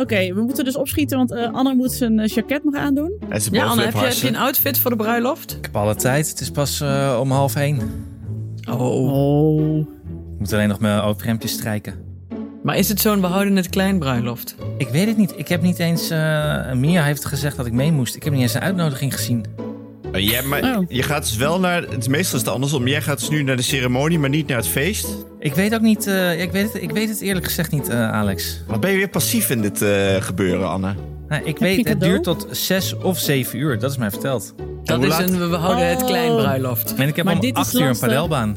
Oké, 0.00 0.34
we 0.34 0.40
moeten 0.40 0.64
dus 0.64 0.76
opschieten, 0.76 1.16
want 1.16 1.32
eh, 1.32 1.52
Anne 1.52 1.74
moet 1.74 1.92
zijn 1.92 2.18
uh, 2.18 2.26
jacket 2.26 2.64
nog 2.64 2.74
aandoen. 2.74 3.12
En 3.28 3.40
ze 3.42 3.48
Ja, 3.52 3.64
Anne, 3.64 3.82
heb 3.82 4.12
je 4.12 4.28
een 4.28 4.36
outfit 4.36 4.78
voor 4.78 4.90
de 4.90 4.96
bruiloft? 4.96 5.56
Ik 5.56 5.64
heb 5.64 5.76
alle 5.76 5.94
tijd. 5.94 6.28
Het 6.28 6.40
is 6.40 6.50
pas 6.50 6.80
eh, 6.80 7.18
om 7.20 7.30
half 7.30 7.56
één. 7.56 7.78
Oh. 8.70 8.80
Oh. 8.80 9.78
Ik 9.78 9.86
moet 10.38 10.52
alleen 10.52 10.68
nog 10.68 10.80
mijn 10.80 11.00
overhemdje 11.00 11.48
strijken. 11.48 11.94
Maar 12.62 12.76
is 12.76 12.88
het 12.88 13.00
zo'n 13.00 13.20
we 13.20 13.26
houden 13.26 13.56
het 13.56 13.68
klein 13.68 13.98
bruiloft? 13.98 14.54
Ik 14.78 14.88
weet 14.88 15.06
het 15.06 15.16
niet. 15.16 15.32
Ik 15.36 15.48
heb 15.48 15.62
niet 15.62 15.78
eens... 15.78 16.10
eh 16.10 16.72
Mia 16.72 17.02
heeft 17.02 17.24
gezegd 17.24 17.56
dat 17.56 17.66
ik 17.66 17.72
mee 17.72 17.92
moest. 17.92 18.16
Ik 18.16 18.22
heb 18.22 18.32
niet 18.32 18.42
eens 18.42 18.54
een 18.54 18.60
uitnodiging 18.60 19.14
gezien. 19.14 19.44
Ja, 20.12 20.42
maar 20.42 20.76
Oh. 20.76 20.84
je 20.88 21.02
gaat 21.02 21.22
dus 21.22 21.36
wel 21.36 21.60
naar... 21.60 21.82
Het, 21.82 22.08
meestal 22.08 22.38
is 22.38 22.44
het 22.44 22.54
andersom. 22.54 22.88
Jij 22.88 23.02
gaat 23.02 23.18
dus 23.18 23.28
nu 23.28 23.42
naar 23.42 23.56
de 23.56 23.62
ceremonie, 23.62 24.18
maar 24.18 24.28
niet 24.30 24.46
naar 24.46 24.56
het 24.56 24.66
feest. 24.66 25.08
Ik 25.40 25.54
weet 25.54 25.74
ook 25.74 25.80
niet... 25.80 26.06
eh, 26.06 26.14
ja, 26.14 26.42
ik, 26.42 26.52
weet 26.52 26.72
het, 26.72 26.82
ik 26.82 26.90
weet 26.90 27.08
het 27.08 27.20
eerlijk 27.20 27.46
gezegd 27.46 27.70
niet, 27.70 27.88
eh, 27.88 28.12
Alex. 28.12 28.62
Wat 28.66 28.80
ben 28.80 28.90
je 28.90 28.96
weer 28.96 29.08
passief 29.08 29.50
in 29.50 29.62
dit 29.62 29.82
eh, 29.82 30.14
gebeuren, 30.20 30.68
Anne? 30.68 30.94
Nou, 31.28 31.44
ik 31.44 31.58
weet, 31.58 31.76
het 31.76 31.86
cadeau? 31.86 32.12
duurt 32.12 32.24
tot 32.24 32.46
zes 32.50 32.96
of 32.96 33.18
zeven 33.18 33.58
uur. 33.58 33.78
Dat 33.78 33.90
is 33.90 33.96
mij 33.96 34.10
verteld. 34.10 34.54
Dat 34.84 35.02
is 35.04 35.18
een 35.18 35.50
we 35.50 35.56
houden 35.56 35.88
het 35.88 36.04
klein 36.04 36.36
bruiloft. 36.36 36.94
En 36.94 37.08
ik 37.08 37.16
heb 37.16 37.24
Maar 37.24 37.34
om 37.34 37.40
dit 37.40 37.56
is 37.56 37.60
acht 37.62 37.74
uur 37.74 37.88
een 37.88 37.98
padelbaan. 37.98 38.56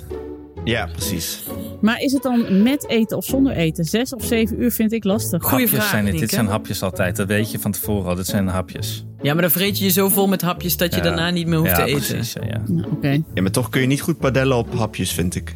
Ja, 0.63 0.85
precies. 0.91 1.43
Maar 1.81 1.99
is 2.01 2.11
het 2.13 2.23
dan 2.23 2.63
met 2.63 2.87
eten 2.89 3.17
of 3.17 3.25
zonder 3.25 3.53
eten? 3.53 3.85
Zes 3.85 4.13
of 4.13 4.23
zeven 4.25 4.61
uur 4.61 4.71
vind 4.71 4.91
ik 4.93 5.03
lastig. 5.03 5.43
Goeie 5.43 5.57
hapjes 5.65 5.79
vraag, 5.79 5.89
zijn 5.89 6.05
dit. 6.05 6.19
Dit 6.19 6.29
zijn 6.29 6.47
hapjes 6.47 6.81
altijd. 6.81 7.15
Dat 7.15 7.27
weet 7.27 7.51
je 7.51 7.59
van 7.59 7.71
tevoren 7.71 8.09
al. 8.09 8.15
Dit 8.15 8.25
zijn 8.27 8.47
hapjes. 8.47 9.05
Ja, 9.21 9.33
maar 9.33 9.41
dan 9.41 9.51
vreet 9.51 9.77
je 9.77 9.83
je 9.85 9.91
zo 9.91 10.09
vol 10.09 10.27
met 10.27 10.41
hapjes 10.41 10.77
dat 10.77 10.91
je 10.91 10.97
Ja. 10.97 11.03
daarna 11.03 11.29
niet 11.29 11.47
meer 11.47 11.57
hoeft 11.57 11.69
ja, 11.69 11.75
te 11.75 11.83
eten. 11.83 12.01
precies. 12.01 12.33
Ja, 12.33 12.41
ja. 12.47 12.61
Nou, 12.67 12.91
Oké. 12.91 13.21
Ja, 13.33 13.41
maar 13.41 13.51
toch 13.51 13.69
kun 13.69 13.81
je 13.81 13.87
niet 13.87 14.01
goed 14.01 14.17
padellen 14.19 14.57
op 14.57 14.73
hapjes, 14.73 15.11
vind 15.11 15.35
ik. 15.35 15.53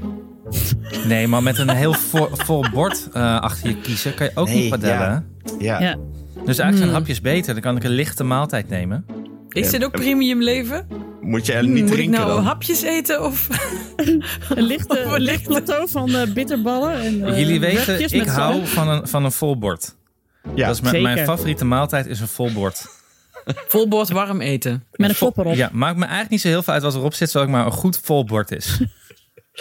Nee, 1.08 1.28
maar 1.28 1.44
met 1.44 1.58
een 1.58 1.70
heel 1.70 1.94
vo- 1.94 2.30
vol 2.32 2.66
bord 2.72 3.10
eh, 3.14 3.40
achter 3.40 3.70
je 3.70 3.78
kiezen 3.82 4.14
kan 4.14 4.26
je 4.26 4.32
ook 4.36 4.48
Nee, 4.48 4.56
niet 4.62 4.70
padellen. 4.70 5.26
ja. 5.60 5.80
Ja. 5.80 5.80
Ja. 5.80 5.96
Dus 6.34 6.46
eigenlijk 6.46 6.76
zijn 6.78 6.84
Hmm. 6.84 6.94
hapjes 6.98 7.22
beter. 7.22 7.54
Dan 7.54 7.64
kan 7.64 7.76
ik 7.76 7.84
een 7.84 7.90
lichte 7.92 8.24
maaltijd 8.24 8.70
nemen. 8.70 9.06
Is 9.50 9.70
dit 9.70 9.84
ook 9.84 9.92
premium 9.92 10.42
leven? 10.42 10.88
Moet 11.22 11.46
je 11.46 11.54
er 11.54 11.64
niet 11.64 11.72
Moet 11.72 11.82
ik 11.82 11.88
drinken 11.88 12.20
nou 12.20 12.34
dan? 12.34 12.44
hapjes 12.44 12.82
eten 12.82 13.24
of... 13.24 13.48
Een 14.56 14.64
lichte, 14.64 15.02
een 15.02 15.22
licht 15.22 15.44
plateau 15.48 15.90
van 15.90 16.16
eh, 16.16 16.34
bitterballen. 16.34 16.94
En, 17.02 17.24
eh, 17.24 17.40
Jullie 17.40 17.60
weten, 17.60 18.14
ik 18.14 18.28
hou 18.28 18.66
van 18.66 18.88
een, 18.90 19.08
van 19.08 19.26
een 19.26 19.32
vol 19.32 19.58
bord. 19.58 19.96
Ja, 20.56 20.68
dat 20.68 20.76
is 20.76 20.82
mijn, 20.82 20.96
zeker. 20.96 21.14
mijn 21.14 21.26
favoriete 21.26 21.66
maaltijd 21.66 22.06
is 22.08 22.20
een 22.20 22.28
vol 22.28 22.52
bord. 22.52 22.86
Vol 23.68 23.88
bord 23.88 24.10
warm 24.10 24.42
eten? 24.42 24.84
Met 24.92 25.10
een 25.10 25.16
kop 25.18 25.38
erop. 25.38 25.54
Ja, 25.56 25.70
maakt 25.74 25.96
me 25.96 26.02
eigenlijk 26.02 26.32
niet 26.32 26.42
zo 26.42 26.48
heel 26.48 26.64
veel 26.64 26.74
uit 26.74 26.84
wat 26.84 26.96
erop 26.96 27.14
zit, 27.14 27.30
zolang 27.32 27.52
maar 27.52 27.66
een 27.66 27.72
goed 27.72 28.00
vol 28.04 28.26
bord 28.26 28.52
is. 28.52 28.80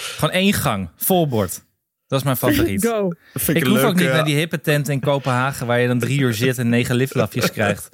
Gewoon 0.00 0.30
één 0.34 0.52
gang, 0.52 0.88
vol 0.96 1.28
bord. 1.28 1.64
Dat 2.06 2.18
is 2.18 2.24
mijn 2.24 2.36
favoriet. 2.36 2.86
Go. 2.86 3.12
Ik 3.46 3.46
een 3.64 3.66
hoef 3.66 3.82
ook 3.82 3.94
niet 3.94 4.08
naar 4.08 4.24
die 4.24 4.36
hippe 4.36 4.60
tent 4.60 4.88
in 4.88 5.00
Kopenhagen 5.00 5.66
waar 5.66 5.80
je 5.80 5.86
dan 5.86 5.98
drie 5.98 6.20
uur 6.20 6.34
zit 6.34 6.58
en 6.58 6.68
negen 6.68 6.94
liftlafjes 6.96 7.50
krijgt. 7.50 7.88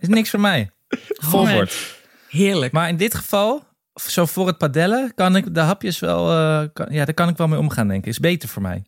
is 0.00 0.08
niks 0.08 0.30
voor 0.30 0.40
mij. 0.40 0.70
Vol 1.08 1.40
Oh, 1.40 1.52
bord. 1.52 1.96
Heerlijk. 2.28 2.72
Maar 2.72 2.88
in 2.88 2.96
dit 2.96 3.14
geval, 3.14 3.64
zo 3.94 4.26
voor 4.26 4.46
het 4.46 4.58
padellen, 4.58 5.12
kan 5.14 5.36
ik 5.36 5.54
de 5.54 5.60
hapjes 5.60 5.98
wel, 5.98 6.30
eh, 6.30 6.62
kan, 6.72 6.86
ja, 6.90 7.04
daar 7.04 7.14
kan 7.14 7.28
ik 7.28 7.36
wel 7.36 7.48
mee 7.48 7.58
omgaan, 7.58 7.88
denk 7.88 8.02
ik. 8.02 8.08
Is 8.08 8.18
beter 8.20 8.48
voor 8.48 8.62
mij. 8.62 8.82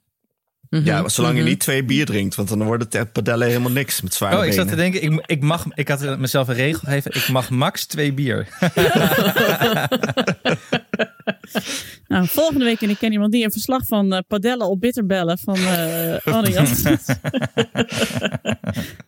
Mhm. 0.68 0.84
Ja, 0.84 1.00
maar 1.00 1.10
zolang 1.10 1.34
je 1.34 1.40
Mhm. 1.40 1.48
niet 1.50 1.60
twee 1.60 1.84
bier 1.84 2.06
drinkt, 2.06 2.34
want 2.34 2.48
dan 2.48 2.62
wordt 2.62 2.92
het 2.92 3.12
padellen 3.12 3.46
helemaal 3.48 3.70
niks 3.70 4.00
met 4.00 4.14
zware 4.14 4.36
Oh, 4.38 4.44
ik 4.44 4.52
zat 4.52 4.68
te 4.68 4.74
denken, 4.76 5.02
ik, 5.02 5.22
ik, 5.26 5.42
mag, 5.42 5.64
ik 5.74 5.88
had 5.88 6.18
mezelf 6.18 6.48
een 6.48 6.54
regel 6.54 6.80
gegeven, 6.84 7.14
ik 7.14 7.28
mag 7.28 7.50
max 7.50 7.84
twee 7.86 8.12
bier. 8.12 8.46
Nou, 12.08 12.26
volgende 12.28 12.64
week 12.64 12.80
en 12.80 12.90
ik 12.90 12.98
ken 12.98 13.12
iemand 13.12 13.32
die 13.32 13.44
een 13.44 13.50
verslag 13.52 13.86
van 13.86 14.12
eh, 14.12 14.20
padellen 14.28 14.68
op 14.68 14.80
bitterbellen 14.80 15.38
van 15.38 15.56
eh 15.56 16.16
Annie 16.34 16.56
had. 16.58 16.68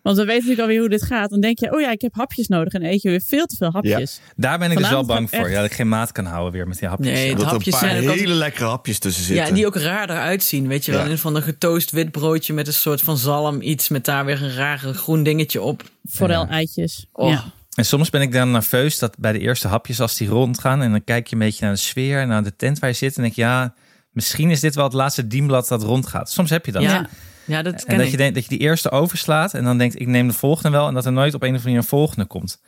Want 0.02 0.16
we 0.16 0.24
weten 0.24 0.34
natuurlijk 0.34 0.60
alweer 0.60 0.78
hoe 0.80 0.88
dit 0.88 1.02
gaat. 1.02 1.30
Dan 1.30 1.40
denk 1.40 1.58
je, 1.58 1.72
oh 1.74 1.80
ja, 1.80 1.90
ik 1.90 2.00
heb 2.00 2.14
hapjes 2.14 2.48
nodig. 2.48 2.72
En 2.72 2.84
eet 2.84 3.02
je 3.02 3.08
weer 3.10 3.22
veel 3.26 3.46
te 3.46 3.56
veel 3.56 3.70
hapjes. 3.70 4.20
Daar 4.36 4.58
ben 4.58 4.70
ik 4.70 4.78
dus 4.78 4.88
wel 4.90 5.04
bang 5.04 5.30
voor. 5.30 5.38
echt- 5.38 5.50
Ja, 5.50 5.56
dat 5.60 5.64
ik 5.70 5.72
geen 5.76 5.88
maat 5.88 6.12
kan 6.12 6.24
houden 6.24 6.52
weer 6.52 6.68
met 6.68 6.78
die 6.78 6.88
hapjes. 6.88 7.12
Nee, 7.12 7.34
Dat 7.34 7.44
er 7.44 7.50
hapjes 7.50 7.74
paar 7.74 7.88
zijn 7.88 7.94
hele 8.00 8.10
altijd- 8.10 8.28
lekkere 8.28 8.64
hapjes 8.68 8.98
tussen 8.98 9.22
Ja, 9.22 9.28
zitten. 9.28 9.46
en 9.48 9.54
die 9.54 9.66
ook 9.66 9.76
raar 9.76 10.10
eruit 10.10 10.42
zien. 10.42 10.68
Weet 10.68 10.84
je 10.84 10.92
wel, 10.92 11.04
Ja. 11.04 11.10
een 11.10 11.18
van 11.18 11.36
een 11.36 11.42
getoost 11.42 11.90
wit 11.90 12.10
broodje 12.10 12.52
met 12.52 12.66
een 12.66 12.72
soort 12.72 13.00
van 13.00 13.18
zalm 13.18 13.60
iets 13.60 13.88
met 13.88 14.04
daar 14.04 14.24
weer 14.24 14.42
een 14.42 14.54
rare 14.54 14.92
groen 14.94 15.22
dingetje 15.22 15.62
op. 15.62 15.82
Forel-eitjes. 16.10 17.06
Oh. 17.12 17.40
En 17.74 17.84
soms 17.84 18.10
ben 18.10 18.20
ik 18.20 18.32
dan 18.32 18.50
nerveus 18.50 18.98
dat 18.98 19.18
bij 19.18 19.32
de 19.32 19.38
eerste 19.38 19.68
hapjes 19.68 20.00
als 20.00 20.16
die 20.16 20.28
rondgaan 20.28 20.82
en 20.82 20.90
dan 20.90 21.04
kijk 21.04 21.26
je 21.26 21.32
een 21.34 21.40
beetje 21.40 21.64
naar 21.64 21.74
de 21.74 21.80
sfeer 21.80 22.20
en 22.20 22.28
naar 22.28 22.42
de 22.42 22.56
tent 22.56 22.78
waar 22.78 22.90
je 22.90 22.96
zit 22.96 23.16
en 23.16 23.22
denk 23.22 23.34
je, 23.34 23.40
ja, 23.40 23.74
misschien 24.10 24.50
is 24.50 24.60
dit 24.60 24.74
wel 24.74 24.84
het 24.84 24.92
laatste 24.92 25.26
dienblad 25.26 25.68
dat 25.68 25.82
rondgaat. 25.82 26.30
Soms 26.30 26.50
heb 26.50 26.66
je 26.66 26.72
dat. 26.72 26.82
Ja, 26.82 27.08
ja 27.44 27.62
dat 27.62 27.82
En 27.84 27.96
dat 27.96 28.04
ik. 28.06 28.10
je, 28.12 28.16
denkt, 28.16 28.34
dat 28.34 28.42
je 28.42 28.48
die 28.48 28.58
eerste 28.58 28.90
overslaat 28.90 29.54
en 29.54 29.64
dan 29.64 29.78
denkt, 29.78 30.00
ik 30.00 30.06
neem 30.06 30.28
de 30.28 30.34
volgende 30.34 30.70
wel. 30.70 30.88
En 30.88 30.94
dat 30.94 31.06
er 31.06 31.12
nooit 31.12 31.34
op 31.34 31.42
een 31.42 31.48
of 31.48 31.54
andere 31.54 31.64
manier 31.64 31.78
een 31.82 31.88
volgende 31.98 32.24
komt. 32.26 32.60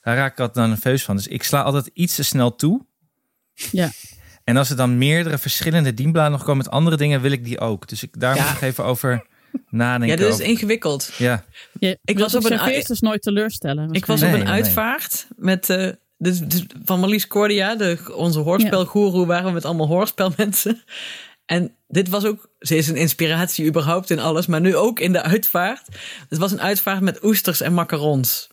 Daar 0.00 0.16
raak 0.16 0.32
ik 0.32 0.38
altijd 0.38 0.56
dan 0.56 0.68
nerveus 0.68 1.04
van. 1.04 1.16
Dus 1.16 1.26
ik 1.26 1.42
sla 1.42 1.62
altijd 1.62 1.90
iets 1.92 2.14
te 2.14 2.22
snel 2.22 2.54
toe. 2.56 2.86
Ja. 3.54 3.90
En 4.44 4.56
als 4.56 4.70
er 4.70 4.76
dan 4.76 4.98
meerdere 4.98 5.38
verschillende 5.38 5.94
dienbladen 5.94 6.32
nog 6.32 6.40
komen 6.40 6.56
met 6.56 6.70
andere 6.70 6.96
dingen, 6.96 7.20
wil 7.20 7.30
ik 7.32 7.44
die 7.44 7.60
ook. 7.60 7.88
Dus 7.88 8.02
ik, 8.02 8.20
daar 8.20 8.36
Ja. 8.36 8.42
moet 8.46 8.54
ik 8.54 8.60
even 8.62 8.84
over 8.84 9.26
nadenken. 9.70 10.16
Ja, 10.16 10.22
dat 10.22 10.28
is 10.28 10.34
over- 10.40 10.46
ingewikkeld. 10.46 11.10
ja. 11.18 11.44
Je, 11.78 11.98
Ik 12.04 12.18
was 12.18 12.34
op 12.34 12.44
een- 12.44 12.58
serveert 12.58 12.86
dus 12.86 13.00
nooit 13.00 13.22
teleurstellen. 13.22 13.92
Ik 13.92 14.06
was 14.06 14.20
Nee, 14.20 14.30
op 14.32 14.38
een 14.38 14.44
nee. 14.44 14.52
uitvaart 14.52 15.26
met 15.36 15.70
eh, 15.70 15.90
dus, 16.18 16.38
dus 16.40 16.64
van 16.84 17.00
Marlies 17.00 17.26
Cordia, 17.26 17.74
de, 17.76 17.98
onze 18.14 18.38
hoorspelgoeroe, 18.38 19.26
waren 19.26 19.46
we 19.46 19.52
met 19.52 19.64
allemaal 19.64 19.86
hoorspelmensen. 19.86 20.82
En 21.46 21.74
dit 21.88 22.08
was 22.08 22.24
ook, 22.24 22.50
ze 22.58 22.76
is 22.76 22.88
een 22.88 22.96
inspiratie 22.96 23.66
überhaupt 23.66 24.10
in 24.10 24.18
alles, 24.18 24.46
maar 24.46 24.60
nu 24.60 24.76
ook 24.76 25.00
in 25.00 25.12
de 25.12 25.22
uitvaart. 25.22 25.86
Het 26.28 26.38
was 26.38 26.52
een 26.52 26.60
uitvaart 26.60 27.00
met 27.00 27.24
oesters 27.24 27.60
en 27.60 27.74
macarons. 27.74 28.48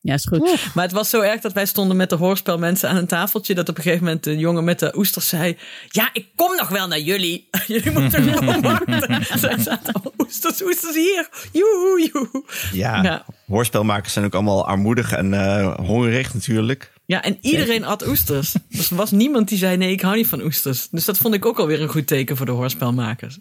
Ja, 0.00 0.14
is 0.14 0.24
goed. 0.26 0.72
Maar 0.74 0.84
het 0.84 0.92
was 0.92 1.10
zo 1.10 1.20
erg 1.20 1.40
dat 1.40 1.52
wij 1.52 1.66
stonden 1.66 1.96
met 1.96 2.10
de 2.10 2.16
hoorspelmensen 2.16 2.88
aan 2.88 2.96
een 2.96 3.06
tafeltje. 3.06 3.54
Dat 3.54 3.68
op 3.68 3.76
een 3.76 3.82
gegeven 3.82 4.04
moment 4.04 4.24
de 4.24 4.36
jongen 4.36 4.64
met 4.64 4.78
de 4.78 4.92
oesters 4.96 5.28
zei: 5.28 5.56
Ja, 5.88 6.10
ik 6.12 6.26
kom 6.36 6.56
nog 6.56 6.68
wel 6.68 6.88
naar 6.88 6.98
jullie. 7.00 7.48
jullie 7.66 7.90
moeten 7.90 8.22
gewoon 8.22 8.60
wachten. 8.70 9.24
Zij 9.38 9.58
zaten 9.58 9.92
allemaal 9.92 10.12
oesters, 10.18 10.62
oesters 10.62 10.94
hier. 10.94 11.28
Joehoe, 11.52 12.08
joehoe. 12.12 12.44
Ja, 12.72 13.02
Ja. 13.02 13.24
hoorspelmakers 13.46 14.12
zijn 14.12 14.24
ook 14.24 14.34
allemaal 14.34 14.66
armoedig 14.66 15.12
en 15.12 15.34
eh, 15.34 15.74
hongerig 15.76 16.34
natuurlijk. 16.34 16.92
Ja, 17.06 17.22
en 17.22 17.38
iedereen 17.40 17.84
at 17.84 18.06
oesters. 18.06 18.54
Dus 18.68 18.90
er 18.90 18.96
was 18.96 19.10
niemand 19.10 19.48
die 19.48 19.58
zei: 19.58 19.76
Nee, 19.76 19.92
ik 19.92 20.00
hou 20.00 20.16
niet 20.16 20.26
van 20.26 20.42
oesters. 20.42 20.88
Dus 20.90 21.04
dat 21.04 21.18
vond 21.18 21.34
ik 21.34 21.46
ook 21.46 21.58
alweer 21.58 21.80
een 21.82 21.88
goed 21.88 22.06
teken 22.06 22.36
voor 22.36 22.46
de 22.46 22.52
hoorspelmakers. 22.52 23.38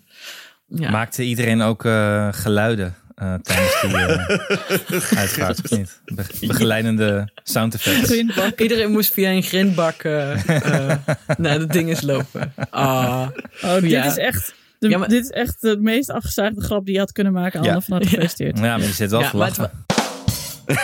Ja. 0.68 0.90
Maakte 0.92 1.24
iedereen 1.24 1.62
ook 1.62 1.86
eh, 1.86 2.28
geluiden 2.32 2.96
eh, 3.18 3.34
tijdens 3.42 3.82
die 3.82 5.18
uitvaart, 5.18 5.62
of 5.64 5.70
niet? 5.78 6.02
Be- 6.06 6.48
begeleidende 6.48 7.30
sound 7.44 7.74
effects. 7.74 8.10
Grindbak. 8.10 8.60
Iedereen 8.60 8.92
moest 8.92 9.14
via 9.14 9.30
een 9.30 9.44
grindbak 9.44 10.04
eh 10.04 10.36
naar 11.38 11.60
de 11.60 11.68
dinges 11.68 12.02
lopen. 12.02 12.54
Ah. 12.70 13.28
Oh, 13.64 13.74
dit 13.74 13.90
Ja. 13.90 14.06
is 14.06 14.18
echt... 14.18 14.54
De, 14.80 14.90
Ja, 14.90 14.98
maar- 14.98 15.08
Dit 15.10 15.24
is 15.24 15.30
echt 15.30 15.62
de 15.62 15.78
meest 15.80 16.10
afgezaagde 16.10 16.62
grap 16.62 16.86
die 16.86 16.94
je 16.94 17.00
had 17.00 17.12
kunnen 17.12 17.34
maken. 17.34 17.60
Anne, 17.60 17.72
Ja. 17.72 17.82
van 17.82 17.94
harte 17.94 18.08
gefeliciteerd. 18.08 18.58
Ja, 18.58 18.78
maar 18.78 18.88
je 18.88 18.94
zit 18.94 19.12
wel 19.12 19.20
Ja, 19.22 19.30
maar 19.34 19.48
het 19.48 19.58
lachen. 19.58 19.86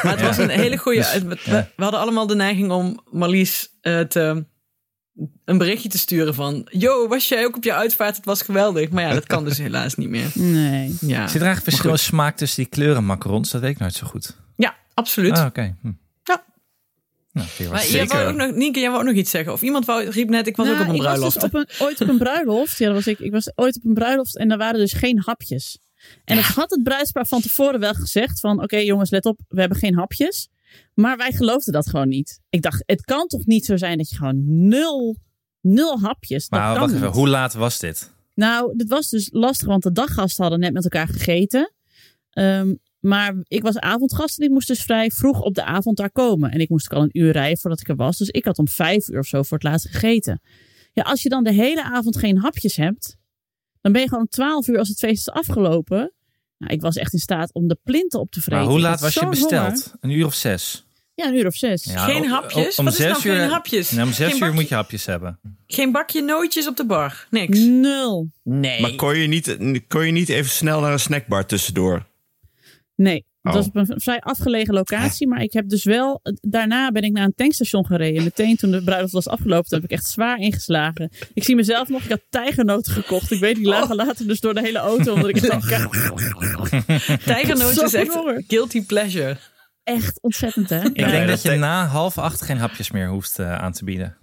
Maar 0.03 0.11
het 0.17 0.22
was 0.22 0.38
een 0.38 0.49
hele 0.49 0.77
goede. 0.77 0.97
Dus, 0.99 1.13
we, 1.22 1.38
ja. 1.43 1.67
we 1.75 1.83
hadden 1.83 1.99
allemaal 2.01 2.27
de 2.27 2.35
neiging 2.35 2.72
om 2.72 3.01
Marlies 3.11 3.69
te, 3.81 4.45
een 5.46 5.57
berichtje 5.57 5.90
te 5.90 5.97
sturen 5.97 6.34
van: 6.34 6.68
Yo, 6.72 7.07
was 7.07 7.28
jij 7.28 7.46
ook 7.46 7.56
op 7.56 7.63
je 7.63 7.74
uitvaart? 7.74 8.16
Het 8.16 8.25
was 8.25 8.41
geweldig. 8.41 8.90
Maar 8.90 9.03
ja, 9.03 9.13
dat 9.13 9.25
kan 9.25 9.44
dus 9.44 9.57
helaas 9.57 9.96
niet 9.96 10.09
meer. 10.09 10.31
Nee. 10.34 10.88
Ja, 11.01 11.28
Zit 11.28 11.41
er 11.41 11.47
eigenlijk 11.47 11.63
verschil 11.63 11.91
in 11.91 11.97
smaak 12.00 12.38
tussen 12.38 12.62
die 12.63 12.72
kleuren 12.72 13.06
macarons? 13.06 13.52
Dat 13.52 13.62
weet 13.62 13.72
ik 13.72 13.79
nooit 13.79 13.94
zo 13.94 14.07
goed. 14.07 14.38
ja 14.56 14.75
absoluut. 14.94 15.38
Ah, 15.38 15.46
oké. 15.46 15.75
Hm. 15.81 15.91
Ja. 16.23 16.44
Nou, 17.31 17.47
maar 17.72 17.88
jij 17.88 18.06
wou 18.07 18.28
ook 18.28 18.35
nog, 18.35 18.52
Nienke, 18.56 18.79
jij 18.79 18.90
wou 18.90 19.02
ook 19.02 19.07
nog 19.07 19.18
iets 19.18 19.31
zeggen. 19.31 19.53
Of 19.53 19.62
iemand 19.62 19.85
wou, 19.85 20.09
riep 20.09 20.29
net: 20.29 20.47
Ik 20.47 20.56
was 20.56 20.66
Nou, 20.68 20.78
ook 20.79 20.84
op 20.84 20.90
een 20.90 20.96
ik 20.96 21.02
was 21.02 21.12
bruiloft. 21.12 21.35
dus 21.41 21.44
op 21.44 21.53
een, 21.53 21.68
ooit 21.88 22.02
op 22.02 22.07
een 22.07 22.18
bruiloft. 22.18 22.78
Ja, 22.78 22.85
dat 22.85 22.96
was 22.96 23.07
ik. 23.07 23.19
Ik 23.19 23.31
was 23.31 23.52
ooit 23.56 23.75
op 23.75 23.84
een 23.85 23.94
bruiloft 23.94 24.38
en 24.38 24.47
daar 24.47 24.57
waren 24.57 24.79
dus 24.79 24.94
geen 24.94 25.22
hapjes. 25.25 25.78
En 26.25 26.35
dat 26.35 26.46
had 26.46 26.69
het 26.69 26.84
bruidspaar 26.84 27.25
van 27.28 27.41
tevoren 27.41 27.79
wel 27.79 27.94
gezegd 27.94 28.40
van... 28.40 28.63
Oké 28.63 28.78
jongens, 28.78 29.09
let 29.09 29.26
op, 29.26 29.40
we 29.47 29.59
hebben 29.59 29.78
geen 29.78 29.96
hapjes. 29.96 30.49
Maar 30.93 31.17
wij 31.17 31.31
geloofden 31.31 31.73
dat 31.73 31.90
gewoon 31.90 32.08
niet. 32.08 32.40
Ik 32.49 32.61
dacht, 32.61 32.84
het 32.85 33.02
kan 33.02 33.28
toch 33.28 33.46
niet 33.46 33.66
zo 33.66 33.78
zijn 33.78 33.97
dat 33.97 34.09
je 34.09 34.16
gewoon 34.16 34.67
nul, 34.67 35.17
nul 35.61 35.99
hapjes... 35.99 36.47
Dat 36.49 36.59
Maar 36.59 36.72
kan 36.72 36.79
wacht 36.79 36.93
even, 36.93 37.05
niet. 37.05 37.16
hoe 37.16 37.28
laat 37.28 37.53
was 37.53 37.79
dit? 37.79 38.11
Nou, 38.35 38.78
dit 38.78 38.87
was 38.90 39.09
dus 39.09 39.29
lastig, 39.31 39.67
want 39.67 39.84
de 39.84 39.91
daggasten 39.91 40.41
hadden 40.41 40.59
net 40.61 40.73
met 40.73 40.84
elkaar 40.84 41.08
gegeten. 41.08 41.73
Ehm, 42.29 42.73
maar 42.99 43.35
ik 43.43 43.61
was 43.64 43.78
avondgast 43.78 44.40
en 44.40 44.46
ik 44.46 44.52
moest 44.52 44.67
dus 44.67 44.84
vrij 44.84 45.09
vroeg 45.11 45.41
op 45.41 45.53
de 45.55 45.64
avond 45.64 45.97
daar 45.97 46.11
komen. 46.11 46.52
En 46.52 46.59
ik 46.59 46.70
moest 46.70 46.91
ook 46.91 46.97
al 46.97 47.03
een 47.03 47.20
uur 47.20 47.31
rijden 47.31 47.58
voordat 47.58 47.79
ik 47.79 47.87
er 47.90 47.96
was. 47.96 48.17
Dus 48.17 48.29
ik 48.29 48.46
had 48.46 48.58
om 48.58 48.67
vijf 48.67 49.08
uur 49.08 49.20
of 49.20 49.25
zo 49.28 49.43
voor 49.43 49.58
het 49.58 49.67
laatst 49.67 49.87
gegeten. 49.90 50.41
Ja, 50.93 51.03
als 51.03 51.22
je 51.23 51.29
dan 51.29 51.43
de 51.43 51.53
hele 51.53 51.84
avond 51.84 52.17
geen 52.17 52.37
hapjes 52.37 52.75
hebt, 52.75 53.17
dan 53.81 53.91
ben 53.91 54.02
je 54.02 54.08
gewoon 54.08 54.23
om 54.23 54.29
twaalf 54.29 54.67
uur 54.67 54.78
als 54.78 54.87
het 54.90 54.97
feest 54.97 55.28
is 55.28 55.34
afgelopen. 55.34 56.14
Nou, 56.63 56.75
ik 56.75 56.81
was 56.81 56.95
echt 56.95 57.13
in 57.13 57.19
staat 57.19 57.53
om 57.53 57.67
de 57.67 57.77
plinten 57.83 58.19
op 58.19 58.31
te 58.31 58.41
vreten. 58.41 58.63
Maar 58.63 58.71
hoe 58.71 58.81
laat 58.81 58.99
was 58.99 59.13
je 59.13 59.27
besteld? 59.27 59.51
honger. 59.51 59.91
Een 59.99 60.09
uur 60.09 60.25
of 60.25 60.33
zes? 60.33 60.85
Ja, 61.15 61.27
een 61.27 61.35
uur 61.35 61.45
of 61.47 61.55
zes. 61.55 61.83
Ja, 61.83 62.05
Geen 62.05 62.25
hapjes? 62.29 62.75
Om 62.77 62.85
Wat 62.85 62.93
is 62.93 62.99
zes 62.99 63.11
nou 63.23 63.27
uur, 63.35 63.41
geen 63.41 63.49
hapjes? 63.49 63.91
Nee, 63.91 64.05
om 64.05 64.11
zes 64.11 64.17
Geen 64.25 64.33
uur 64.33 64.39
bakje- 64.39 64.53
moet 64.55 64.67
je 64.69 64.75
hapjes 64.75 65.05
hebben. 65.05 65.39
Geen 65.67 65.91
bakje 65.91 66.21
nootjes 66.21 66.67
op 66.67 66.77
de 66.77 66.85
bar. 66.85 67.27
Niks. 67.29 67.59
Nul. 67.59 68.29
Nee. 68.43 68.81
Maar 68.81 68.95
kon 68.95 69.17
je, 69.17 69.27
niet, 69.27 69.57
kon 69.87 70.05
je 70.05 70.11
niet 70.11 70.29
even 70.29 70.51
snel 70.51 70.79
naar 70.81 70.91
een 70.91 70.99
snackbar 70.99 71.45
tussendoor? 71.45 72.05
Nee, 72.95 73.25
het 73.43 73.55
Oh. 73.55 73.59
was 73.59 73.67
op 73.67 73.75
een 73.75 74.01
vrij 74.01 74.19
afgelegen 74.22 74.73
locatie. 74.73 75.28
Maar 75.28 75.41
ik 75.41 75.53
heb 75.53 75.69
dus 75.69 75.84
wel... 75.84 76.22
Daarna 76.41 76.91
ben 76.91 77.01
ik 77.03 77.11
naar 77.11 77.23
een 77.25 77.34
tankstation 77.35 77.85
gereden. 77.85 78.23
Meteen 78.23 78.55
toen 78.55 78.72
de 78.72 78.84
bruiloft 78.84 79.13
was 79.13 79.28
afgelopen. 79.28 79.69
Toen 79.69 79.81
heb 79.81 79.91
ik 79.91 79.97
echt 79.97 80.05
zwaar 80.09 80.37
ingeslagen. 80.37 81.09
Ik 81.34 81.43
zie 81.43 81.55
mezelf 81.55 81.90
nog... 81.90 82.03
Ik 82.03 82.09
had 82.09 82.22
tijgernoten 82.29 82.93
gekocht. 82.93 83.31
Ik 83.31 83.40
weet, 83.40 83.55
die 83.55 83.66
lagen 83.67 83.95
later 83.95 84.28
dus 84.28 84.40
door 84.40 84.53
de 84.53 84.61
hele 84.61 84.78
auto. 84.78 85.13
Omdat 85.13 85.29
ik 85.29 85.35
het 85.35 85.45
Zo 87.75 87.84
is 87.85 87.93
echt 87.93 88.13
honger. 88.13 88.43
guilty 88.47 88.85
pleasure. 88.85 89.37
echt 89.84 90.22
ontzettend, 90.22 90.69
hè? 90.69 90.81
Ik 90.84 90.97
Ja. 90.97 91.11
denk 91.11 91.28
dat 91.28 91.41
je 91.41 91.51
na 91.55 91.85
half 91.85 92.17
acht 92.17 92.41
geen 92.41 92.57
hapjes 92.57 92.91
meer 92.91 93.07
hoeft 93.07 93.39
eh, 93.39 93.55
aan 93.55 93.72
te 93.72 93.84
bieden. 93.85 94.17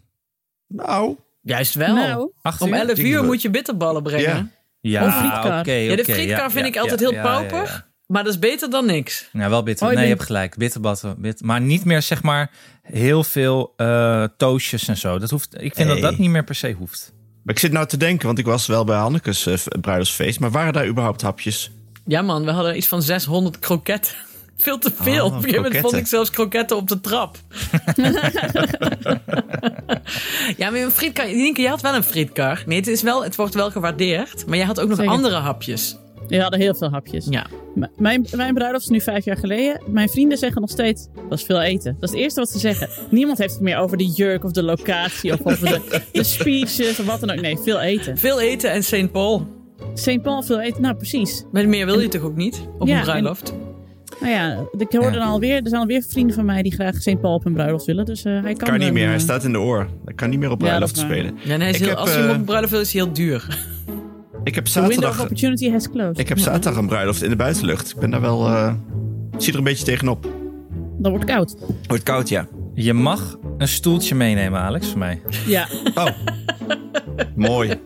Nou, 0.66 1.16
Juist 1.43 1.75
wel. 1.75 1.94
Nou, 1.94 2.31
Acht 2.43 2.61
Om? 2.61 2.75
11 2.75 2.99
uur 2.99 3.25
moet 3.25 3.43
je 3.43 3.50
bitterballen 3.50 4.02
brengen. 4.02 4.52
Ja. 4.81 5.00
Ja, 5.00 5.06
Of 5.06 5.19
frietkar. 5.19 5.61
oké. 5.61 5.73
Ja, 5.73 5.96
de 5.96 6.05
frietkar 6.05 6.50
vind 6.50 6.64
ja, 6.64 6.70
ik 6.70 6.76
altijd 6.78 7.00
ja, 7.00 7.06
heel 7.08 7.16
ja, 7.16 7.23
ja, 7.23 7.28
pauper. 7.49 7.88
Maar 8.11 8.25
dat 8.25 8.33
is 8.33 8.39
beter 8.39 8.71
dan 8.71 8.87
niks. 8.87 9.29
Ja, 9.33 9.49
wel 9.49 9.62
bitter. 9.62 9.89
Oh, 9.89 9.95
nee, 9.95 10.03
je 10.03 10.09
hebt 10.11 10.23
gelijk. 10.23 10.57
Bitterbad. 10.57 11.15
Bit, 11.19 11.43
maar 11.43 11.61
niet 11.61 11.85
meer 11.85 12.03
zeg 12.03 12.23
maar 12.23 12.51
heel 12.83 13.25
veel 13.25 13.73
eh 13.77 14.25
toastjes 14.37 14.89
en 14.89 14.97
zo. 14.97 15.19
Dat 15.19 15.31
hoeft, 15.31 15.62
ik 15.62 15.75
vind 15.75 15.89
dat 15.89 16.01
dat 16.01 16.19
niet 16.19 16.31
meer 16.31 16.45
per 16.45 16.55
se 16.55 16.73
hoeft. 16.73 17.12
maar 17.43 17.55
ik 17.55 17.61
zit 17.61 17.73
nou 17.73 17.87
te 17.87 17.97
denken, 17.97 18.27
want 18.27 18.39
ik 18.39 18.45
was 18.45 18.67
wel 18.67 18.85
bij 18.85 18.97
Hanneke's 18.97 19.47
eh, 19.47 19.55
bruiloftsfeest. 19.81 20.41
Maar 20.41 20.51
waren 20.51 20.73
daar 20.73 20.87
überhaupt 20.87 21.23
hapjes? 21.23 21.71
Ja 22.07 22.23
man, 22.23 22.45
we 22.45 22.51
hadden 22.51 22.77
iets 22.77 22.87
van 22.87 23.03
600 23.03 23.59
kroketten. 23.59 24.15
Veel 24.57 24.79
te 24.79 24.93
veel. 25.01 25.25
Oh, 25.25 25.31
op 25.31 25.33
een 25.33 25.43
gegeven 25.43 25.62
moment 25.62 25.81
vond 25.81 25.83
kroketten. 25.93 25.99
ik 25.99 26.07
zelfs 26.07 26.31
kroketten 26.31 26.77
op 26.77 26.89
de 26.89 27.01
trap. 27.01 27.37
ja, 30.61 30.71
maar 30.71 30.81
een 30.81 30.91
frietkar... 30.91 31.27
Nienke, 31.27 31.61
je 31.61 31.69
had 31.69 31.81
wel 31.81 31.95
een 31.95 32.03
frietkar. 32.03 32.62
Nee, 32.67 32.79
het, 32.79 32.87
is 32.87 33.03
wel, 33.03 33.25
het 33.25 33.37
wordt 33.37 33.55
wel 33.55 33.71
gewaardeerd. 33.71 34.47
Maar 34.47 34.59
je 34.59 34.65
had 34.65 34.81
ook 34.81 34.89
nog 34.89 34.97
Zeker. 34.97 35.12
andere 35.12 35.37
hapjes. 35.37 35.97
We 36.37 36.41
hadden 36.43 36.61
heel 36.61 36.75
veel 36.75 36.91
hapjes. 36.91 37.27
Ja. 37.31 37.47
M- 37.75 37.85
Mijn, 37.97 38.27
mijn 38.37 38.55
bruiloft 38.55 38.85
is 38.85 38.91
nu 38.91 39.00
vijf 39.00 39.25
jaar 39.25 39.37
geleden. 39.37 39.81
Mijn 39.87 40.09
vrienden 40.09 40.38
zeggen 40.38 40.61
nog 40.61 40.71
steeds, 40.71 41.09
dat 41.29 41.38
is 41.38 41.44
veel 41.44 41.61
eten. 41.61 41.97
Dat 42.00 42.09
is 42.09 42.11
het 42.15 42.19
eerste 42.25 42.41
wat 42.41 42.49
ze 42.50 42.59
zeggen. 42.59 42.88
Niemand 43.11 43.38
heeft 43.38 43.53
het 43.53 43.62
meer 43.62 43.77
over 43.77 43.97
de 43.97 44.06
jurk 44.06 44.44
of 44.44 44.53
de 44.53 44.62
locatie 44.62 45.32
of 45.32 45.41
over 45.44 45.69
de, 45.69 46.00
de 46.12 46.23
speeches 46.25 47.00
of 47.00 47.06
wat 47.06 47.21
dan 47.21 47.31
ook. 47.31 47.41
Nee, 47.41 47.56
veel 47.59 47.81
eten. 47.81 48.19
Veel 48.19 48.41
eten 48.41 48.71
en 48.73 48.82
St. 48.85 49.12
Paul. 49.12 49.47
St. 49.94 50.23
Paul, 50.23 50.43
veel 50.43 50.61
eten. 50.61 50.82
Nou, 50.82 50.94
precies. 50.94 51.44
Maar 51.53 51.69
meer 51.69 51.87
wil 51.87 52.00
je 52.00 52.09
toch 52.09 52.23
ook 52.23 52.37
niet? 52.37 52.61
Op 52.79 52.87
Ja, 52.88 52.97
een 52.97 53.03
bruiloft? 53.03 53.53
Nou 54.21 54.33
ja, 54.33 54.53
ik 54.79 54.93
hoorde 54.93 55.06
Ja. 55.06 55.19
dan 55.19 55.29
alweer, 55.29 55.55
er 55.62 55.69
zijn 55.69 55.81
alweer 55.81 56.03
vrienden 56.09 56.35
van 56.35 56.44
mij 56.44 56.62
die 56.62 56.73
graag 56.73 56.94
St. 57.03 57.21
Paul 57.21 57.35
op 57.35 57.44
hun 57.44 57.53
bruiloft 57.53 57.85
willen. 57.87 58.05
Dus 58.05 58.25
eh, 58.25 58.33
hij 58.33 58.43
kan, 58.55 58.69
Kan 58.69 58.73
niet 58.73 58.83
dan, 58.83 58.93
meer, 58.93 59.05
hij 59.06 59.15
eh, 59.15 59.21
staat 59.21 59.44
in 59.44 59.53
de 59.53 59.59
oor. 59.61 59.88
Hij 60.05 60.15
kan 60.15 60.31
niet 60.31 60.38
meer 60.38 60.50
op 60.50 60.59
bruiloft 60.59 60.97
spelen. 60.99 61.38
Ja, 61.44 61.49
nee, 61.49 61.59
hij 61.59 61.69
is 61.69 61.75
Ik 61.75 61.81
heel, 61.81 61.88
heb, 61.88 61.99
als 61.99 62.11
je 62.11 62.17
hem 62.17 62.25
eh, 62.26 62.31
op 62.33 62.37
een 62.38 62.44
bruiloft 62.44 62.73
wil, 62.73 62.81
is 62.81 62.93
hij 62.93 63.03
heel 63.03 63.12
duur. 63.12 63.59
Ik 64.44 64.54
heb 64.54 64.64
The 64.64 64.72
window 64.81 64.88
of 64.88 64.94
zaterdag, 65.02 65.20
opportunity 65.20 65.70
has 65.70 65.90
closed. 65.90 66.19
ik 66.19 66.28
heb 66.28 66.38
zaterdag 66.38 66.76
een 66.76 66.87
bruiloft 66.87 67.22
in 67.22 67.31
de 67.31 67.37
buitenlucht. 67.37 67.90
Ik 67.90 67.96
ben 67.96 68.10
daar 68.10 68.20
wel... 68.20 68.46
eh 68.46 68.72
ik 69.32 69.40
zie 69.40 69.52
er 69.52 69.58
een 69.58 69.64
beetje 69.64 69.84
tegenop. 69.84 70.22
Dan 70.98 71.10
wordt 71.12 71.25
het 71.28 71.34
koud. 71.37 71.56
Wordt 71.87 72.02
koud, 72.02 72.28
ja. 72.28 72.46
Je 72.75 72.92
mag 72.92 73.38
een 73.58 73.69
stoeltje 73.69 74.14
meenemen, 74.14 74.60
Alex, 74.60 74.88
voor 74.88 74.98
mij. 74.98 75.20
Ja, 75.46 75.66
Oh, 75.94 76.06
mooi. 77.37 77.81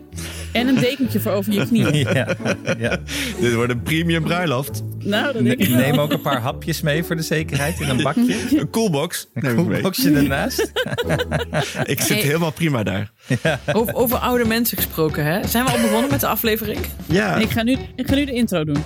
En 0.55 0.67
een 0.67 0.75
dekentje 0.75 1.19
voor 1.19 1.31
over 1.31 1.53
je 1.53 1.65
knieën. 1.67 1.95
ja, 2.13 2.35
ja. 2.77 2.97
Dit 3.39 3.53
wordt 3.53 3.71
een 3.71 3.81
premium 3.81 4.23
bruiloft. 4.23 4.83
Nou, 4.99 5.33
dat 5.33 5.43
denk 5.43 5.59
ik 5.59 5.67
wel. 5.67 5.77
Neem 5.77 5.99
ook 5.99 6.11
een 6.11 6.21
paar 6.21 6.41
hapjes 6.41 6.81
mee 6.81 7.03
voor 7.03 7.15
de 7.15 7.21
zekerheid 7.21 7.79
in 7.79 7.89
een 7.89 8.03
bakje. 8.03 8.35
Een 8.59 8.69
coolbox. 8.69 9.27
Mee. 9.33 9.55
Koelboxje 9.55 10.11
ernaast. 10.13 10.71
Ik 11.83 11.99
zit 12.01 12.07
Hey. 12.07 12.21
helemaal 12.21 12.51
prima 12.51 12.83
daar. 12.83 13.11
Over, 13.73 13.93
over 13.95 14.17
oude 14.17 14.45
mensen 14.45 14.77
gesproken, 14.77 15.25
hè? 15.25 15.47
Zijn 15.47 15.65
we 15.65 15.71
al 15.71 15.81
begonnen 15.81 16.09
met 16.11 16.19
de 16.19 16.27
aflevering? 16.27 16.79
Ja. 17.05 17.35
Ik 17.35 17.49
ga, 17.49 17.63
nu, 17.63 17.77
ik 17.95 18.07
ga 18.07 18.15
nu 18.15 18.25
de 18.25 18.31
intro 18.33 18.63
doen. 18.63 18.83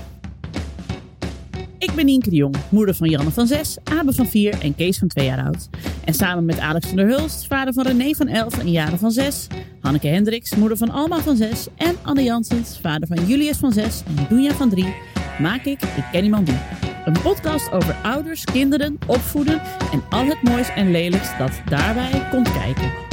Ik 1.77 1.91
ben 1.95 2.05
Nienke 2.05 2.29
de 2.29 2.35
Jong, 2.35 2.55
moeder 2.69 2.95
van 2.95 3.09
Janne 3.09 3.31
van 3.31 3.47
6, 3.47 3.77
Abe 3.83 4.13
van 4.13 4.27
4 4.27 4.53
en 4.61 4.75
Kees 4.75 4.97
van 4.97 5.07
2 5.07 5.25
jaar 5.25 5.43
oud. 5.45 5.69
En 6.09 6.15
samen 6.15 6.45
met 6.45 6.59
Alex 6.59 6.87
van 6.87 6.95
der 6.95 7.07
Hulst, 7.07 7.47
vader 7.47 7.73
van 7.73 7.85
René 7.85 8.13
van 8.13 8.27
11 8.27 8.57
en 8.57 8.71
Jaren 8.71 8.99
van 8.99 9.11
6, 9.11 9.47
Hanneke 9.81 10.07
Hendricks, 10.07 10.55
moeder 10.55 10.77
van 10.77 10.89
Alma 10.89 11.19
van 11.19 11.35
6 11.35 11.67
en 11.77 11.95
Anne 12.03 12.23
Janssens, 12.23 12.79
vader 12.81 13.07
van 13.07 13.25
Julius 13.25 13.57
van 13.57 13.71
6 13.71 14.03
en 14.07 14.25
Doenja 14.29 14.51
van 14.51 14.69
3, 14.69 14.95
maak 15.39 15.63
ik 15.65 15.81
Ik 15.81 16.03
Ken 16.11 16.23
Iemand 16.23 16.45
Die. 16.45 16.57
Een 17.05 17.21
podcast 17.21 17.71
over 17.71 17.95
ouders, 18.03 18.43
kinderen, 18.43 18.97
opvoeden 19.07 19.61
en 19.91 20.03
al 20.09 20.25
het 20.25 20.41
moois 20.41 20.69
en 20.69 20.91
lelijks 20.91 21.37
dat 21.37 21.61
daarbij 21.65 22.27
komt 22.31 22.51
kijken. 22.51 23.08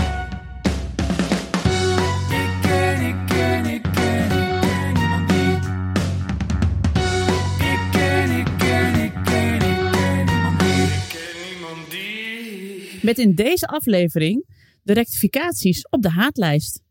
Met 13.06 13.18
in 13.18 13.34
deze 13.34 13.66
aflevering 13.66 14.44
de 14.82 14.92
rectificaties 14.92 15.88
op 15.88 16.02
de 16.02 16.10
haatlijst. 16.10 16.80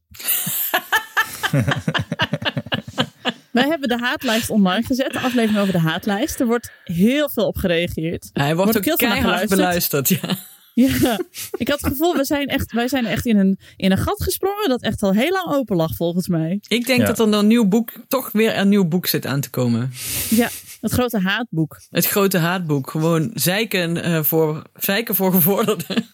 Wij 3.52 3.68
hebben 3.68 3.90
de 3.90 3.98
haatlijst 3.98 4.50
online 4.50 4.84
gezet, 4.86 5.12
de 5.12 5.20
aflevering 5.20 5.60
over 5.60 5.74
de 5.74 5.80
haatlijst. 5.80 6.40
Er 6.40 6.46
wordt 6.46 6.72
heel 6.84 7.30
veel 7.30 7.48
op 7.48 7.58
gereageerd. 7.58 8.30
Hij 8.34 8.56
wordt, 8.56 8.64
Wordt 8.74 8.78
ook 8.78 8.86
heel 9.00 9.10
keihard 9.10 9.50
beluisterd. 9.50 10.10
Ja. 10.10 10.38
Ja, 10.74 11.20
ik 11.58 11.68
had 11.68 11.82
het 11.82 11.90
gevoel, 11.90 12.16
we 12.16 12.26
zijn 12.26 12.48
echt, 12.48 12.72
wij 12.72 12.88
zijn 12.88 13.06
echt 13.06 13.26
in 13.26 13.38
een, 13.38 13.60
in 13.76 13.92
een 13.92 13.98
gat 13.98 14.24
gesprongen 14.24 14.70
dat 14.70 14.82
echt 14.82 15.02
al 15.04 15.12
heel 15.14 15.32
lang 15.32 15.48
open 15.58 15.76
lag 15.76 15.96
volgens 15.96 16.28
mij. 16.28 16.60
Ik 16.68 16.86
denk 16.86 17.00
Ja. 17.00 17.06
dat 17.06 17.20
er 17.20 17.34
een 17.34 17.48
nieuw 17.48 17.68
boek, 17.68 17.92
toch 18.08 18.32
weer 18.32 18.58
een 18.58 18.70
nieuw 18.70 18.86
boek 18.88 19.08
zit 19.08 19.26
aan 19.26 19.42
te 19.42 19.50
komen. 19.50 19.92
Ja, 20.30 20.50
het 20.86 20.94
grote 20.94 21.20
haatboek. 21.20 21.78
Het 21.90 22.06
grote 22.08 22.38
haatboek. 22.38 22.90
Gewoon 22.90 23.32
zeiken, 23.34 24.04
eh, 24.04 24.24
voor, 24.24 24.62
zeiken 24.76 25.16
voor 25.16 25.32
gevorderden. 25.32 26.10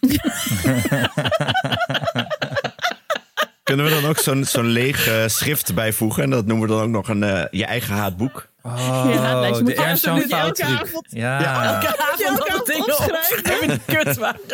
Kunnen 3.62 3.84
we 3.84 3.90
dan 4.00 4.04
ook 4.10 4.18
zo'n 4.18 4.44
zo'n 4.44 4.66
leeg 4.66 5.06
eh, 5.08 5.22
schrift 5.26 5.74
bijvoegen? 5.74 6.22
En 6.22 6.30
dat 6.30 6.46
noemen 6.46 6.68
we 6.68 6.74
dan 6.74 6.82
ook 6.82 6.88
nog 6.90 7.08
een 7.08 7.22
eh, 7.22 7.44
je 7.50 7.64
eigen 7.64 7.94
haatboek. 7.94 8.48
Oh, 8.62 9.08
Ja, 9.14 9.48
moet 9.48 9.66
de 9.66 9.72
je 9.72 9.74
Ernst 9.82 10.06
absoluut 10.06 10.30
Fout 10.32 10.58
elke 10.58 10.72
avond- 10.80 11.06
Ja. 11.10 11.64
Elke 11.74 11.86
avond 12.02 12.20
elke 12.20 12.38
dat 12.38 12.50
avond 12.50 12.66
dingen 12.66 12.84
opschrijven. 12.98 13.38
opschrijven 13.38 13.68
die 13.68 13.80
kut 13.96 14.16
waren. 14.16 14.40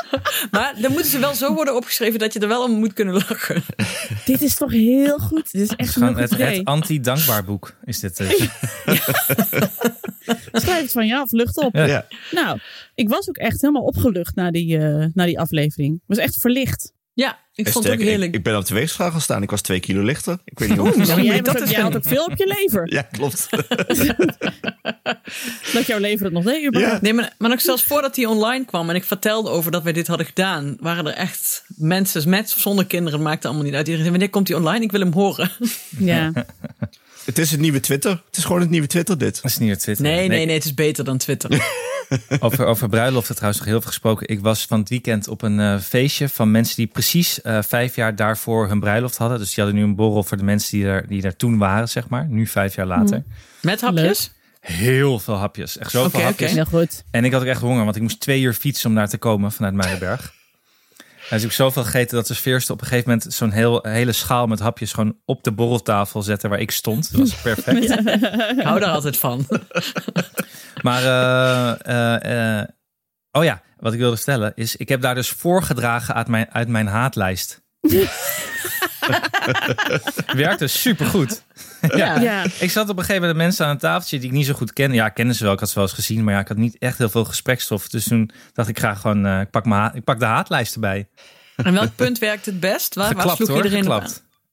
Maar 0.50 0.74
dan 0.80 0.92
moeten 0.92 1.10
ze 1.10 1.18
wel 1.18 1.34
zo 1.34 1.54
worden 1.54 1.76
opgeschreven 1.76 2.18
dat 2.18 2.32
je 2.32 2.40
er 2.40 2.48
wel 2.48 2.64
om 2.64 2.70
moet 2.70 2.92
kunnen 2.92 3.14
lachen. 3.14 3.62
Dit 4.24 4.42
is 4.42 4.54
toch 4.54 4.70
heel 4.72 5.18
goed. 5.18 5.52
Dit 5.52 5.62
is 5.62 5.76
echt 5.76 5.96
een 5.96 6.16
het, 6.16 6.28
goed 6.28 6.40
idee. 6.40 6.58
het 6.58 6.64
anti-dankbaar 6.64 7.44
boek 7.44 7.76
is 7.84 8.00
dit. 8.00 8.16
dus. 8.16 8.28
Schrijf 10.52 10.80
het 10.80 10.92
van 10.92 11.06
je 11.06 11.16
af, 11.16 11.30
lucht 11.30 11.56
op. 11.56 11.74
Ja. 11.74 11.86
Ja. 11.86 12.06
Nou, 12.30 12.58
ik 12.94 13.08
was 13.08 13.28
ook 13.28 13.36
echt 13.36 13.60
helemaal 13.60 13.82
opgelucht 13.82 14.34
na 14.34 14.50
die, 14.50 14.78
eh, 14.78 15.06
na 15.14 15.24
die 15.24 15.40
aflevering. 15.40 15.94
Ik 15.94 16.02
was 16.06 16.18
echt 16.18 16.40
verlicht. 16.40 16.92
Ja, 17.14 17.38
ik 17.54 17.66
En 17.66 17.72
vond 17.72 17.84
het 17.84 17.94
ook 17.94 18.00
heerlijk. 18.00 18.30
Ik, 18.30 18.36
ik 18.36 18.42
ben 18.42 18.56
op 18.56 18.66
de 18.66 18.74
weegschaal 18.74 19.10
gaan 19.10 19.20
staan. 19.20 19.42
Ik 19.42 19.50
was 19.50 19.60
twee 19.60 19.80
kilo 19.80 20.02
lichter. 20.02 20.38
Ik 20.44 20.58
weet 20.58 20.68
niet 20.68 20.78
hoe. 20.78 21.22
Jij, 21.22 21.40
dat 21.40 21.60
eens 21.60 21.70
jij 21.70 21.80
had 21.80 21.96
ook 21.96 22.02
doen. 22.02 22.12
veel 22.12 22.24
op 22.24 22.36
je 22.36 22.46
lever. 22.46 22.90
Ja, 22.92 23.02
klopt. 23.02 23.48
Dat 25.72 25.86
jouw 25.86 25.98
lever 25.98 26.24
het 26.24 26.34
nog 26.34 26.44
deed. 26.44 26.66
überhaupt. 26.66 26.94
Ja. 26.94 27.02
Nee, 27.02 27.12
maar, 27.14 27.34
maar 27.38 27.50
nog 27.50 27.60
zelfs 27.60 27.82
voordat 27.82 28.16
hij 28.16 28.24
online 28.26 28.64
kwam 28.64 28.90
en 28.90 28.96
ik 28.96 29.04
vertelde 29.04 29.50
over 29.50 29.70
dat 29.70 29.82
wij 29.82 29.92
dit 29.92 30.06
hadden 30.06 30.26
gedaan, 30.26 30.76
waren 30.80 31.06
er 31.06 31.14
echt 31.14 31.64
mensen 31.76 32.28
met 32.28 32.52
of 32.54 32.60
zonder 32.60 32.86
kinderen, 32.86 33.22
maakte 33.22 33.46
allemaal 33.46 33.64
niet 33.64 33.74
uit. 33.74 33.86
Iedereen 33.86 34.00
zei, 34.06 34.10
wanneer 34.10 34.30
komt 34.30 34.48
hij 34.48 34.56
online? 34.56 34.84
Ik 34.84 34.90
wil 34.90 35.00
hem 35.00 35.12
horen. 35.12 35.50
Ja. 35.98 36.32
Het 37.24 37.38
is 37.38 37.50
het 37.50 37.60
nieuwe 37.60 37.80
Twitter. 37.80 38.10
Het 38.26 38.36
is 38.36 38.44
gewoon 38.44 38.60
het 38.60 38.70
nieuwe 38.70 38.86
Twitter, 38.86 39.18
dit. 39.18 39.34
Dat 39.42 39.50
is 39.50 39.58
niet 39.58 39.70
het 39.70 39.80
Twitter. 39.80 40.04
Nee, 40.04 40.28
nee, 40.28 40.46
nee, 40.46 40.54
het 40.54 40.64
is 40.64 40.74
beter 40.74 41.04
dan 41.04 41.18
Twitter. 41.18 41.50
Over, 42.40 42.66
over 42.66 42.88
bruiloften 42.88 43.34
trouwens 43.34 43.60
nog 43.60 43.70
heel 43.70 43.80
veel 43.80 43.90
gesproken. 43.90 44.28
Ik 44.28 44.40
was 44.40 44.66
van 44.66 44.78
het 44.80 44.88
weekend 44.88 45.28
op 45.28 45.42
een 45.42 45.60
eh, 45.60 45.78
feestje 45.78 46.28
van 46.28 46.50
mensen 46.50 46.76
die 46.76 46.86
precies 46.86 47.40
eh, 47.40 47.58
vijf 47.62 47.96
jaar 47.96 48.16
daarvoor 48.16 48.68
hun 48.68 48.80
bruiloft 48.80 49.16
hadden. 49.16 49.38
Dus 49.38 49.54
die 49.54 49.64
hadden 49.64 49.82
nu 49.82 49.88
een 49.88 49.94
borrel 49.94 50.22
voor 50.22 50.36
de 50.36 50.44
mensen 50.44 50.78
die 50.78 50.86
er, 50.86 51.08
die 51.08 51.22
er 51.22 51.36
toen 51.36 51.58
waren, 51.58 51.88
zeg 51.88 52.08
maar. 52.08 52.26
Nu 52.28 52.46
vijf 52.46 52.74
jaar 52.74 52.86
later. 52.86 53.22
Met 53.60 53.80
hapjes? 53.80 54.32
Heel 54.60 55.18
veel 55.18 55.34
hapjes. 55.34 55.78
Echt 55.78 55.90
zoveel 55.90 56.20
hapjes. 56.20 56.50
oké. 56.50 56.60
Heel 56.60 56.80
goed. 56.80 57.04
En 57.10 57.24
ik 57.24 57.32
had 57.32 57.40
ook 57.40 57.46
echt 57.46 57.60
honger, 57.60 57.84
want 57.84 57.96
ik 57.96 58.02
moest 58.02 58.20
twee 58.20 58.40
uur 58.40 58.54
fietsen 58.54 58.88
om 58.88 58.96
daar 58.96 59.08
te 59.08 59.18
komen 59.18 59.52
vanuit 59.52 59.74
Muidenberg. 59.74 60.34
En 61.32 61.38
dus 61.38 61.46
ik 61.46 61.56
heb 61.56 61.66
zoveel 61.66 61.84
gegeten 61.84 62.16
dat 62.16 62.26
de 62.26 62.34
sfeerste 62.34 62.72
op 62.72 62.80
een 62.80 62.86
gegeven 62.86 63.10
moment 63.10 63.34
zo'n 63.34 63.50
heel, 63.50 63.78
hele 63.82 64.12
schaal 64.12 64.46
met 64.46 64.60
hapjes 64.60 64.92
gewoon 64.92 65.16
op 65.24 65.44
de 65.44 65.52
borreltafel 65.52 66.22
zetten 66.22 66.50
waar 66.50 66.60
ik 66.60 66.70
stond. 66.70 67.10
Dat 67.10 67.20
was 67.20 67.34
perfect. 67.34 67.90
Ik 68.58 68.62
hou 68.62 68.80
daar 68.80 68.90
altijd 68.90 69.16
van. 69.16 69.46
Maar, 70.82 71.02
eh, 71.02 71.86
eh, 71.86 72.60
eh, 72.60 72.68
oh 73.30 73.44
ja, 73.44 73.62
wat 73.78 73.92
ik 73.92 73.98
wilde 73.98 74.16
vertellen 74.16 74.52
is, 74.54 74.76
ik 74.76 74.88
heb 74.88 75.00
daar 75.00 75.14
dus 75.14 75.28
voorgedragen 75.28 76.14
uit 76.14 76.28
mijn, 76.28 76.50
uit 76.50 76.68
mijn 76.68 76.86
haatlijst. 76.86 77.62
Werkte 80.34 80.66
supergoed. 80.66 81.42
Ja. 81.96 82.20
Ja. 82.20 82.44
Ik 82.58 82.70
zat 82.70 82.88
op 82.88 82.96
een 82.98 83.04
gegeven 83.04 83.20
moment 83.20 83.38
mensen 83.38 83.64
aan 83.66 83.70
een 83.70 83.78
tafeltje 83.78 84.18
die 84.18 84.28
ik 84.28 84.34
niet 84.34 84.46
zo 84.46 84.54
goed 84.54 84.72
ken. 84.72 84.92
Ja, 84.92 85.08
kende 85.08 85.34
ze 85.34 85.44
wel, 85.44 85.52
ik 85.52 85.58
had 85.60 85.68
ze 85.68 85.74
wel 85.74 85.84
eens 85.84 85.92
gezien, 85.92 86.24
maar 86.24 86.34
ja, 86.34 86.40
ik 86.40 86.48
had 86.48 86.56
niet 86.56 86.78
echt 86.78 86.98
heel 86.98 87.08
veel 87.08 87.24
gesprekstof. 87.24 87.88
Dus 87.88 88.04
toen 88.04 88.30
dacht 88.52 88.68
ik 88.68 88.78
graag 88.78 89.00
gewoon, 89.00 89.26
eh, 89.26 89.40
ik, 89.40 89.50
pak 89.50 89.64
mijn 89.64 89.94
ik 89.94 90.04
pak 90.04 90.18
de 90.18 90.24
haatlijst 90.24 90.74
erbij. 90.74 91.08
En 91.56 91.72
welk 91.72 91.94
punt 91.96 92.18
werkt 92.18 92.46
het 92.46 92.60
best? 92.60 92.94
Waar, 92.94 93.14
waar 93.14 93.28
sloeg 93.36 93.48
hoor, 93.48 93.56
iedereen 93.56 93.92
op. 93.92 94.04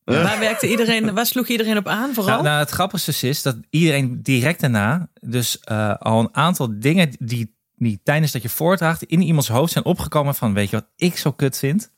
Waar 0.04 0.40
werkte 0.40 0.70
iedereen, 0.70 1.14
waar 1.14 1.26
sloeg 1.26 1.48
iedereen 1.48 1.78
op 1.78 1.88
aan 1.88 2.14
vooral? 2.14 2.34
Nou, 2.34 2.44
nou, 2.44 2.60
het 2.60 2.70
grappigste 2.70 3.28
is 3.28 3.42
dat 3.42 3.58
iedereen 3.70 4.20
direct 4.24 4.60
daarna 4.62 5.10
dus 5.22 5.60
eh, 5.60 5.94
al 5.96 6.20
een 6.20 6.30
aantal 6.32 6.80
dingen 6.80 7.16
die, 7.20 7.56
die 7.76 8.00
tijdens 8.04 8.32
dat 8.32 8.42
je 8.42 8.50
voordraagt 8.50 9.04
in 9.04 9.22
iemands 9.22 9.48
hoofd 9.48 9.72
zijn 9.72 9.86
opgekomen 9.86 10.36
van 10.36 10.54
weet 10.54 10.70
je 10.70 10.76
wat 10.76 10.88
ik 10.96 11.18
zo 11.18 11.32
kut 11.32 11.58
vind? 11.58 11.92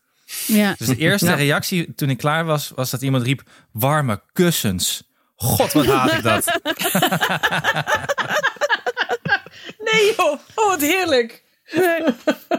Ja. 0.48 0.76
Dus 0.78 0.88
de 0.88 0.98
eerste 0.98 1.26
Ja. 1.26 1.34
reactie 1.34 1.94
toen 1.96 2.10
ik 2.10 2.18
klaar 2.18 2.46
was, 2.46 2.72
was 2.76 2.90
dat 2.90 3.02
iemand 3.02 3.24
riep 3.24 3.44
warme 3.72 4.22
kussens. 4.34 5.11
God, 5.42 5.72
wat 5.74 5.86
haat 5.86 6.12
ik 6.14 6.24
dat. 6.24 6.60
Nee 9.78 10.14
joh, 10.18 10.32
oh 10.56 10.68
wat 10.68 10.82
heerlijk. 10.82 11.44
Nee. 11.76 12.02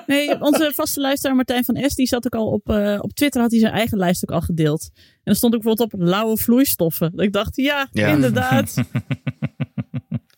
nee, 0.06 0.40
onze 0.40 0.72
vaste 0.74 1.00
luisteraar 1.00 1.36
Martijn 1.36 1.64
van 1.64 1.90
S. 1.90 1.94
die 1.94 2.06
zat 2.06 2.24
ook 2.26 2.34
al 2.34 2.46
op, 2.46 2.68
eh, 2.70 2.98
op 3.00 3.12
Twitter, 3.12 3.40
had 3.40 3.50
hij 3.50 3.60
zijn 3.60 3.72
eigen 3.72 3.98
lijst 3.98 4.22
ook 4.28 4.34
al 4.34 4.40
gedeeld. 4.40 4.90
En 4.94 5.02
er 5.32 5.34
stond 5.36 5.54
ook 5.54 5.62
bijvoorbeeld 5.62 5.92
op 5.94 6.00
lauwe 6.08 6.36
vloeistoffen. 6.36 7.10
Dat 7.14 7.24
ik 7.24 7.32
dacht, 7.32 7.56
ja, 7.56 7.88
Ja. 7.92 8.08
inderdaad. 8.08 8.74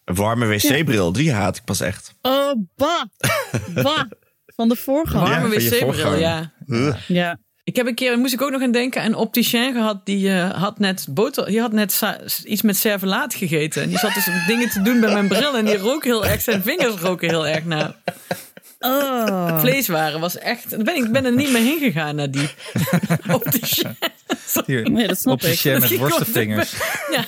Een 0.04 0.14
warme 0.14 0.46
wc-bril, 0.46 1.12
die 1.12 1.32
haat 1.32 1.56
ik 1.56 1.64
pas 1.64 1.80
echt. 1.80 2.14
Oh, 2.22 2.52
bah. 2.76 3.02
Bah. 3.74 4.02
Van 4.46 4.68
de 4.68 4.76
voorganger. 4.76 5.28
Warme 5.28 5.48
wc-bril, 5.48 6.14
ja. 6.16 6.52
Ja. 7.08 7.38
Ik 7.64 7.76
heb 7.76 7.86
een 7.86 7.94
keer, 7.94 8.18
moest 8.18 8.32
ik 8.32 8.42
ook 8.42 8.50
nog 8.50 8.62
aan 8.62 8.72
denken, 8.72 9.04
een 9.04 9.14
opticien 9.14 9.72
gehad 9.72 10.00
die 10.06 10.30
eh, 10.30 10.50
had 10.62 10.78
net 10.78 11.06
boter, 11.10 11.46
die 11.46 11.60
had 11.60 11.72
net 11.72 12.00
iets 12.44 12.62
met 12.62 12.76
servelaat 12.76 13.34
gegeten. 13.34 13.82
En 13.82 13.88
die 13.88 13.98
zat 13.98 14.14
dus 14.14 14.28
dingen 14.46 14.68
te 14.70 14.82
doen 14.82 15.00
bij 15.00 15.12
mijn 15.12 15.28
bril 15.28 15.56
en 15.56 15.64
die 15.64 15.76
rook 15.76 16.04
heel 16.04 16.26
erg, 16.26 16.42
zijn 16.42 16.62
vingers 16.62 16.94
roken 17.00 17.28
heel 17.28 17.46
erg 17.46 17.64
naar 17.64 17.94
Oh. 18.80 19.60
vleeswaren. 19.60 20.20
Was 20.20 20.38
echt, 20.38 20.72
ik 20.72 20.84
ben, 20.84 20.96
ik 20.96 21.12
ben 21.12 21.24
er 21.24 21.32
niet 21.34 21.50
meer 21.52 21.62
heen 21.62 21.78
gegaan 21.78 22.16
naar 22.16 22.30
die 22.30 22.48
opticien. 23.32 23.96
Hier, 24.66 24.90
Nee, 24.90 25.06
dat 25.06 25.18
snap 25.18 25.34
op 25.34 25.40
de 25.40 25.50
ik. 25.50 25.80
met 25.80 25.90
Ik 25.90 25.98
worstenvingers. 25.98 26.72
Ja, 27.12 27.24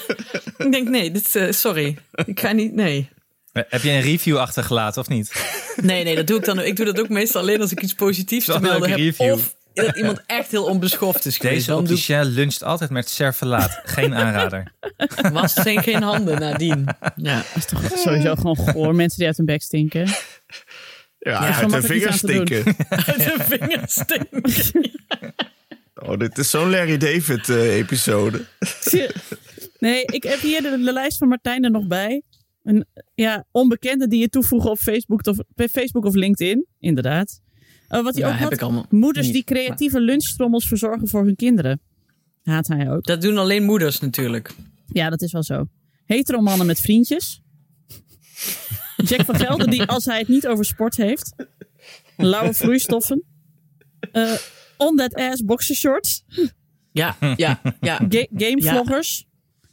ik 0.58 0.72
denk 0.72 0.88
nee, 0.88 1.10
dit, 1.10 1.34
eh, 1.36 1.50
sorry, 1.52 1.98
ik 2.26 2.40
ga 2.40 2.52
niet, 2.52 2.74
nee. 2.74 3.08
Eh, 3.52 3.62
Heb 3.68 3.82
je 3.82 3.90
een 3.90 4.00
review 4.00 4.36
achtergelaten 4.36 5.00
of 5.00 5.08
niet? 5.08 5.32
Nee, 5.82 6.04
nee, 6.04 6.16
dat 6.16 6.26
doe 6.26 6.38
ik 6.38 6.44
dan. 6.44 6.60
Ik 6.60 6.76
doe 6.76 6.86
dat 6.86 7.00
ook 7.00 7.08
meestal 7.08 7.40
alleen 7.40 7.60
als 7.60 7.72
ik 7.72 7.82
iets 7.82 7.94
positiefs 7.94 8.46
te 8.46 8.60
melden 8.60 8.88
heb. 8.88 8.98
review. 8.98 9.32
Of 9.32 9.54
dat 9.84 9.96
iemand 9.96 10.22
echt 10.26 10.50
heel 10.50 10.64
onbeschoft 10.64 11.24
is 11.24 11.36
geweest. 11.36 11.54
Deze 11.54 11.70
doe 11.70 11.80
opticien 11.80 12.24
luncht 12.24 12.62
altijd 12.62 12.90
met 12.90 13.08
servelaat. 13.08 13.80
Geen 13.84 14.14
aanrader. 14.14 14.72
was 15.32 15.52
zijn 15.52 15.82
geen 15.82 16.02
handen 16.02 16.40
nadien. 16.40 16.86
Ja. 17.16 17.36
Dat 17.36 17.56
is 17.56 17.64
toch 17.64 17.98
sowieso 17.98 18.34
gewoon 18.34 18.56
goor. 18.56 18.94
Mensen 18.94 19.18
die 19.18 19.26
uit 19.26 19.36
hun 19.36 19.46
bek 19.46 19.62
stinken. 19.62 20.08
Ja, 21.18 21.38
uit 21.38 21.60
makkelijk 21.60 21.86
vingers 21.86 22.16
stinken. 22.16 22.64
Uit 23.06 23.16
de 23.16 23.36
vingers 23.38 23.92
stinken. 23.92 25.34
Oh, 25.94 26.18
dit 26.18 26.38
is 26.38 26.50
zo'n 26.50 26.70
Larry 26.70 26.96
David-episode. 26.96 28.44
Nee, 29.78 30.04
ik 30.04 30.22
heb 30.22 30.40
hier 30.40 30.62
de, 30.62 30.70
de 30.70 30.92
lijst 30.92 31.18
van 31.18 31.28
Martijn 31.28 31.64
er 31.64 31.70
nog 31.70 31.86
bij. 31.86 32.22
Een, 32.62 32.86
ja, 33.14 33.44
onbekenden 33.50 34.08
die 34.08 34.20
je 34.20 34.28
toevoegen 34.28 34.70
op 34.70 34.78
Facebook 34.78 35.26
of, 35.26 35.38
op 35.38 35.68
Facebook 35.70 36.04
of 36.04 36.14
LinkedIn. 36.14 36.66
Inderdaad. 36.80 37.40
Eh, 37.88 38.02
wat 38.02 38.14
hij 38.14 38.22
Ja, 38.22 38.28
ook 38.28 38.34
heb 38.34 38.42
had, 38.42 38.52
ik 38.52 38.62
allemaal. 38.62 38.86
moeders 38.90 39.26
niet, 39.26 39.34
die 39.34 39.44
creatieve 39.44 40.00
lunchtrommels 40.00 40.66
verzorgen 40.68 41.08
voor 41.08 41.24
hun 41.24 41.36
kinderen. 41.36 41.80
Haat 42.42 42.68
hij 42.68 42.90
ook. 42.90 43.04
Dat 43.04 43.20
doen 43.22 43.38
alleen 43.38 43.62
moeders 43.64 44.00
natuurlijk. 44.00 44.54
Ja, 44.86 45.10
dat 45.10 45.22
is 45.22 45.32
wel 45.32 45.42
zo. 45.42 45.66
Hetero 46.04 46.40
mannen 46.40 46.66
met 46.66 46.80
vriendjes. 46.80 47.40
Jack 48.96 49.24
van 49.24 49.36
Gelder 49.36 49.70
die 49.70 49.82
als 49.84 50.04
hij 50.04 50.18
het 50.18 50.28
niet 50.28 50.46
over 50.46 50.64
sport 50.64 50.96
heeft. 50.96 51.34
Lauwe 52.16 52.54
vloeistoffen. 52.54 53.22
Eh 54.12 54.32
on 54.76 54.96
that 54.96 55.14
ass 55.14 55.44
boxershorts. 55.44 56.24
Ja, 56.92 57.16
ja, 57.36 57.60
ja. 57.80 57.96
Ga 58.08 58.26
gamevloggers. 58.36 59.24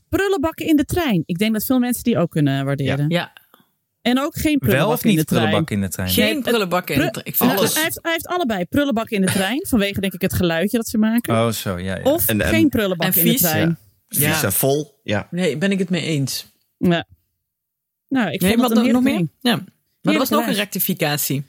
Prullenbakken 0.09 0.65
in 0.67 0.75
de 0.75 0.85
trein. 0.85 1.23
Ik 1.25 1.37
denk 1.37 1.53
dat 1.53 1.65
veel 1.65 1.79
mensen 1.79 2.03
die 2.03 2.17
ook 2.17 2.29
kunnen 2.31 2.65
waarderen. 2.65 3.09
ja. 3.09 3.33
En 4.03 4.19
ook 4.19 4.35
geen 4.37 4.57
Wel 4.59 4.69
prullenbak 4.69 4.93
of 4.97 5.03
in 5.03 5.09
de 5.11 5.17
niet 5.17 5.27
trein. 5.27 5.41
prullenbak 5.43 5.71
in 5.71 5.81
de 5.81 5.89
trein? 5.89 6.09
Geen 6.09 6.41
prullenbakken 6.41 6.95
in 6.95 7.01
de 7.01 7.09
trein. 7.11 7.25
Ik 7.27 7.35
vind 7.35 7.49
Nou, 7.49 7.61
alles. 7.61 7.73
hij, 7.73 7.83
heeft, 7.83 7.99
hij 8.01 8.11
heeft 8.11 8.27
allebei 8.27 8.65
prullenbak 8.65 9.09
in 9.09 9.21
de 9.21 9.27
trein. 9.27 9.65
Vanwege 9.67 9.99
denk 10.01 10.13
ik 10.13 10.21
het 10.21 10.33
geluidje 10.33 10.77
dat 10.77 10.87
ze 10.87 10.97
maken. 10.97 11.33
Oh, 11.33 11.49
zo, 11.51 11.79
ja. 11.79 11.97
ja. 11.97 12.03
Of 12.03 12.27
En- 12.27 12.41
en- 12.41 12.47
geen 12.49 12.69
prullenbak 12.69 13.07
en 13.13 13.17
in 13.19 13.23
de 13.23 13.29
vies, 13.31 13.41
trein. 13.41 13.77
Vies 14.07 14.21
Ja. 14.23 14.43
en 14.43 14.53
vol. 14.53 14.99
Ja. 15.03 15.27
Nee, 15.31 15.57
ben 15.57 15.71
ik 15.71 15.79
het 15.79 15.89
mee 15.89 16.01
eens. 16.01 16.45
Ja. 16.77 17.05
Nou, 18.09 18.31
ik 18.31 18.41
Nee, 18.41 18.49
vond 18.49 18.61
maar 18.61 18.77
het 18.77 18.85
een 18.87 18.93
nog, 18.93 19.03
meer? 19.03 19.27
Ja. 19.39 19.63
Maar 20.01 20.13
er 20.13 20.19
was 20.19 20.29
nog 20.29 20.47
een 20.47 20.53
rectificatie. 20.53 21.43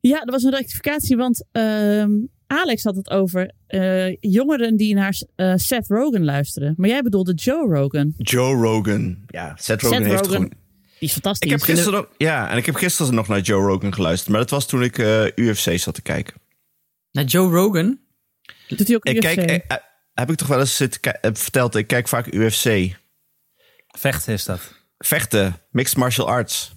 Ja, 0.00 0.20
er 0.22 0.30
was 0.32 0.42
een 0.42 0.50
rectificatie, 0.50 1.16
want 1.16 1.44
ehm, 1.52 2.10
Alex 2.46 2.82
had 2.82 2.96
het 2.96 3.10
over 3.10 3.52
eh, 3.66 4.14
jongeren 4.20 4.76
die 4.76 4.94
naar 4.94 5.22
eh, 5.34 5.52
Seth 5.56 5.86
Rogen 5.88 6.24
luisteren. 6.24 6.74
Maar 6.76 6.88
jij 6.88 7.02
bedoelde 7.02 7.34
Joe 7.34 7.74
Rogan. 7.74 8.12
Joe 8.16 8.54
Rogan. 8.54 9.16
Ja, 9.26 9.56
Seth 9.58 9.82
Rogen 9.82 9.96
Seth 9.98 10.06
heeft 10.06 10.20
Rogen. 10.20 10.34
gewoon... 10.36 10.52
Die 10.98 11.08
is 11.08 11.12
fantastisch. 11.12 11.50
Ik 11.52 11.58
heb 11.58 11.62
gisteren 11.76 11.98
ook, 11.98 12.08
ja, 12.16 12.50
en 12.50 12.56
ik 12.56 12.66
heb 12.66 12.74
gisteren 12.74 13.14
nog 13.14 13.28
naar 13.28 13.40
Joe 13.40 13.66
Rogan 13.66 13.94
geluisterd. 13.94 14.30
Maar 14.30 14.40
dat 14.40 14.50
was 14.50 14.66
toen 14.66 14.82
ik 14.82 14.98
eh, 14.98 15.24
UFC 15.34 15.78
zat 15.78 15.94
te 15.94 16.02
kijken. 16.02 16.34
Naar 17.12 17.24
Joe 17.24 17.50
Rogan. 17.50 17.98
Doet 18.68 18.86
hij 18.86 18.96
ook 18.96 19.04
Ik 19.04 19.14
UFC? 19.14 19.20
kijk, 19.22 19.38
eh, 19.38 19.54
eh, 19.76 19.82
heb 20.14 20.30
ik 20.30 20.36
toch 20.36 20.48
wel 20.48 20.60
eens 20.60 20.76
zitten, 20.76 21.18
verteld, 21.32 21.74
ik 21.74 21.86
kijk 21.86 22.08
vaak 22.08 22.26
UFC. 22.32 22.94
Vechten 23.86 24.32
is 24.32 24.44
dat. 24.44 24.60
Vechten, 24.98 25.62
mixed 25.70 25.96
martial 25.96 26.28
arts. 26.28 26.72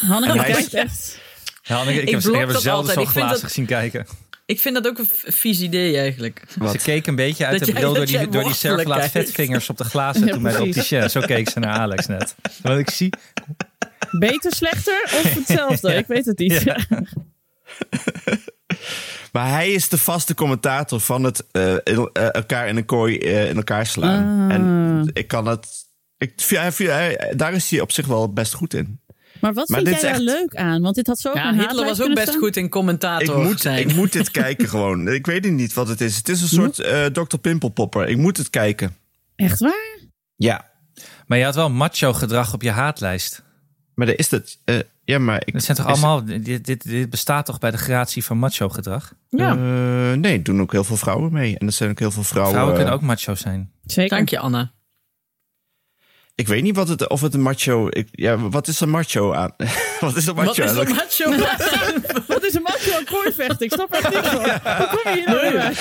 Hanneke 0.00 0.38
kijkt 0.52 0.74
echt. 0.74 1.18
Ja, 1.62 1.82
ik, 1.82 1.88
ik, 1.88 2.02
Ik 2.02 2.10
heb, 2.10 2.20
ik 2.20 2.34
heb 2.34 2.48
er 2.48 2.60
zelden 2.60 2.72
altijd. 2.72 2.94
zo 2.94 3.00
Ik 3.00 3.08
vind 3.08 3.24
glazig 3.24 3.40
dat- 3.42 3.52
zien 3.52 3.66
kijken. 3.66 4.06
Ik 4.46 4.60
vind 4.60 4.74
dat 4.74 4.86
ook 4.86 4.98
een 4.98 5.08
vies 5.32 5.60
idee 5.60 5.96
eigenlijk. 5.98 6.42
Wat? 6.56 6.70
Ze 6.72 6.78
keek 6.78 7.06
een 7.06 7.14
beetje 7.16 7.46
uit 7.46 7.58
Dat 7.58 7.66
de 7.68 7.72
jij- 7.72 7.80
bril 7.80 7.94
door 7.94 8.06
die, 8.06 8.28
door 8.28 8.42
die 8.42 9.10
vetvingers 9.10 9.70
op 9.70 9.76
de 9.76 9.84
glazen 9.84 10.26
Ja, 10.26 10.32
toen 10.32 10.42
bij 10.42 10.52
de 10.52 10.62
opticien. 10.62 11.10
Zo 11.10 11.20
keek 11.20 11.48
ze 11.48 11.58
naar 11.58 11.72
Alex 11.78 12.06
net. 12.06 12.34
Want 12.62 12.78
ik 12.78 12.90
zie, 12.90 13.10
Beter, 14.18 14.54
slechter 14.54 15.02
of 15.04 15.34
hetzelfde? 15.34 15.94
Ik 16.02 16.06
weet 16.06 16.24
het 16.24 16.38
niet. 16.38 16.62
Ja. 16.62 16.78
Maar 19.32 19.48
hij 19.50 19.72
is 19.72 19.88
de 19.88 19.98
vaste 19.98 20.34
commentator 20.34 21.00
van 21.00 21.24
het 21.24 21.44
eh, 21.50 21.74
in- 21.84 22.10
eh, 22.12 22.34
elkaar 22.34 22.68
in 22.68 22.76
een 22.76 22.84
kooi 22.84 23.18
eh, 23.18 23.48
in 23.48 23.56
elkaar 23.56 23.86
slaan. 23.86 24.50
Ah. 24.50 24.54
En 24.54 25.10
ik 25.12 25.28
kan 25.28 25.46
het... 25.46 25.66
Ik, 26.18 26.32
daar 27.36 27.52
is 27.52 27.70
hij 27.70 27.80
op 27.80 27.92
zich 27.92 28.06
wel 28.06 28.32
best 28.32 28.52
goed 28.52 28.74
in. 28.74 29.00
Maar 29.44 29.52
wat 29.54 29.68
Maar 29.68 29.80
vind 29.82 29.90
jij 29.90 29.96
is 29.96 30.02
daar 30.02 30.14
echt- 30.28 30.40
leuk 30.40 30.54
aan? 30.56 30.82
Want 30.82 30.94
dit 30.94 31.06
had 31.06 31.18
zo 31.18 31.28
op 31.28 31.34
Ja, 31.34 31.44
mijn 31.44 31.58
Hitler 31.58 31.84
was 31.84 31.90
ook 31.90 31.96
kunnen 31.98 32.14
best 32.14 32.28
staan. 32.28 32.40
goed 32.40 32.56
in 32.56 32.64
Ik 32.64 32.70
commentator 32.70 33.38
moet, 33.42 33.60
zijn. 33.60 33.78
ik 33.78 33.94
moet 33.94 34.12
dit 34.18 34.30
kijken 34.30 34.68
gewoon. 34.68 35.08
Ik 35.08 35.26
weet 35.26 35.50
niet 35.50 35.74
wat 35.74 35.88
het 35.88 36.00
is. 36.00 36.16
Het 36.16 36.28
is 36.28 36.40
een 36.42 36.48
soort 36.48 36.78
eh 36.78 37.04
Dr. 37.04 37.36
Pimpelpopper. 37.36 38.08
Ik 38.08 38.16
moet 38.16 38.36
het 38.36 38.50
kijken. 38.50 38.96
Echt 39.36 39.60
waar? 39.60 39.98
Ja, 40.36 40.70
maar 41.26 41.38
je 41.38 41.44
had 41.44 41.54
wel 41.54 41.70
macho 41.70 42.12
gedrag 42.12 42.52
op 42.54 42.62
je 42.62 42.70
haatlijst. 42.70 43.42
maar 43.94 44.06
daar 44.06 44.16
is 44.16 44.30
het. 44.30 44.58
eh, 44.64 44.78
ja, 45.04 45.18
maar 45.18 45.42
ik... 45.44 45.52
Dat 45.52 45.62
zijn 45.62 45.76
toch 45.76 45.86
allemaal, 45.86 46.24
dit, 46.24 46.64
dit, 46.64 46.82
dit 46.82 47.10
bestaat 47.10 47.46
toch 47.46 47.58
bij 47.58 47.70
de 47.70 47.76
gratie 47.78 48.24
van 48.24 48.38
macho 48.38 48.68
gedrag? 48.68 49.12
Ja, 49.28 49.56
Eh, 49.56 50.12
nee, 50.18 50.42
doen 50.42 50.60
ook 50.60 50.72
heel 50.72 50.84
veel 50.84 50.96
vrouwen 50.96 51.32
mee. 51.32 51.58
En 51.58 51.66
er 51.66 51.72
zijn 51.72 51.90
ook 51.90 51.98
heel 51.98 52.10
veel 52.10 52.22
vrouwen. 52.22 52.52
Vrouwen 52.52 52.76
kunnen 52.76 52.94
ook 52.94 53.00
macho 53.02 53.34
zijn. 53.34 53.70
Zeker. 53.84 54.16
dank 54.16 54.28
je 54.28 54.38
Anna. 54.38 54.72
Ik 56.36 56.48
weet 56.48 56.62
niet 56.62 56.76
wat 56.76 56.88
het, 56.88 57.08
of 57.08 57.20
het 57.20 57.34
een 57.34 57.42
macho... 57.42 57.86
Ik, 57.90 58.08
ja, 58.10 58.38
wat 58.38 58.68
is 58.68 58.80
een 58.80 58.90
macho 58.90 59.32
aan? 59.32 59.50
wat 60.00 60.16
is 60.16 60.26
een 60.26 60.34
macho 60.34 60.44
Wat 60.44 60.56
is 60.58 60.78
aan? 60.78 61.32
een 61.32 61.38
macho? 61.40 62.24
Wat 62.26 62.44
is 62.44 62.54
een 62.54 62.62
macho 62.62 62.98
een 62.98 63.04
kooivechter? 63.04 63.62
Ik 63.62 63.72
snap 63.72 63.94
er 63.94 64.10
niks 64.10 64.28
van. 64.28 64.40
Hoe 64.76 64.88
kom 64.90 65.12
je 65.12 65.18
hier 65.18 65.28
nou 65.28 65.52
bij? 65.52 65.72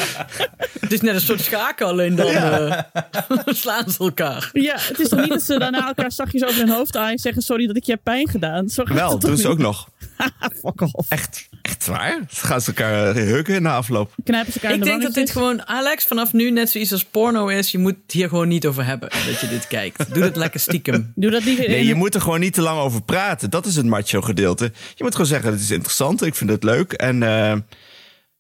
Het 0.79 0.91
is 0.91 1.01
net 1.01 1.15
een 1.15 1.22
soort 1.22 1.41
schaken, 1.41 1.88
alleen 1.88 2.15
dan 2.15 2.27
eh, 2.27 2.79
slaan 3.45 3.89
ze 3.89 4.00
elkaar. 4.00 4.50
Ja, 4.53 4.75
het 4.77 5.00
is 5.00 5.10
toch 5.10 5.19
niet 5.19 5.29
dat 5.29 5.41
ze 5.41 5.60
daarna 5.60 5.88
elkaar 5.88 6.12
zachtjes 6.12 6.43
over 6.43 6.57
hun 6.57 6.69
hoofd 6.69 6.98
aan 6.98 7.10
en 7.10 7.19
zeggen 7.19 7.41
sorry 7.41 7.67
dat 7.67 7.75
ik 7.75 7.83
je 7.83 7.91
heb 7.91 8.03
pijn 8.03 8.29
gedaan. 8.29 8.69
Zo 8.69 8.83
gaat 8.83 8.95
Wel, 8.98 9.12
het 9.12 9.19
toch 9.22 9.29
doen 9.29 9.39
ze 9.39 9.48
ook 9.48 9.57
nog. 9.57 9.88
Fuck 10.63 10.81
off. 10.91 11.10
Echt, 11.10 11.50
echt 11.74 11.88
waar? 11.88 12.24
Ze 12.30 12.46
gaan 12.46 12.62
ze 12.62 12.68
elkaar 12.68 13.15
eh, 13.15 13.24
heuken 13.24 13.62
na 13.62 13.75
afloop. 13.75 14.15
Knijpen 14.24 14.53
ze 14.53 14.60
elkaar 14.60 14.72
in 14.72 14.77
Ik 14.77 14.84
de 14.84 14.89
denk 14.89 15.01
dat 15.01 15.13
dit 15.13 15.32
gewoon, 15.32 15.68
Alex, 15.68 16.06
vanaf 16.06 16.34
nu 16.34 16.51
net 16.51 16.70
zoiets 16.70 16.92
als 16.92 17.06
porno 17.06 17.48
is. 17.48 17.72
Je 17.72 17.77
moet 17.77 17.96
het 18.03 18.12
hier 18.12 18.30
gewoon 18.30 18.48
niet 18.48 18.65
over 18.65 18.86
hebben, 18.86 19.10
dat 19.10 19.39
je 19.39 19.48
dit 19.48 19.68
kijkt. 19.68 20.13
Doe 20.13 20.24
het 20.24 20.36
lekker 20.36 20.60
stiekem. 20.60 21.12
Doe 21.15 21.32
dat 21.32 21.44
liever 21.44 21.68
Nee, 21.68 21.86
je 21.86 21.96
moet 21.96 22.15
er 22.15 22.22
gewoon 22.22 22.39
niet 22.39 22.53
te 22.53 22.62
lang 22.62 22.80
over 22.80 23.01
praten. 23.01 23.50
Dat 23.50 23.65
is 23.65 23.75
het 23.75 23.86
macho 23.86 24.22
gedeelte. 24.22 24.72
Je 24.96 25.03
moet 25.03 25.12
gewoon 25.12 25.27
zeggen, 25.27 25.51
het 25.51 25.62
is 25.62 25.72
interessant, 25.72 26.22
ik 26.22 26.36
vind 26.36 26.50
het 26.50 26.63
leuk. 26.63 26.94
En 26.94 27.24
eh, 27.24 27.58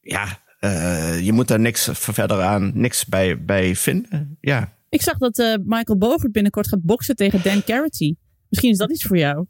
ja, 0.01 0.39
eh, 0.59 1.25
je 1.25 1.31
moet 1.31 1.47
daar 1.47 1.59
niks 1.59 1.89
verder 1.91 2.41
aan, 2.41 2.71
niks 2.73 3.05
bij, 3.05 3.43
bij 3.43 3.75
vinden. 3.75 4.37
Ja. 4.41 4.77
Ik 4.89 5.01
zag 5.01 5.17
dat 5.17 5.39
eh, 5.39 5.55
Michael 5.65 5.97
Bogert 5.97 6.31
binnenkort 6.31 6.67
gaat 6.67 6.83
boksen 6.83 7.15
tegen 7.15 7.43
Dan 7.43 7.63
Carity. 7.63 8.15
Misschien 8.49 8.71
is 8.71 8.77
dat 8.77 8.91
iets 8.91 9.03
voor 9.03 9.17
jou. 9.17 9.45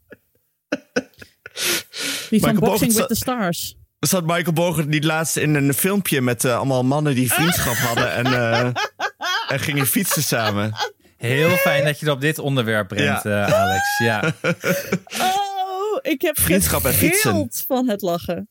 Die 2.30 2.40
van 2.40 2.52
Michael 2.52 2.70
Boxing 2.70 2.92
with 2.92 3.08
the 3.08 3.14
Stars. 3.14 3.76
Zat 4.00 4.24
Michael 4.26 4.52
Bogert 4.52 4.88
niet 4.88 5.04
laatst 5.04 5.36
in 5.36 5.54
een 5.54 5.74
filmpje 5.74 6.20
met 6.20 6.44
eh, 6.44 6.56
allemaal 6.56 6.84
mannen 6.84 7.14
die 7.14 7.32
vriendschap 7.32 7.74
hadden 7.74 8.12
en, 8.12 8.26
eh, 8.26 8.60
en 9.48 9.60
gingen 9.60 9.86
fietsen 9.86 10.22
samen? 10.22 10.72
Heel 11.16 11.50
fijn 11.50 11.84
dat 11.84 11.98
je 11.98 12.06
het 12.06 12.14
op 12.14 12.20
dit 12.20 12.38
onderwerp 12.38 12.88
brengt, 12.88 13.22
Ja. 13.22 13.46
eh, 13.46 13.52
Alex. 13.60 13.98
Ja. 13.98 14.34
Oh, 15.20 15.98
ik 16.02 16.22
heb 16.22 16.38
Vriendschap 16.40 16.84
en 16.84 16.92
fietsen. 16.94 17.30
gegild 17.30 17.64
van 17.68 17.88
het 17.88 18.02
lachen. 18.02 18.48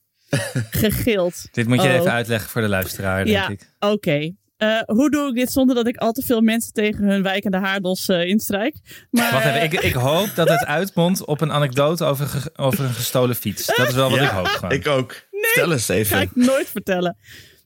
Gegild. 0.72 1.48
Dit 1.52 1.68
moet 1.68 1.82
je 1.82 1.88
Oh. 1.88 1.94
even 1.96 2.12
uitleggen 2.12 2.50
voor 2.50 2.62
de 2.62 2.68
luisteraar, 2.68 3.26
denk 3.26 3.38
Ja, 3.38 3.50
ik. 3.50 3.70
oké. 3.80 4.32
Eh, 4.64 4.82
hoe 4.86 5.10
doe 5.10 5.28
ik 5.30 5.36
dit 5.36 5.52
zonder 5.52 5.76
dat 5.76 5.88
ik 5.88 5.98
al 5.98 6.12
te 6.12 6.22
veel 6.22 6.42
mensen 6.42 6.74
tegen 6.74 7.04
hun 7.04 7.24
wijkende 7.24 7.58
haardos 7.58 8.08
eh, 8.08 8.26
instrijk? 8.26 8.76
Maar, 9.12 9.32
Wacht 9.32 9.46
even, 9.46 9.64
ik, 9.64 9.74
ik 9.74 9.94
hoop 9.94 10.30
dat 10.36 10.50
het 10.50 10.66
uitmondt 10.66 11.26
op 11.26 11.42
een 11.42 11.52
anekdote 11.52 12.04
over, 12.06 12.26
ge- 12.28 12.52
over 12.56 12.84
een 12.84 12.94
gestolen 12.94 13.36
fiets. 13.36 13.66
Dat 13.76 13.88
is 13.88 13.94
wel 13.96 14.10
wat 14.10 14.20
Ja, 14.20 14.26
ik 14.26 14.32
hoop 14.32 14.46
gewoon. 14.48 14.72
Ik 14.72 14.88
ook. 14.88 15.26
Vertel 15.32 15.72
eens 15.72 15.86
ga 15.86 15.94
even. 15.94 16.22
ik 16.22 16.30
nooit 16.36 16.68
vertellen. 16.70 17.18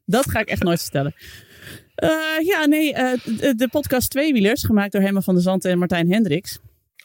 Dat 0.06 0.30
ga 0.30 0.40
ik 0.40 0.48
echt 0.48 0.64
nooit 0.64 0.82
vertellen. 0.82 1.16
Eh, 1.96 2.10
ja, 2.44 2.66
nee, 2.66 2.94
eh, 2.94 3.12
de, 3.24 3.54
de 3.56 3.68
podcast 3.72 4.10
Tweewielers, 4.10 4.64
gemaakt 4.64 4.92
door 4.92 5.02
Herman 5.02 5.24
van 5.24 5.34
der 5.34 5.44
Zand 5.44 5.66
en 5.66 5.78
Martijn 5.78 6.12
Hendricks. 6.12 6.60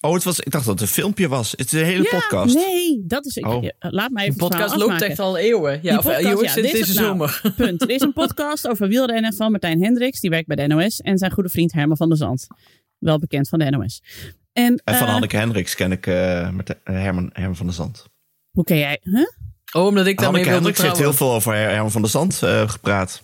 Oh, 0.05 0.15
het 0.15 0.25
was, 0.25 0.41
ik 0.41 0.51
dacht 0.53 0.65
dat 0.65 0.73
het 0.81 0.83
een 0.89 0.95
filmpje 0.95 1.29
was. 1.29 1.51
Het 1.51 1.73
is 1.73 1.81
een 1.81 1.87
hele 1.87 2.03
ja, 2.03 2.19
podcast. 2.19 2.55
nee, 2.55 3.03
dat 3.07 3.27
is... 3.27 3.37
ik- 3.37 3.47
Oh. 3.47 3.63
ja, 3.63 3.73
laat 3.79 4.11
mij 4.11 4.25
De 4.25 4.31
even 4.31 4.41
het 4.45 4.51
podcast 4.51 4.75
loopt 4.77 4.83
afmaken. 4.93 5.07
echt 5.09 5.19
al 5.19 5.37
eeuwen. 5.37 5.73
Ja, 5.73 5.79
Die 5.81 5.91
of 5.99 6.05
podcast, 6.05 6.25
eeuwen 6.25 6.45
ja, 6.45 6.51
sinds 6.53 6.71
dit 6.73 6.81
is 6.81 6.87
deze 6.87 7.01
nou. 7.01 7.07
zomer. 7.13 7.41
Punt. 7.57 7.83
Er 7.83 7.91
is 7.91 8.01
een 8.01 8.13
podcast 8.13 8.69
over 8.69 8.89
wielrennen 8.89 9.35
van 9.35 9.51
Martijn 9.51 9.83
Hendricks. 9.83 10.21
Die 10.21 10.31
werkt 10.31 10.47
bij 10.47 10.57
de 10.57 10.67
NOS. 10.75 11.01
En 11.01 11.19
zijn 11.19 11.31
goede 11.33 11.49
vriend 11.49 11.73
Herman 11.73 11.97
van 11.97 12.09
der 12.09 12.19
Zand. 12.19 12.47
Wel 12.99 13.19
bekend 13.19 13.49
van 13.49 13.59
de 13.59 13.71
NOS. 13.71 14.03
En, 14.53 14.83
En 14.85 14.95
van 14.95 15.07
eh, 15.07 15.13
Hanneke 15.13 15.37
Hendricks 15.37 15.75
ken 15.75 15.93
ik 15.93 16.07
eh, 16.07 16.41
eh, 16.49 16.55
Herman, 16.85 17.31
Herman 17.33 17.57
van 17.57 17.67
der 17.67 17.75
Zand. 17.75 18.07
Hoe 18.51 18.65
ken 18.65 18.79
jij? 18.79 18.99
Huh? 19.03 19.27
Oh, 19.73 19.87
omdat 19.87 20.07
ik 20.07 20.19
daarmee 20.19 20.41
wilde 20.43 20.55
Hendricks 20.55 20.83
heeft 20.83 20.99
heel 20.99 21.13
veel 21.13 21.33
over 21.33 21.53
Her- 21.55 21.71
Herman 21.71 21.91
van 21.91 22.03
der 22.03 22.11
Zand 22.11 22.43
eh, 22.43 22.69
gepraat. 22.71 23.23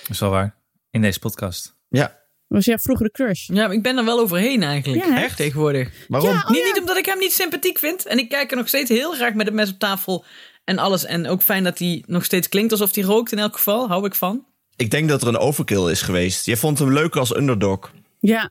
Dat 0.00 0.10
is 0.10 0.18
wel 0.20 0.30
waar. 0.30 0.54
In 0.90 1.00
deze 1.02 1.18
podcast. 1.18 1.76
Ja, 1.88 2.20
Was 2.52 2.64
jouw 2.64 2.78
vroegere 2.78 3.10
crush? 3.10 3.46
Ja, 3.48 3.54
maar 3.66 3.72
ik 3.72 3.82
ben 3.82 3.98
er 3.98 4.04
wel 4.04 4.18
overheen 4.20 4.62
eigenlijk. 4.62 5.04
Ja? 5.04 5.22
Echt 5.22 5.36
tegenwoordig. 5.36 5.90
waarom? 6.08 6.30
Ja, 6.30 6.36
oh 6.44 6.48
niet, 6.50 6.58
ja. 6.58 6.64
niet 6.64 6.80
omdat 6.80 6.96
ik 6.96 7.06
hem 7.06 7.18
niet 7.18 7.32
sympathiek 7.32 7.78
vind. 7.78 8.06
En 8.06 8.18
ik 8.18 8.28
kijk 8.28 8.50
er 8.50 8.56
nog 8.56 8.68
steeds 8.68 8.90
heel 8.90 9.12
graag 9.12 9.34
met 9.34 9.46
het 9.46 9.54
mes 9.54 9.70
op 9.70 9.78
tafel 9.78 10.24
en 10.64 10.78
alles. 10.78 11.04
En 11.04 11.28
ook 11.28 11.42
fijn 11.42 11.64
dat 11.64 11.78
hij 11.78 12.02
nog 12.06 12.24
steeds 12.24 12.48
klinkt 12.48 12.72
alsof 12.72 12.94
hij 12.94 13.04
rookt 13.04 13.32
in 13.32 13.38
elk 13.38 13.52
geval. 13.56 13.88
Hou 13.88 14.06
ik 14.06 14.14
van. 14.14 14.44
Ik 14.76 14.90
denk 14.90 15.08
dat 15.08 15.22
er 15.22 15.28
een 15.28 15.38
overkill 15.38 15.90
is 15.90 16.02
geweest. 16.02 16.46
Jij 16.46 16.56
vond 16.56 16.78
hem 16.78 16.92
leuker 16.92 17.20
als 17.20 17.36
underdog. 17.36 17.92
Ja. 18.20 18.50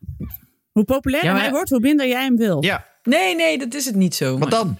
Hoe 0.71 0.83
populair 0.83 1.23
Ja, 1.23 1.31
maar- 1.33 1.41
hij 1.41 1.51
wordt, 1.51 1.69
hoe 1.69 1.79
minder 1.79 2.07
jij 2.07 2.23
hem 2.23 2.37
wil. 2.37 2.63
Ja, 2.63 2.89
Nee, 3.03 3.35
nee, 3.35 3.57
dat 3.57 3.73
is 3.73 3.85
het 3.85 3.95
niet 3.95 4.15
zo. 4.15 4.29
wat 4.31 4.39
Maar- 4.39 4.49
dan? 4.49 4.77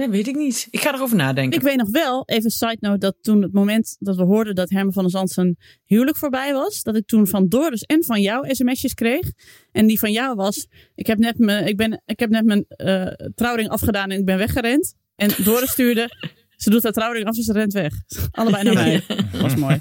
Nee, 0.00 0.08
weet 0.08 0.28
ik 0.28 0.36
niet. 0.36 0.68
Ik 0.70 0.80
ga 0.80 0.94
erover 0.94 1.16
nadenken. 1.16 1.58
Ik 1.58 1.64
weet 1.64 1.76
nog 1.76 1.90
wel, 1.90 2.22
even 2.26 2.50
side 2.50 2.76
note, 2.80 2.98
dat 2.98 3.16
toen 3.20 3.42
het 3.42 3.52
moment 3.52 3.96
dat 3.98 4.16
we 4.16 4.22
hoorden 4.22 4.54
dat 4.54 4.70
Herman 4.70 4.92
van 4.92 5.02
der 5.02 5.12
Zand 5.12 5.30
zijn 5.30 5.56
huwelijk 5.84 6.16
voorbij 6.16 6.52
was, 6.52 6.82
dat 6.82 6.96
ik 6.96 7.06
toen 7.06 7.26
van 7.26 7.48
Doris 7.48 7.82
en 7.82 8.04
van 8.04 8.20
jou 8.20 8.54
sms'jes 8.54 8.94
kreeg. 8.94 9.32
En 9.72 9.86
die 9.86 9.98
van 9.98 10.12
jou 10.12 10.34
was, 10.34 10.66
ik 10.94 11.06
heb 11.06 11.18
net 11.18 11.38
mijn, 11.38 11.66
ik 11.66 11.76
ben, 11.76 12.02
ik 12.06 12.18
heb 12.18 12.30
net 12.30 12.44
mijn 12.44 12.64
eh, 12.68 13.06
trouwring 13.34 13.68
afgedaan 13.68 14.10
en 14.10 14.18
ik 14.18 14.24
ben 14.24 14.38
weggerend. 14.38 14.94
En 15.16 15.30
Doris 15.44 15.70
stuurde, 15.70 16.08
ze 16.56 16.70
doet 16.70 16.82
haar 16.82 16.92
trouwring 16.92 17.26
af 17.26 17.36
en 17.36 17.42
ze 17.42 17.52
rent 17.52 17.72
weg. 17.72 17.92
Allebei 18.30 18.64
naar 18.64 18.74
mij. 18.74 19.02
was 19.42 19.56
mooi. 19.56 19.80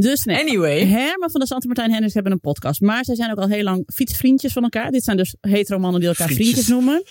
Dus 0.00 0.24
nee. 0.24 0.40
Anyway. 0.40 0.86
Herman 0.86 1.30
van 1.30 1.46
Zand 1.46 1.62
en 1.62 1.66
Martijn 1.66 1.88
Hendricks 1.90 2.14
hebben 2.14 2.32
een 2.32 2.40
podcast. 2.40 2.80
Maar 2.80 3.04
zij 3.04 3.14
zijn 3.14 3.30
ook 3.30 3.38
al 3.38 3.48
heel 3.48 3.62
lang 3.62 3.90
fietsvriendjes 3.94 4.52
van 4.52 4.62
elkaar. 4.62 4.90
Dit 4.90 5.04
zijn 5.04 5.16
dus 5.16 5.36
hetero 5.40 5.78
mannen 5.78 6.00
die 6.00 6.08
elkaar 6.08 6.28
vriendjes, 6.28 6.64
Vriendjes. 6.64 6.68
noemen. 6.68 7.02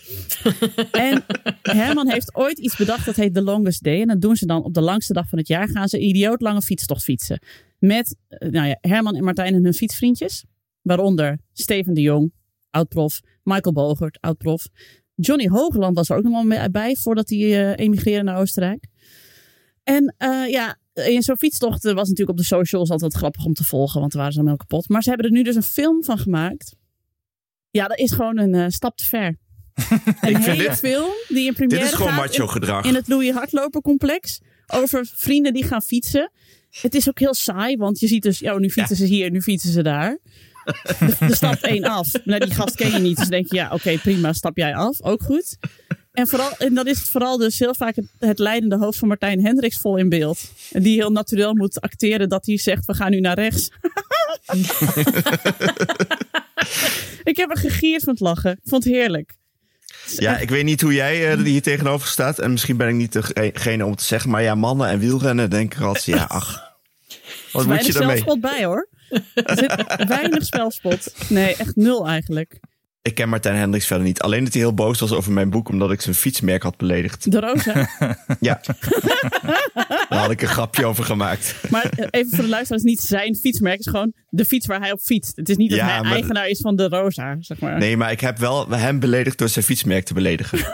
en 1.07 1.25
Herman 1.61 2.09
heeft 2.09 2.35
ooit 2.35 2.59
iets 2.59 2.77
bedacht 2.77 3.05
dat 3.05 3.15
heet 3.15 3.33
The 3.33 3.41
Longest 3.41 3.83
Day. 3.83 4.01
En 4.01 4.07
dat 4.07 4.21
doen 4.21 4.35
ze 4.35 4.45
dan 4.45 4.63
op 4.63 4.73
de 4.73 4.81
langste 4.81 5.13
dag 5.13 5.29
van 5.29 5.37
het 5.37 5.47
jaar. 5.47 5.69
Gaan 5.69 5.87
ze 5.87 5.97
een 5.97 6.05
idioot 6.05 6.41
lange 6.41 6.61
fietstocht 6.61 7.03
fietsen. 7.03 7.41
Met 7.79 8.15
eh, 8.27 8.49
nou 8.49 8.67
ja, 8.67 8.77
Herman 8.81 9.15
en 9.15 9.23
Martijn 9.23 9.53
en 9.53 9.63
hun 9.63 9.73
fietsvriendjes. 9.73 10.45
Waaronder 10.81 11.39
Steven 11.53 11.93
de 11.93 12.01
Jong, 12.01 12.33
oud-prof. 12.69 13.21
Michael 13.43 13.73
Bogert, 13.73 14.17
oud-prof. 14.21 14.67
Johnny 15.15 15.47
Hogeland 15.47 15.95
was 15.95 16.09
er 16.09 16.17
ook 16.17 16.23
nog 16.23 16.43
wel 16.43 16.69
bij 16.69 16.95
voordat 16.95 17.29
hij 17.29 17.39
eh, 17.39 17.85
emigreerde 17.85 18.23
naar 18.23 18.37
Oostenrijk. 18.37 18.85
En 19.83 20.15
eh, 20.17 20.47
ja, 20.47 20.77
in 21.07 21.21
zo'n 21.21 21.37
fietstocht 21.37 21.85
eh, 21.85 21.93
was 21.93 22.07
natuurlijk 22.09 22.37
op 22.37 22.37
de 22.37 22.55
socials 22.55 22.89
altijd 22.89 23.13
grappig 23.13 23.45
om 23.45 23.53
te 23.53 23.63
volgen, 23.63 23.99
want 23.99 24.11
er 24.11 24.17
waren 24.17 24.33
ze 24.33 24.39
allemaal 24.39 24.57
kapot. 24.57 24.89
Maar 24.89 25.03
ze 25.03 25.09
hebben 25.09 25.27
er 25.27 25.33
nu 25.33 25.43
dus 25.43 25.55
een 25.55 25.63
film 25.63 26.03
van 26.03 26.17
gemaakt. 26.17 26.75
Ja, 27.71 27.87
dat 27.87 27.97
is 27.97 28.11
gewoon 28.11 28.37
een 28.37 28.53
eh, 28.55 28.65
stap 28.67 28.97
te 28.97 29.05
ver. 29.05 29.37
Een 30.21 30.35
hele 30.35 30.63
dit- 30.63 30.77
film 30.77 31.09
die 31.27 31.45
in 31.47 31.53
première 31.53 31.81
Dit 31.81 31.91
is 31.91 31.97
gewoon 31.97 32.13
macho 32.15 32.47
gedrag. 32.47 32.85
in 32.85 32.95
het 32.95 33.07
Louis 33.07 33.31
Hardloper 33.31 33.81
complex. 33.81 34.39
Over 34.67 35.09
vrienden 35.15 35.53
die 35.53 35.63
gaan 35.63 35.81
fietsen. 35.81 36.31
Het 36.81 36.95
is 36.95 37.09
ook 37.09 37.19
heel 37.19 37.33
saai, 37.33 37.77
want 37.77 37.99
je 37.99 38.07
ziet 38.07 38.23
dus, 38.23 38.41
oh, 38.43 38.57
nu 38.57 38.69
fietsen 38.69 38.95
ze 38.95 39.05
hier, 39.05 39.31
nu 39.31 39.41
fietsen 39.41 39.71
ze 39.71 39.81
daar. 39.81 40.19
De, 40.99 41.15
de 41.27 41.35
stap 41.35 41.55
één 41.61 41.83
af. 41.83 42.11
Nou, 42.25 42.39
die 42.45 42.53
gast 42.53 42.75
ken 42.75 42.91
je 42.91 42.99
niet, 42.99 43.17
dus 43.17 43.27
denk 43.27 43.49
je, 43.51 43.55
ja, 43.55 43.71
oké, 43.73 43.97
prima, 43.97 44.33
stap 44.33 44.57
jij 44.57 44.75
af, 44.75 45.01
ook 45.01 45.21
goed. 45.21 45.57
En, 46.11 46.27
vooral, 46.27 46.51
en 46.57 46.73
dan 46.73 46.87
is 46.87 46.99
het 46.99 47.09
vooral 47.09 47.37
dus 47.37 47.59
heel 47.59 47.75
vaak 47.75 47.95
het, 47.95 48.05
het 48.19 48.39
leidende 48.39 48.77
hoofd 48.77 48.97
van 48.97 49.07
Martijn 49.07 49.45
Hendricks 49.45 49.77
vol 49.77 49.97
in 49.97 50.09
beeld. 50.09 50.51
En 50.71 50.83
die 50.83 50.95
heel 50.95 51.11
natuurlijk 51.11 51.57
moet 51.57 51.81
acteren 51.81 52.29
dat 52.29 52.45
hij 52.45 52.57
zegt, 52.57 52.85
we 52.85 52.93
gaan 52.93 53.11
nu 53.11 53.19
naar 53.19 53.35
rechts. 53.35 53.69
ik 57.23 57.37
heb 57.37 57.49
er 57.49 57.57
gegierd 57.57 58.03
van 58.03 58.13
het 58.13 58.21
lachen. 58.21 58.51
Ik 58.51 58.59
vond 58.63 58.83
het 58.83 58.93
heerlijk. 58.93 59.37
Ja, 60.17 60.37
ik 60.37 60.49
weet 60.49 60.63
niet 60.63 60.81
hoe 60.81 60.93
jij 60.93 61.31
eh, 61.31 61.43
hier 61.43 61.61
tegenover 61.61 62.07
staat. 62.07 62.39
En 62.39 62.51
misschien 62.51 62.77
ben 62.77 62.87
ik 62.87 62.95
niet 62.95 63.11
degene 63.11 63.85
om 63.85 63.95
te 63.95 64.03
zeggen. 64.03 64.29
Maar 64.29 64.41
ja, 64.41 64.55
mannen 64.55 64.87
en 64.87 64.99
wielrennen 64.99 65.49
denk 65.49 65.73
ik 65.73 65.81
altijd. 65.81 66.05
Ja, 66.05 66.23
ach. 66.23 66.77
Wat 67.51 67.65
moet 67.65 67.85
je 67.85 67.93
weinig 67.93 67.93
daarmee? 67.93 68.17
spelspot 68.17 68.41
bij 68.41 68.65
hoor. 68.65 68.87
Er 69.33 69.57
zit 69.57 70.07
weinig 70.07 70.45
spelspot. 70.45 71.13
Nee, 71.29 71.55
echt 71.55 71.75
nul 71.75 72.07
eigenlijk. 72.07 72.59
Ik 73.01 73.15
ken 73.15 73.29
Martijn 73.29 73.55
Hendricks 73.55 73.85
verder 73.87 74.05
niet. 74.05 74.21
Alleen 74.21 74.43
dat 74.43 74.53
hij 74.53 74.61
heel 74.61 74.73
boos 74.73 74.99
was 74.99 75.11
over 75.11 75.31
mijn 75.31 75.49
boek. 75.49 75.69
Omdat 75.69 75.91
ik 75.91 76.01
zijn 76.01 76.15
fietsmerk 76.15 76.63
had 76.63 76.77
beledigd. 76.77 77.31
De 77.31 77.39
rosa. 77.39 77.89
Ja. 78.39 78.61
Daar 80.09 80.19
had 80.19 80.31
ik 80.31 80.41
een 80.41 80.47
grapje 80.47 80.85
over 80.85 81.03
gemaakt. 81.03 81.55
Maar 81.69 81.85
eh, 81.89 82.07
even 82.09 82.29
voor 82.35 82.43
de 82.43 82.49
luisteraars, 82.49 82.83
niet 82.83 82.99
zijn 83.01 83.35
fietsmerk. 83.35 83.77
Het 83.77 83.85
is 83.85 83.91
gewoon 83.91 84.13
de 84.29 84.45
fiets 84.45 84.65
waar 84.65 84.79
hij 84.79 84.91
op 84.91 84.99
fietst. 84.99 85.35
Het 85.35 85.49
is 85.49 85.55
niet 85.57 85.69
dat 85.69 85.79
Ja, 85.79 85.85
hij 85.87 86.01
maar- 86.01 86.11
eigenaar 86.11 86.47
is 86.47 86.59
van 86.61 86.75
de 86.75 86.87
rosa, 86.87 87.35
zeg 87.39 87.59
maar. 87.59 87.77
Nee, 87.77 87.97
maar 87.97 88.11
ik 88.11 88.19
heb 88.19 88.37
wel 88.37 88.69
hem 88.69 88.99
beledigd 88.99 89.37
door 89.37 89.49
zijn 89.49 89.65
fietsmerk 89.65 90.05
te 90.05 90.13
beledigen. 90.13 90.59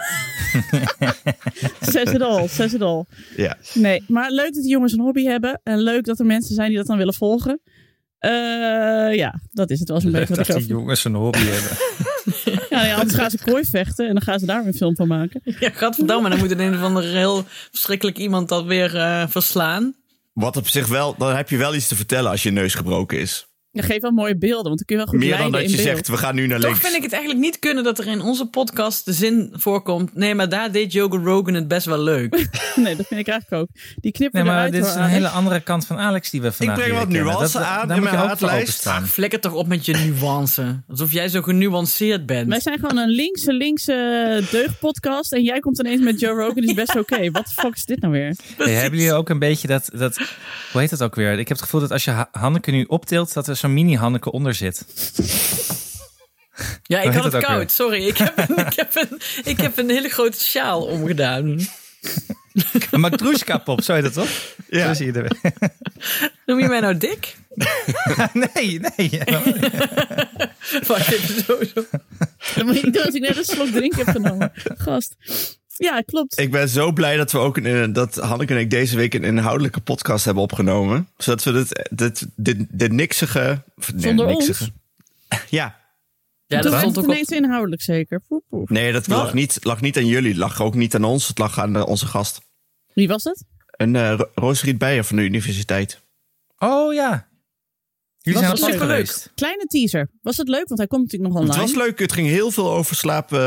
Says 1.81 2.11
it 2.11 2.21
all, 2.21 2.47
says 2.47 2.73
it 2.73 2.81
all. 2.81 3.03
Ja. 3.35 3.57
Nee, 3.73 4.03
maar 4.07 4.31
leuk 4.31 4.53
dat 4.53 4.63
die 4.63 4.71
jongens 4.71 4.93
een 4.93 4.99
hobby 4.99 5.23
hebben. 5.23 5.59
En 5.63 5.77
leuk 5.79 6.03
dat 6.05 6.19
er 6.19 6.25
mensen 6.25 6.55
zijn 6.55 6.67
die 6.67 6.77
dat 6.77 6.87
dan 6.87 6.97
willen 6.97 7.13
volgen. 7.13 7.59
Eh, 8.19 9.15
ja, 9.15 9.41
dat 9.51 9.69
is 9.69 9.79
het 9.79 9.89
wel 9.89 10.01
zo'n 10.01 10.11
beetje 10.11 10.35
Dat 10.35 10.47
wat 10.47 10.55
ik 10.55 10.61
die 10.61 10.71
jongens 10.71 11.03
een 11.03 11.15
hobby 11.15 11.39
hebben. 11.39 11.77
Ja, 12.69 12.81
nee, 12.81 12.93
anders 12.93 13.15
gaan 13.15 13.29
ze 13.29 13.37
kooi 13.37 13.63
vechten 13.65 14.07
en 14.07 14.13
dan 14.13 14.21
gaan 14.21 14.39
ze 14.39 14.45
daar 14.45 14.59
weer 14.59 14.67
een 14.67 14.73
film 14.73 14.95
van 14.95 15.07
maken. 15.07 15.41
Ja, 15.59 15.69
gadverdamme, 15.69 16.29
dan 16.29 16.37
moet 16.39 16.51
er 16.51 16.59
een 16.59 16.73
of 16.75 16.81
ander 16.81 17.03
heel 17.03 17.43
verschrikkelijk 17.71 18.17
iemand 18.17 18.49
dat 18.49 18.65
weer 18.65 18.95
eh, 18.95 19.23
verslaan. 19.27 19.95
Wat 20.33 20.57
op 20.57 20.67
zich 20.67 20.87
wel, 20.87 21.15
dan 21.17 21.35
heb 21.35 21.49
je 21.49 21.57
wel 21.57 21.75
iets 21.75 21.87
te 21.87 21.95
vertellen 21.95 22.31
als 22.31 22.43
je 22.43 22.51
neus 22.51 22.73
gebroken 22.73 23.19
is. 23.19 23.47
Ja, 23.75 23.81
geef 23.81 24.01
wel 24.01 24.11
mooie 24.11 24.37
beelden, 24.37 24.63
want 24.63 24.77
dan 24.77 24.85
kun 24.85 24.95
je 24.97 25.03
wel 25.03 25.05
goed 25.11 25.19
Meer 25.19 25.37
dan 25.37 25.51
dat 25.51 25.61
je 25.61 25.67
beeld. 25.67 25.81
zegt, 25.81 26.07
we 26.07 26.17
gaan 26.17 26.35
nu 26.35 26.47
naar 26.47 26.59
Toch 26.59 26.69
links. 26.69 26.83
vind 26.85 26.95
ik 26.95 27.03
het 27.03 27.11
eigenlijk 27.13 27.43
niet 27.43 27.59
kunnen 27.59 27.83
dat 27.83 27.99
er 27.99 28.07
in 28.07 28.21
onze 28.21 28.45
podcast 28.45 29.05
de 29.05 29.13
zin 29.13 29.53
voorkomt. 29.55 30.15
Nee, 30.15 30.35
maar 30.35 30.49
daar 30.49 30.71
deed 30.71 30.91
Joe 30.91 31.17
Rogan 31.23 31.53
het 31.53 31.67
best 31.67 31.85
wel 31.85 31.99
leuk. 31.99 32.33
Nee, 32.75 32.95
dat 32.95 33.07
vind 33.07 33.19
ik 33.19 33.27
eigenlijk 33.27 33.61
ook. 33.61 33.67
Die 33.95 34.11
knippen 34.11 34.39
Nee, 34.39 34.49
maar 34.49 34.57
eruit 34.57 34.73
dit 34.73 34.81
is 34.83 34.87
hoor, 34.87 34.97
een 34.97 35.01
Alex. 35.03 35.15
hele 35.15 35.27
andere 35.27 35.59
kant 35.59 35.85
van 35.85 35.97
Alex 35.97 36.29
die 36.29 36.41
we 36.41 36.51
vandaag 36.51 36.75
breng 36.77 36.97
wat 36.97 37.09
nuance 37.09 37.57
Dat- 37.57 37.67
aan 37.67 37.91
in 37.91 38.03
mijn 38.03 38.15
haatlijst. 38.15 38.61
openstaan. 38.61 39.07
Flikker 39.07 39.39
toch 39.39 39.53
op 39.53 39.67
met 39.67 39.85
je 39.85 39.93
nuance. 39.93 40.83
Alsof 40.87 41.11
jij 41.11 41.29
zo 41.29 41.41
genuanceerd 41.41 42.25
bent. 42.25 42.47
Wij 42.49 42.59
zijn 42.59 42.79
gewoon 42.79 42.97
een 42.97 43.09
linkse, 43.09 43.53
linkse 43.53 44.43
deugdpodcast. 44.51 45.33
En 45.33 45.43
jij 45.43 45.59
komt 45.59 45.79
ineens 45.79 46.01
met 46.01 46.19
Joe 46.19 46.33
Rogan, 46.39 46.63
is 46.63 46.73
best 46.73 46.95
oké. 46.99 47.31
Wat 47.31 47.45
de 47.45 47.51
fuck 47.61 47.73
is 47.75 47.85
dit 47.85 48.01
nou 48.01 48.13
weer? 48.13 48.35
Hey, 48.57 48.71
hebben 48.73 48.99
jullie 48.99 49.13
ook 49.13 49.29
een 49.29 49.39
beetje 49.39 49.67
dat, 49.67 49.89
dat... 49.93 50.17
Hoe 50.71 50.81
heet 50.81 50.89
dat 50.89 51.03
ook 51.03 51.15
weer? 51.15 51.31
Ik 51.31 51.37
heb 51.47 51.57
het 51.57 51.61
gevoel 51.61 51.81
dat 51.81 51.91
als 51.91 52.03
je 52.03 52.11
Ha- 52.11 52.29
Hanneke 52.31 52.71
nu 52.71 52.83
optilt... 52.87 53.33
dat 53.33 53.47
er 53.47 53.55
zo'n 53.65 53.73
mini-Hanneke 53.73 54.31
onder 54.31 54.53
zit. 54.53 54.85
Ja, 56.83 57.01
ik 57.01 57.13
had 57.13 57.31
het 57.31 57.43
koud. 57.43 57.57
weer? 57.57 57.69
Sorry, 57.69 58.07
ik 58.07 58.17
heb, 58.17 58.37
een, 58.37 58.57
ik, 58.57 58.75
heb 58.75 58.95
een, 58.95 59.21
ik 59.43 59.57
heb 59.57 59.77
een 59.77 59.89
hele 59.89 60.09
grote 60.09 60.39
sjaal 60.39 60.81
omgedaan. 60.85 61.59
Een 62.91 62.99
Matrushka-pop, 62.99 63.81
zo 63.81 63.93
heet 63.93 64.03
dat 64.03 64.13
toch? 64.13 64.29
Ja. 64.69 64.87
Zo 64.87 64.93
zie 64.93 65.05
je 65.05 65.19
er. 65.19 65.37
Noem 66.45 66.59
je 66.59 66.67
mij 66.67 66.79
nou 66.79 66.97
dik? 66.97 67.35
nee, 68.53 68.79
nee. 68.79 69.21
Wacht 70.87 71.11
even 71.11 71.43
zo. 71.43 71.57
zo. 71.73 71.85
Dat 72.55 72.75
je 72.75 73.11
ik 73.13 73.19
net 73.19 73.37
een 73.37 73.43
slok 73.43 73.67
drink 73.67 73.95
heb 73.95 74.07
genomen. 74.07 74.51
Gast. 74.77 75.15
Ja, 75.77 76.01
klopt. 76.01 76.39
Ik 76.39 76.51
ben 76.51 76.69
zo 76.69 76.91
blij 76.91 77.17
dat 77.17 77.31
we 77.31 77.37
ook 77.37 77.57
een, 77.57 77.93
dat 77.93 78.15
Hanneke 78.15 78.53
en 78.53 78.59
ik 78.59 78.69
deze 78.69 78.95
week 78.95 79.13
een 79.13 79.23
inhoudelijke 79.23 79.79
podcast 79.81 80.25
hebben 80.25 80.43
opgenomen. 80.43 81.07
Zodat 81.17 81.43
we 81.43 81.51
dit, 81.51 81.89
dit, 81.91 82.25
dit, 82.35 82.65
dit 82.69 82.91
niksige... 82.91 83.61
of 83.77 83.93
nee, 83.93 84.01
Zonder 84.01 84.25
ons? 84.25 84.47
niksige- 84.47 84.71
Ja, 85.49 85.79
Ja, 86.47 86.61
dat 86.61 86.73
stond 86.73 86.95
het 86.95 86.97
ook 86.97 87.03
op. 87.03 87.09
ineens 87.11 87.29
inhoudelijk 87.29 87.81
zeker. 87.81 88.21
Poep, 88.27 88.43
poep. 88.49 88.69
nee, 88.69 88.91
dat 88.91 89.07
lag 89.07 89.33
niet, 89.33 89.57
lag 89.61 89.81
niet 89.81 89.97
aan 89.97 90.05
jullie. 90.07 90.29
Het 90.29 90.37
lag 90.39 90.61
ook 90.61 90.75
niet 90.75 90.95
aan 90.95 91.03
ons. 91.03 91.27
Het 91.27 91.37
lag 91.37 91.59
aan 91.59 91.75
eh, 91.75 91.85
onze 91.87 92.05
gast. 92.05 92.41
Wie 92.93 93.07
was 93.07 93.23
het? 93.23 93.43
Een 93.71 93.93
uh, 93.93 94.19
Roosriet 94.35 94.77
Beijer 94.77 95.03
van 95.03 95.15
de 95.15 95.21
universiteit. 95.23 96.01
Oh 96.57 96.93
ja. 96.93 97.27
Jullie 98.25 98.41
Was 98.47 98.59
zijn 98.59 98.71
superleuk? 98.71 98.95
geweest. 98.95 99.31
Kleine 99.35 99.65
teaser. 99.65 100.09
Was 100.21 100.37
het 100.37 100.47
leuk? 100.47 100.67
Want 100.67 100.79
hij 100.79 100.87
komt 100.87 101.01
natuurlijk 101.03 101.31
nog 101.33 101.41
online. 101.41 101.61
Het 101.61 101.71
was 101.71 101.83
leuk. 101.85 101.99
Het 101.99 102.11
ging 102.13 102.27
heel 102.27 102.51
veel 102.51 102.71
over 102.71 102.95
slapen. 102.95 103.39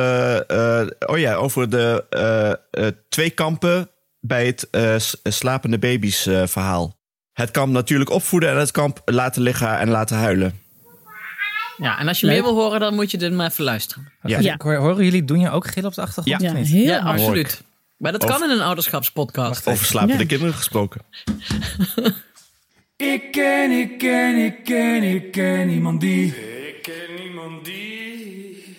eh, 0.49 0.81
eh, 0.81 0.89
oh 1.07 1.19
ja, 1.19 1.35
over 1.35 1.71
de 1.71 2.05
eh, 2.11 2.87
eh, 2.87 2.93
twee 3.09 3.31
kampen 3.31 3.91
bij 4.21 4.47
het 4.47 4.69
eh, 4.71 4.95
slapende 5.23 5.79
baby's 5.79 6.23
verhaal. 6.45 6.97
het 7.33 7.51
kamp 7.51 7.73
natuurlijk 7.73 8.11
opvoeden 8.11 8.51
en 8.51 8.57
het 8.57 8.71
kamp 8.71 9.03
laten 9.05 9.43
liggen 9.43 9.79
en 9.79 9.89
laten 9.89 10.17
huilen. 10.17 10.59
Ja, 11.77 11.99
en 11.99 12.09
als 12.09 12.21
je 12.21 12.27
Leuk. 12.27 12.35
meer 12.35 12.45
wil 12.45 12.55
horen, 12.63 12.81
dan 12.81 12.95
moet 12.95 13.11
je 13.11 13.19
er 13.19 13.33
maar 13.33 13.51
even 13.51 13.65
luisteren. 13.65 14.13
Ja. 14.23 14.39
Ja. 14.39 14.55
Ik 14.55 14.63
hoor- 14.63 14.77
Horen 14.77 15.05
jullie, 15.05 15.25
doen 15.25 15.41
je 15.41 15.51
ook 15.51 15.67
gillen 15.67 15.89
op 15.89 15.95
de 15.95 16.01
achtergrond? 16.01 16.41
Ja, 16.43 16.55
heel 16.55 16.83
Ja, 16.85 16.99
absoluut. 16.99 17.63
Maar 17.97 18.13
dat 18.13 18.25
kan 18.25 18.43
in 18.43 18.51
een 18.51 18.61
ouderschapspodcast. 18.61 19.67
Over 19.67 19.87
slapende 19.87 20.23
Ja. 20.23 20.27
kinderen 20.29 20.55
gesproken. 20.55 21.01
Ik 22.99 23.33
ken, 23.33 23.71
ik 23.71 23.99
ken, 23.99 24.37
ik 24.45 24.65
ken, 24.65 25.03
ik 25.03 25.33
ken 25.33 25.69
iemand 25.69 26.01
die. 26.01 26.27
Ik 26.67 26.79
ken 26.83 27.23
iemand 27.25 27.65
die. 27.65 28.77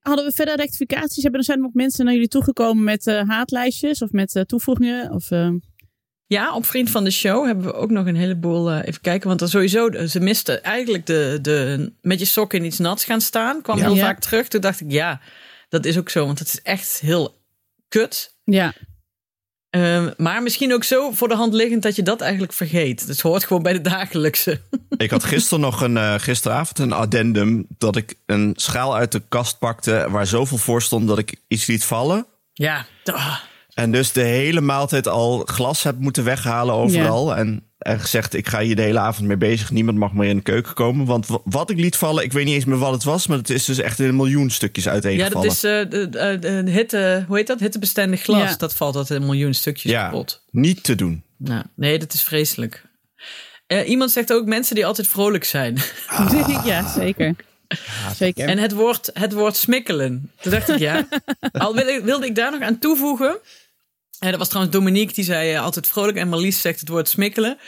Hadden 0.00 0.24
we 0.24 0.32
verder 0.32 0.56
rectificaties? 0.56 1.22
Hebben 1.22 1.40
er 1.40 1.46
zijn 1.46 1.60
nog 1.60 1.72
mensen 1.72 2.04
naar 2.04 2.14
jullie 2.14 2.28
toegekomen 2.28 2.84
met 2.84 3.06
eh, 3.06 3.28
haatlijstjes 3.28 4.02
of 4.02 4.10
met 4.10 4.34
eh, 4.36 4.42
toevoegingen? 4.42 5.10
Of, 5.12 5.30
eh, 5.30 5.50
Ja, 6.26 6.54
op 6.54 6.64
Vriend 6.66 6.90
van 6.90 7.04
de 7.04 7.10
Show 7.10 7.46
hebben 7.46 7.64
we 7.64 7.72
ook 7.72 7.90
nog 7.90 8.06
een 8.06 8.16
heleboel. 8.16 8.70
eh, 8.70 8.86
even 8.88 9.00
kijken, 9.00 9.28
want 9.28 9.40
er 9.40 9.48
sowieso, 9.48 10.06
ze 10.06 10.20
misten 10.20 10.62
eigenlijk 10.62 11.06
de, 11.06 11.38
de 11.42 11.92
met 12.00 12.18
je 12.18 12.24
sokken 12.24 12.58
in 12.58 12.64
iets 12.64 12.78
nats 12.78 13.04
gaan 13.04 13.20
staan. 13.20 13.62
Kwam 13.62 13.78
Ja. 13.78 13.84
heel 13.84 13.94
Ja. 13.94 14.04
vaak 14.04 14.20
terug. 14.20 14.48
Toen 14.48 14.60
dacht 14.60 14.80
ik, 14.80 14.90
ja, 14.90 15.20
dat 15.68 15.84
is 15.84 15.98
ook 15.98 16.08
zo, 16.08 16.26
want 16.26 16.38
het 16.38 16.48
is 16.48 16.62
echt 16.62 17.00
heel 17.00 17.34
kut. 17.88 18.36
ja, 18.44 18.72
Ehm, 19.70 20.10
maar 20.16 20.42
misschien 20.42 20.72
ook 20.72 20.84
zo 20.84 21.10
voor 21.10 21.28
de 21.28 21.34
hand 21.34 21.54
liggend 21.54 21.82
dat 21.82 21.96
je 21.96 22.02
dat 22.02 22.20
eigenlijk 22.20 22.52
vergeet. 22.52 22.98
Dus 22.98 23.08
het 23.08 23.20
hoort 23.20 23.44
gewoon 23.44 23.62
bij 23.62 23.72
de 23.72 23.80
dagelijkse. 23.80 24.60
Ik 24.96 25.10
had 25.10 25.24
gisteren 25.24 25.60
nog 25.60 25.80
een, 25.80 25.96
eh, 25.96 26.14
gisteravond 26.18 26.78
een 26.78 26.92
addendum 26.92 27.66
dat 27.78 27.96
ik 27.96 28.14
een 28.26 28.52
schaal 28.56 28.96
uit 28.96 29.12
de 29.12 29.22
kast 29.28 29.58
pakte 29.58 30.06
waar 30.10 30.26
zoveel 30.26 30.58
voor 30.58 30.82
stond 30.82 31.08
dat 31.08 31.18
ik 31.18 31.36
iets 31.48 31.66
liet 31.66 31.84
vallen. 31.84 32.26
Ja, 32.52 32.86
ah, 33.04 33.38
En 33.78 33.92
dus 33.92 34.12
de 34.12 34.22
hele 34.22 34.60
maaltijd 34.60 35.08
al 35.08 35.42
glas 35.44 35.82
heb 35.82 35.98
moeten 35.98 36.24
weghalen 36.24 36.74
overal. 36.74 37.36
En, 37.36 37.62
en 37.78 38.00
gezegd, 38.00 38.34
ik 38.34 38.48
ga 38.48 38.60
hier 38.60 38.76
de 38.76 38.82
hele 38.82 38.98
avond 38.98 39.26
mee 39.26 39.36
bezig. 39.36 39.70
Niemand 39.70 39.98
mag 39.98 40.12
meer 40.12 40.28
in 40.28 40.36
de 40.36 40.42
keuken 40.42 40.74
komen. 40.74 41.06
Want 41.06 41.26
wat 41.44 41.70
ik 41.70 41.78
liet 41.78 41.96
vallen, 41.96 42.24
ik 42.24 42.32
weet 42.32 42.44
niet 42.44 42.54
eens 42.54 42.64
meer 42.64 42.78
wat 42.78 42.92
het 42.92 43.04
was. 43.04 43.26
Maar 43.26 43.38
het 43.38 43.50
is 43.50 43.64
dus 43.64 43.78
echt 43.78 43.98
in 43.98 44.08
een 44.08 44.16
miljoen 44.16 44.50
stukjes 44.50 44.84
ja 44.84 44.90
uiteengevallen. 44.90 45.48
dat 45.48 45.56
is 45.56 45.64
eh, 45.64 46.40
de 46.40 46.70
hitte, 46.70 47.24
hoe 47.26 47.36
heet 47.36 47.46
dat? 47.46 47.60
Hittebestendig 47.60 48.22
glas. 48.22 48.50
Ja. 48.50 48.56
Dat 48.56 48.74
valt 48.74 48.96
altijd 48.96 49.20
een 49.20 49.26
miljoen 49.26 49.54
stukjes 49.54 49.92
Ja. 49.92 50.04
kapot. 50.04 50.42
Niet 50.50 50.82
te 50.82 50.94
doen. 50.94 51.22
Nou, 51.36 51.62
nee, 51.74 51.98
dat 51.98 52.12
is 52.12 52.22
vreselijk. 52.22 52.84
Eh, 53.66 53.88
iemand 53.88 54.10
zegt 54.10 54.32
ook 54.32 54.46
mensen 54.46 54.74
die 54.74 54.86
altijd 54.86 55.08
vrolijk 55.08 55.44
zijn. 55.44 55.78
ja, 56.64 56.88
zeker. 56.88 57.34
zeker. 58.16 58.48
En 58.48 58.58
het 58.58 58.72
woord, 58.72 59.10
het 59.12 59.32
woord 59.32 59.56
smikkelen. 59.56 60.30
Toen 60.40 60.52
dacht 60.52 60.68
ik, 60.68 60.78
ja. 60.78 61.08
Al 61.52 61.74
wilde, 61.74 62.00
wilde 62.04 62.26
ik 62.26 62.34
daar 62.34 62.50
nog 62.50 62.60
aan 62.60 62.78
toevoegen. 62.78 63.38
En 64.18 64.30
dat 64.30 64.38
was 64.38 64.48
trouwens 64.48 64.76
Dominique, 64.76 65.14
die 65.14 65.24
zei 65.24 65.52
eh, 65.52 65.62
altijd 65.62 65.88
vrolijk. 65.88 66.16
En 66.16 66.28
Marlies 66.28 66.60
zegt 66.60 66.80
het 66.80 66.88
woord 66.88 67.08
smikkelen. 67.08 67.58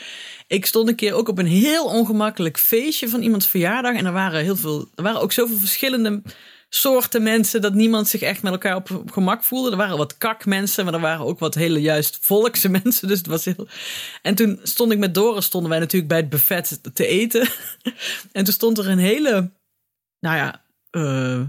Ik 0.47 0.65
stond 0.65 0.87
een 0.87 0.95
keer 0.95 1.13
ook 1.13 1.27
op 1.27 1.37
een 1.37 1.47
heel 1.47 1.85
ongemakkelijk 1.85 2.57
feestje 2.57 3.09
van 3.09 3.21
iemands 3.21 3.47
verjaardag. 3.47 3.95
En 3.95 4.05
er 4.05 4.11
waren, 4.11 4.43
heel 4.43 4.55
veel, 4.55 4.89
er 4.95 5.03
waren 5.03 5.21
ook 5.21 5.31
zoveel 5.31 5.57
verschillende 5.57 6.21
soorten 6.69 7.23
mensen... 7.23 7.61
dat 7.61 7.73
niemand 7.73 8.07
zich 8.07 8.21
echt 8.21 8.41
met 8.41 8.51
elkaar 8.51 8.75
op, 8.75 8.91
op 8.91 9.11
gemak 9.11 9.43
voelde. 9.43 9.71
Er 9.71 9.77
waren 9.77 9.97
wat 9.97 10.17
kakmensen, 10.17 10.85
maar 10.85 10.93
er 10.93 10.99
waren 10.99 11.25
ook 11.25 11.39
wat 11.39 11.55
hele 11.55 11.81
juist 11.81 12.17
volkse 12.21 12.69
mensen. 12.83 13.07
Dus 13.07 13.17
het 13.17 13.27
was 13.27 13.45
heel... 13.45 13.67
En 14.21 14.35
toen 14.35 14.59
stond 14.63 14.91
ik 14.91 14.97
met 14.97 15.13
Doris, 15.13 15.45
stonden 15.45 15.69
wij 15.69 15.79
natuurlijk 15.79 16.11
bij 16.11 16.19
het 16.19 16.29
buffet 16.29 16.79
te 16.93 17.05
eten. 17.05 17.47
En 18.31 18.43
toen 18.43 18.53
stond 18.53 18.77
er 18.77 18.89
een 18.89 18.97
hele 18.97 19.51
nou 20.21 20.37
ja, 20.37 20.65
eh, 20.89 21.45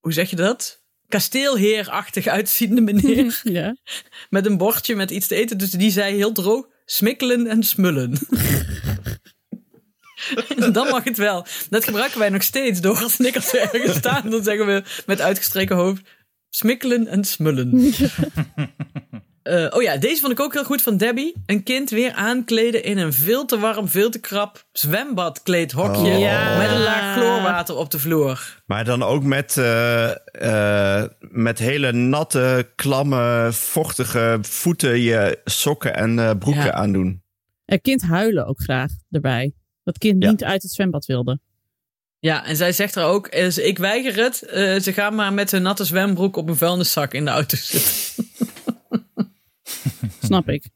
hoe 0.00 0.12
zeg 0.12 0.30
je 0.30 0.36
dat? 0.36 0.83
Kasteelheerachtig 1.08 2.26
uitziende 2.26 2.80
meneer. 2.80 3.40
ja. 3.58 3.76
met 4.30 4.46
een 4.46 4.56
bordje 4.56 4.94
met 4.94 5.10
iets 5.10 5.26
te 5.26 5.34
eten. 5.34 5.58
Dus 5.58 5.70
die 5.70 5.90
zei 5.90 6.14
heel 6.14 6.32
droog: 6.32 6.66
smikkelen 6.84 7.46
en 7.46 7.62
smullen. 7.62 8.18
dan 10.72 10.88
mag 10.88 11.04
het 11.04 11.16
wel. 11.16 11.46
Dat 11.70 11.84
gebruiken 11.84 12.18
wij 12.18 12.28
nog 12.28 12.42
steeds 12.42 12.80
door 12.80 13.02
als 13.02 13.18
ik 13.18 13.36
als 13.36 13.50
we 13.50 13.58
ergens 13.58 13.96
staan. 13.96 14.30
Dan 14.30 14.42
zeggen 14.42 14.66
we 14.66 14.82
met 15.06 15.20
uitgestreken 15.20 15.76
hoofd: 15.76 16.02
smikkelen 16.50 17.06
en 17.06 17.24
smullen. 17.24 17.72
Eh, 19.44 19.66
oh 19.70 19.82
ja, 19.82 19.96
deze 19.96 20.20
vond 20.20 20.32
ik 20.32 20.40
ook 20.40 20.52
heel 20.52 20.64
goed 20.64 20.82
van 20.82 20.96
Debbie. 20.96 21.34
Een 21.46 21.62
kind 21.62 21.90
weer 21.90 22.12
aankleden 22.12 22.82
in 22.84 22.98
een 22.98 23.12
veel 23.12 23.44
te 23.44 23.58
warm, 23.58 23.88
veel 23.88 24.10
te 24.10 24.18
krap 24.20 24.64
zwembadkleedhokje. 24.72 26.12
Oh. 26.12 26.18
Ja. 26.18 26.58
Met 26.58 26.70
een 26.70 26.82
laag 26.82 27.16
chloorwater 27.16 27.76
op 27.76 27.90
de 27.90 27.98
vloer. 27.98 28.62
Maar 28.66 28.84
dan 28.84 29.02
ook 29.02 29.22
met, 29.22 29.56
eh, 29.56 30.10
eh, 31.02 31.10
met 31.20 31.58
hele 31.58 31.92
natte, 31.92 32.70
klamme, 32.74 33.48
vochtige 33.52 34.38
voeten 34.42 35.00
je 35.00 35.38
sokken 35.44 35.94
en 35.94 36.18
eh, 36.18 36.30
broeken 36.38 36.64
Ja. 36.64 36.72
aandoen. 36.72 37.22
Een 37.64 37.80
kind 37.80 38.02
huilen 38.02 38.46
ook 38.46 38.60
graag 38.60 38.90
erbij. 39.10 39.52
Dat 39.82 39.98
kind 39.98 40.22
Ja. 40.22 40.30
niet 40.30 40.44
uit 40.44 40.62
het 40.62 40.72
zwembad 40.72 41.06
wilde. 41.06 41.38
Ja, 42.18 42.44
en 42.46 42.56
zij 42.56 42.72
zegt 42.72 42.96
er 42.96 43.04
ook, 43.04 43.28
ik 43.56 43.78
weiger 43.78 44.22
het. 44.24 44.36
Ze 44.84 44.92
gaan 44.92 45.14
maar 45.14 45.32
met 45.32 45.50
hun 45.50 45.62
natte 45.62 45.84
zwembroek 45.84 46.36
op 46.36 46.48
een 46.48 46.56
vuilniszak 46.56 47.12
in 47.14 47.24
de 47.24 47.30
auto 47.30 47.56
zitten. 47.56 47.92
Snap 50.42 50.48
ik. 50.54 50.68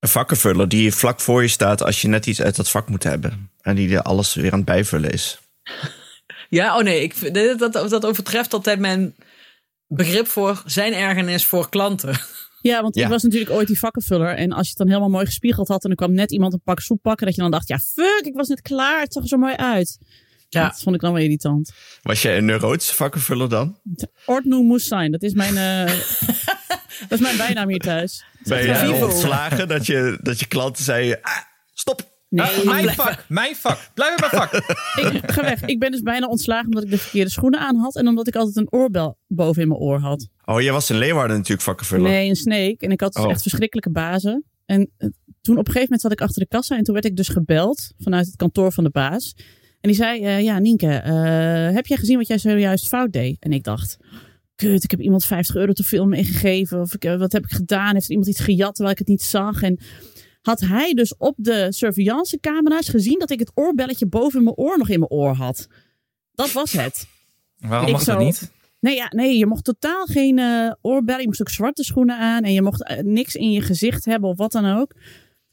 Een 0.00 0.08
vakkenvuller 0.08 0.68
die 0.68 0.94
vlak 0.94 1.20
voor 1.20 1.42
je 1.42 1.48
staat 1.48 1.82
als 1.82 2.02
je 2.02 2.08
net 2.08 2.26
iets 2.26 2.42
uit 2.42 2.56
dat 2.56 2.70
vak 2.70 2.88
moet 2.88 3.02
hebben. 3.02 3.50
En 3.60 3.74
die 3.76 3.94
er 3.96 4.02
alles 4.02 4.34
weer 4.34 4.50
aan 4.52 4.56
het 4.58 4.66
bijvullen 4.66 5.10
is. 5.12 5.38
Ja, 6.48 6.76
oh 6.78 6.82
nee, 6.82 7.02
ik, 7.02 7.14
vind- 7.14 7.34
dat, 7.58 7.72
dat, 7.72 7.90
dat 7.90 8.06
overtreft 8.06 8.52
altijd 8.52 8.78
mijn 8.78 9.14
begrip 9.86 10.26
voor 10.26 10.62
zijn 10.66 10.92
ergernis 10.92 11.44
voor 11.44 11.68
klanten. 11.68 12.14
Ja, 12.60 12.82
want 12.82 12.94
Ja. 12.94 13.04
ik 13.04 13.08
was 13.08 13.22
natuurlijk 13.22 13.50
ooit 13.50 13.66
die 13.66 13.78
vakkenvuller. 13.78 14.34
En 14.34 14.52
als 14.52 14.62
je 14.62 14.68
het 14.68 14.78
dan 14.78 14.86
helemaal 14.88 15.08
mooi 15.08 15.24
gespiegeld 15.26 15.68
had 15.68 15.84
en 15.84 15.90
er 15.90 15.96
kwam 15.96 16.12
net 16.14 16.32
iemand 16.32 16.52
een 16.52 16.60
pak 16.64 16.80
soep 16.80 17.02
pakken, 17.02 17.26
dat 17.26 17.34
je 17.34 17.40
dan 17.42 17.50
dacht, 17.50 17.68
ja 17.68 17.78
fuck, 17.78 18.20
ik 18.24 18.34
was 18.34 18.48
net 18.48 18.60
klaar. 18.62 19.00
Het 19.00 19.12
zag 19.12 19.22
er 19.22 19.28
zo 19.28 19.36
mooi 19.36 19.54
uit. 19.54 19.98
Ja. 20.54 20.68
Dat 20.68 20.82
vond 20.82 20.94
ik 20.94 21.00
dan 21.00 21.12
wel 21.12 21.22
irritant. 21.22 21.72
Was 22.02 22.22
jij 22.22 22.36
een 22.38 22.44
neurotische 22.44 22.94
vakkenvuller 22.94 23.48
dan? 23.48 23.78
Ordnu 24.26 24.62
moest 24.62 24.86
zijn. 24.86 25.12
Dat 25.12 25.22
is 25.22 25.32
mijn, 25.32 25.56
eh, 25.56 25.94
dat 27.08 27.18
is 27.18 27.20
mijn 27.20 27.36
bijnaam 27.36 27.68
hier 27.68 27.78
thuis. 27.78 28.24
Ben 28.42 28.62
je 28.62 28.94
ontslagen 29.04 29.68
dat 29.68 29.86
je, 29.86 30.18
dat 30.22 30.38
je 30.40 30.46
klanten 30.46 30.84
zei, 30.84 31.12
ah, 31.22 31.32
stop. 31.72 32.12
Nee, 32.28 32.46
Ah, 32.46 32.64
mijn 32.64 32.90
vak, 32.94 33.24
mijn 33.28 33.56
vak. 33.56 33.78
Blijf 33.94 34.14
bij 34.16 34.28
mijn 34.32 34.48
vak. 34.48 34.62
ik 35.22 35.30
ga 35.30 35.42
weg. 35.42 35.62
Ik 35.62 35.78
ben 35.78 35.90
dus 35.90 36.00
bijna 36.02 36.26
ontslagen 36.26 36.64
omdat 36.66 36.84
ik 36.84 36.90
de 36.90 36.98
verkeerde 36.98 37.30
schoenen 37.30 37.60
aan 37.60 37.76
had. 37.76 37.96
En 37.96 38.08
omdat 38.08 38.26
ik 38.26 38.36
altijd 38.36 38.56
een 38.56 38.72
oorbel 38.72 39.18
boven 39.26 39.62
in 39.62 39.68
mijn 39.68 39.80
oor 39.80 39.98
had. 39.98 40.28
Oh, 40.44 40.60
jij 40.60 40.72
was 40.72 40.90
in 40.90 40.96
Leeuwarden 40.98 41.36
natuurlijk 41.36 41.62
vakkenvuller. 41.62 42.10
Nee, 42.10 42.28
een 42.28 42.36
snake. 42.36 42.76
En 42.78 42.90
ik 42.90 43.00
had 43.00 43.12
dus 43.12 43.24
Oh. 43.24 43.30
echt 43.30 43.42
verschrikkelijke 43.42 43.90
bazen. 43.90 44.44
En 44.66 44.90
eh, 44.96 45.08
toen 45.40 45.58
op 45.58 45.66
een 45.66 45.72
gegeven 45.72 45.82
moment 45.82 46.00
zat 46.00 46.12
ik 46.12 46.20
achter 46.20 46.42
de 46.42 46.48
kassa. 46.48 46.76
En 46.76 46.82
toen 46.84 46.94
werd 46.94 47.06
ik 47.06 47.16
dus 47.16 47.28
gebeld 47.28 47.92
vanuit 47.98 48.26
het 48.26 48.36
kantoor 48.36 48.72
van 48.72 48.84
de 48.84 48.90
baas. 48.90 49.34
En 49.84 49.90
die 49.90 49.98
zei, 49.98 50.22
eh, 50.22 50.42
ja 50.42 50.58
Nienke, 50.58 50.86
eh, 50.86 51.74
heb 51.74 51.86
jij 51.86 51.96
gezien 51.96 52.16
wat 52.16 52.26
jij 52.26 52.38
zojuist 52.38 52.88
fout 52.88 53.12
deed? 53.12 53.36
En 53.40 53.52
ik 53.52 53.64
dacht, 53.64 53.96
kut, 54.54 54.84
ik 54.84 54.90
heb 54.90 55.00
iemand 55.00 55.24
50 55.24 55.54
euro 55.54 55.72
te 55.72 55.84
veel 55.84 56.06
meegegeven. 56.06 56.80
Of 56.80 56.94
ik, 56.94 57.04
eh, 57.04 57.16
wat 57.16 57.32
heb 57.32 57.44
ik 57.44 57.50
gedaan? 57.50 57.94
Heeft 57.94 58.08
iemand 58.08 58.28
iets 58.28 58.40
gejat 58.40 58.74
terwijl 58.74 58.94
ik 58.94 58.98
het 58.98 59.08
niet 59.08 59.22
zag? 59.22 59.62
En 59.62 59.80
had 60.42 60.60
hij 60.60 60.94
dus 60.94 61.16
op 61.16 61.34
de 61.36 61.66
surveillancecamera's 61.72 62.88
gezien 62.88 63.18
dat 63.18 63.30
ik 63.30 63.38
het 63.38 63.50
oorbelletje 63.54 64.06
boven 64.06 64.42
mijn 64.42 64.56
oor 64.56 64.78
nog 64.78 64.88
in 64.88 64.98
mijn 64.98 65.10
oor 65.10 65.34
had. 65.34 65.68
Dat 66.32 66.52
was 66.52 66.72
het. 66.72 67.06
Waarom 67.56 67.90
mag 67.90 68.04
dat 68.04 68.18
niet? 68.18 68.52
Nee, 68.80 68.94
ja, 68.94 69.06
nee, 69.10 69.38
je 69.38 69.46
mocht 69.46 69.64
totaal 69.64 70.04
geen 70.04 70.38
eh 70.38 70.72
oorbellen. 70.80 71.20
Je 71.20 71.26
moest 71.26 71.40
ook 71.40 71.48
zwarte 71.48 71.84
schoenen 71.84 72.18
aan. 72.18 72.42
En 72.42 72.52
je 72.52 72.62
mocht 72.62 73.02
niks 73.02 73.34
in 73.34 73.50
je 73.50 73.60
gezicht 73.60 74.04
hebben 74.04 74.30
of 74.30 74.36
wat 74.36 74.52
dan 74.52 74.78
ook. 74.78 74.94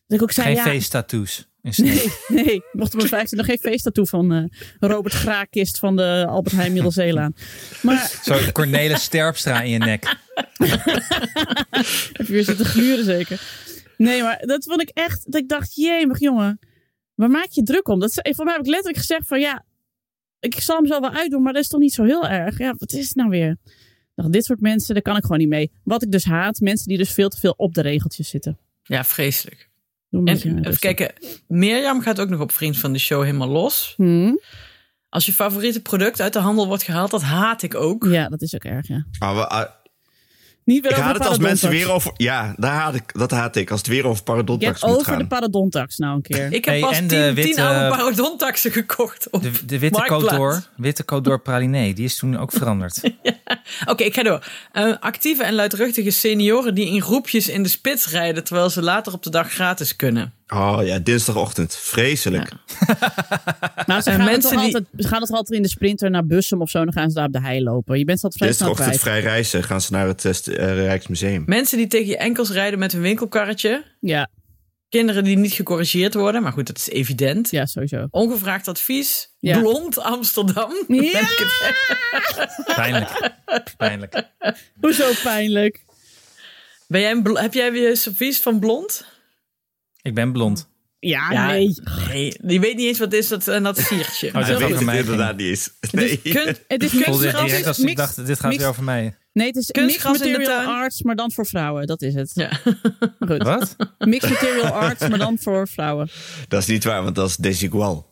Dat 0.08 0.18
ik 0.18 0.22
ook 0.22 0.32
zei, 0.32 0.56
Geen 0.56 0.82
ja. 0.82 1.50
Nee, 1.62 2.12
nee. 2.28 2.44
Ik 2.54 2.64
mocht 2.72 2.92
op 2.92 2.98
mijn 2.98 3.08
vijfde 3.10 3.36
nog 3.36 3.46
geen 3.46 3.58
feest 3.58 3.94
toe 3.94 4.06
van 4.06 4.34
eh, 4.34 4.44
Robert 4.80 5.14
Graakist 5.14 5.80
van 5.80 5.96
de 5.96 6.26
Albert 6.28 6.56
Heijn 6.56 6.74
Middelzeelaan. 6.74 7.34
Maar 7.82 8.20
Zo 8.24 8.38
Cornelis 8.52 9.04
Sterpstra 9.04 9.62
in 9.62 9.70
je 9.72 9.78
nek. 9.78 10.04
heb 12.14 12.28
je 12.28 12.34
weer 12.34 12.44
zitten 12.44 12.66
gluren 12.66 13.06
zeker. 13.06 13.42
Nee, 13.98 14.22
maar 14.24 14.40
dat 14.46 14.64
vond 14.64 14.82
ik 14.82 14.90
echt, 14.90 15.32
dat 15.32 15.42
ik 15.42 15.50
dacht, 15.50 15.76
jemig 15.76 16.20
jongen, 16.20 16.60
waar 17.16 17.30
maak 17.30 17.50
je 17.50 17.64
druk 17.64 17.88
om? 17.88 18.00
Dat, 18.00 18.10
is- 18.10 18.36
voor 18.36 18.46
mij 18.46 18.54
heb 18.54 18.64
ik 18.64 18.70
letterlijk 18.70 18.98
gezegd 19.00 19.28
van 19.28 19.40
ja, 19.40 19.66
ik 20.40 20.60
zal 20.60 20.76
hem 20.78 20.86
zo 20.88 21.00
wel 21.00 21.12
uitdoen, 21.12 21.42
maar 21.42 21.54
dat 21.54 21.62
is 21.62 21.68
toch 21.68 21.80
niet 21.80 21.94
zo 21.94 22.04
heel 22.04 22.28
erg. 22.28 22.58
Ja, 22.58 22.74
wat 22.78 22.92
is 22.94 23.08
het 23.08 23.16
nou 23.16 23.30
weer? 23.30 23.58
Dacht, 24.16 24.32
dit 24.32 24.46
soort 24.46 24.62
mensen, 24.62 24.94
daar 24.94 25.04
kan 25.04 25.16
ik 25.18 25.22
gewoon 25.24 25.38
niet 25.38 25.50
mee. 25.50 25.72
Wat 25.84 26.02
ik 26.04 26.12
dus 26.12 26.24
haat, 26.26 26.60
mensen 26.60 26.88
die 26.88 26.98
dus 26.98 27.12
veel 27.12 27.30
te 27.30 27.38
veel 27.40 27.54
op 27.58 27.74
de 27.74 27.82
regeltjes 27.82 28.30
zitten. 28.30 28.58
Ja, 28.84 29.04
vreselijk. 29.04 29.70
En 30.12 30.28
even 30.28 30.80
kijken, 30.80 31.14
Mirjam 31.48 32.02
gaat 32.02 32.20
ook 32.20 32.30
nog 32.30 32.40
op 32.40 32.52
Vriend 32.52 32.78
van 32.78 32.94
de 32.94 33.00
Show 33.00 33.24
helemaal 33.24 33.48
los. 33.48 33.94
Hmm? 33.98 34.40
Als 35.10 35.26
je 35.26 35.34
favoriete 35.34 35.82
product 35.82 36.22
uit 36.22 36.34
de 36.34 36.40
handel 36.40 36.68
wordt 36.68 36.84
gehaald, 36.84 37.12
dat 37.12 37.22
haat 37.22 37.64
ik 37.64 37.76
ook. 37.76 38.06
Ja, 38.06 38.28
dat 38.28 38.42
is 38.42 38.56
ook 38.56 38.64
erg, 38.64 38.88
ja. 38.88 39.06
Maar 39.20 39.36
we, 39.36 39.48
ah, 39.48 39.70
Niet 40.64 40.82
weer 40.82 40.92
Ik 40.92 40.98
over 40.98 41.10
haat 41.10 41.18
het 41.18 41.28
als 41.28 41.38
mensen 41.38 41.70
weer 41.70 41.92
over... 41.92 42.12
Ja, 42.18 42.54
daar 42.58 42.74
haat 42.74 42.96
ik, 42.96 43.04
dat 43.14 43.32
haat 43.32 43.56
ik. 43.56 43.72
Als 43.72 43.80
het 43.80 43.90
weer 43.90 44.06
over 44.08 44.24
parodontax 44.24 44.82
moet 44.82 44.92
over 44.92 45.06
gaan. 45.06 45.18
de 45.18 45.28
parodontax 45.28 45.98
nou 45.98 46.16
een 46.16 46.22
keer. 46.22 46.46
Ik 46.54 46.66
heb 46.66 46.74
Hey, 46.74 46.80
pas 46.80 46.98
en 46.98 47.08
tien, 47.08 47.60
oude 47.60 47.88
parodontaxen 47.88 48.72
gekocht. 48.72 49.30
op 49.30 49.42
De, 49.42 49.66
de 49.66 49.80
witte 49.80 49.98
Marktplaats. 49.98 50.34
Côte 50.34 50.36
d'Or, 50.36 50.64
witte 50.76 51.04
Côte 51.04 51.22
d'Or 51.22 51.42
pralinee, 51.42 51.94
die 51.94 52.06
is 52.06 52.16
toen 52.16 52.38
ook 52.38 52.52
veranderd. 52.52 53.02
Oké, 53.92 54.04
ik 54.04 54.14
ga 54.14 54.24
door. 54.24 54.46
Eh, 54.72 54.94
actieve 55.00 55.44
en 55.44 55.54
luidruchtige 55.54 56.12
senioren 56.12 56.76
die 56.76 56.88
in 56.88 57.02
groepjes 57.02 57.48
in 57.48 57.64
de 57.64 57.70
spits 57.70 58.08
rijden... 58.08 58.44
terwijl 58.44 58.70
ze 58.70 58.82
later 58.82 59.14
op 59.14 59.24
de 59.24 59.30
dag 59.30 59.52
gratis 59.52 59.96
kunnen. 59.96 60.34
Oh 60.54 60.80
ja, 60.84 61.00
dinsdagochtend. 61.00 61.76
Vreselijk. 61.76 62.52
Maar 63.86 64.02
ze 64.02 64.12
gaan, 64.12 64.26
mensen 64.26 64.42
toch 64.42 64.64
die- 64.64 64.76
altijd, 64.76 64.86
ze 64.98 65.08
gaan 65.08 65.20
toch 65.20 65.30
altijd 65.30 65.58
in 65.58 65.62
de 65.62 65.70
sprinter 65.70 66.10
naar 66.10 66.26
Bussum 66.26 66.62
of 66.62 66.70
zo. 66.70 66.84
Dan 66.84 66.94
gaan 66.94 67.10
ze 67.10 67.16
daar 67.16 67.26
op 67.26 67.34
de 67.34 67.42
hei 67.42 67.64
lopen. 67.64 67.98
Je 67.98 68.06
bent 68.06 68.22
dat 68.22 68.34
vrij 68.34 68.48
Dinsdagochtend 68.48 69.00
vrij 69.00 69.22
reizen. 69.22 69.64
Gaan 69.64 69.82
ze 69.82 69.92
naar 69.92 70.08
het 70.08 70.26
eh, 70.26 70.56
eh, 70.56 70.76
Rijksmuseum. 70.76 71.44
Mensen 71.46 71.78
die 71.78 71.88
tegen 71.88 72.08
je 72.08 72.18
enkels 72.18 72.50
rijden 72.52 72.80
met 72.80 72.94
een 72.94 73.02
winkelkarretje. 73.02 73.84
Ja, 74.00 74.30
Kinderen 74.90 75.24
die 75.24 75.38
niet 75.38 75.54
gecorrigeerd 75.54 76.14
worden. 76.14 76.42
Maar 76.44 76.52
goed, 76.52 76.68
dat 76.68 76.78
is 76.78 76.90
evident. 76.90 77.52
ja, 77.52 77.66
sowieso. 77.66 78.08
Ongevraagd 78.10 78.68
advies. 78.68 79.30
Ja. 79.40 79.60
Blond 79.60 80.00
Amsterdam. 80.00 80.74
Ja! 80.88 81.20
Het? 82.36 82.76
Pijnlijk. 82.76 83.32
Pijnlijk. 83.78 84.24
Hoezo 84.80 85.12
pijnlijk? 85.24 85.84
Ben 86.88 87.02
jij 87.02 87.12
een 87.12 87.38
heb 87.38 87.54
jij 87.54 87.72
weer 87.72 87.98
servies 87.98 88.40
van 88.40 88.60
blond? 88.60 89.06
Ik 90.02 90.14
ben 90.14 90.32
blond. 90.32 90.70
Ja, 91.00 91.32
Ja, 91.32 91.48
nee. 91.48 91.76
Nee, 92.08 92.34
die 92.42 92.60
weet 92.60 92.76
niet 92.76 92.88
eens 92.88 93.00
wat 93.00 93.14
is 93.14 93.28
dat, 93.28 93.48
en 93.48 93.64
dat 93.64 93.78
siertje. 93.78 94.28
Oh, 94.28 94.48
dat 94.48 94.60
weet 94.60 94.70
het 94.70 94.82
mij 94.86 95.00
inderdaad 95.00 95.38
niet 95.38 95.48
eens. 95.48 95.70
Nee. 95.92 96.18
Kun- 96.22 96.56
Het 96.68 96.84
is 96.84 96.94
Ik 96.94 97.04
kunstgras. 97.04 97.66
als 97.66 97.80
ik 97.80 97.86
mix- 97.86 97.96
dacht, 97.98 98.26
dit 98.26 98.40
gaat 98.40 98.50
mix- 98.50 98.62
weer 98.62 98.70
over 98.72 98.84
mij. 98.84 99.16
Nee, 99.34 99.48
het 99.48 99.56
is 99.56 99.72
Kunstgras 99.72 100.12
mixed 100.12 100.28
in 100.28 100.34
de 100.34 100.38
material 100.40 100.64
tuin. 100.66 100.78
arts, 100.82 101.02
maar 101.04 101.16
dan 101.16 101.32
voor 101.32 101.46
vrouwen. 101.46 101.88
Dat 101.88 102.02
is 102.02 102.14
het. 102.14 102.32
Ja. 102.34 102.50
Goed. 103.28 103.44
Wat? 103.44 103.76
Mixed 103.98 104.30
material 104.30 104.66
arts, 104.72 105.08
maar 105.08 105.18
dan 105.18 105.38
voor 105.40 105.68
vrouwen. 105.68 106.10
Dat 106.48 106.62
is 106.62 106.68
niet 106.68 106.84
waar, 106.84 107.04
want 107.04 107.16
dat 107.16 107.30
is 107.30 107.36
desigual. 107.36 108.10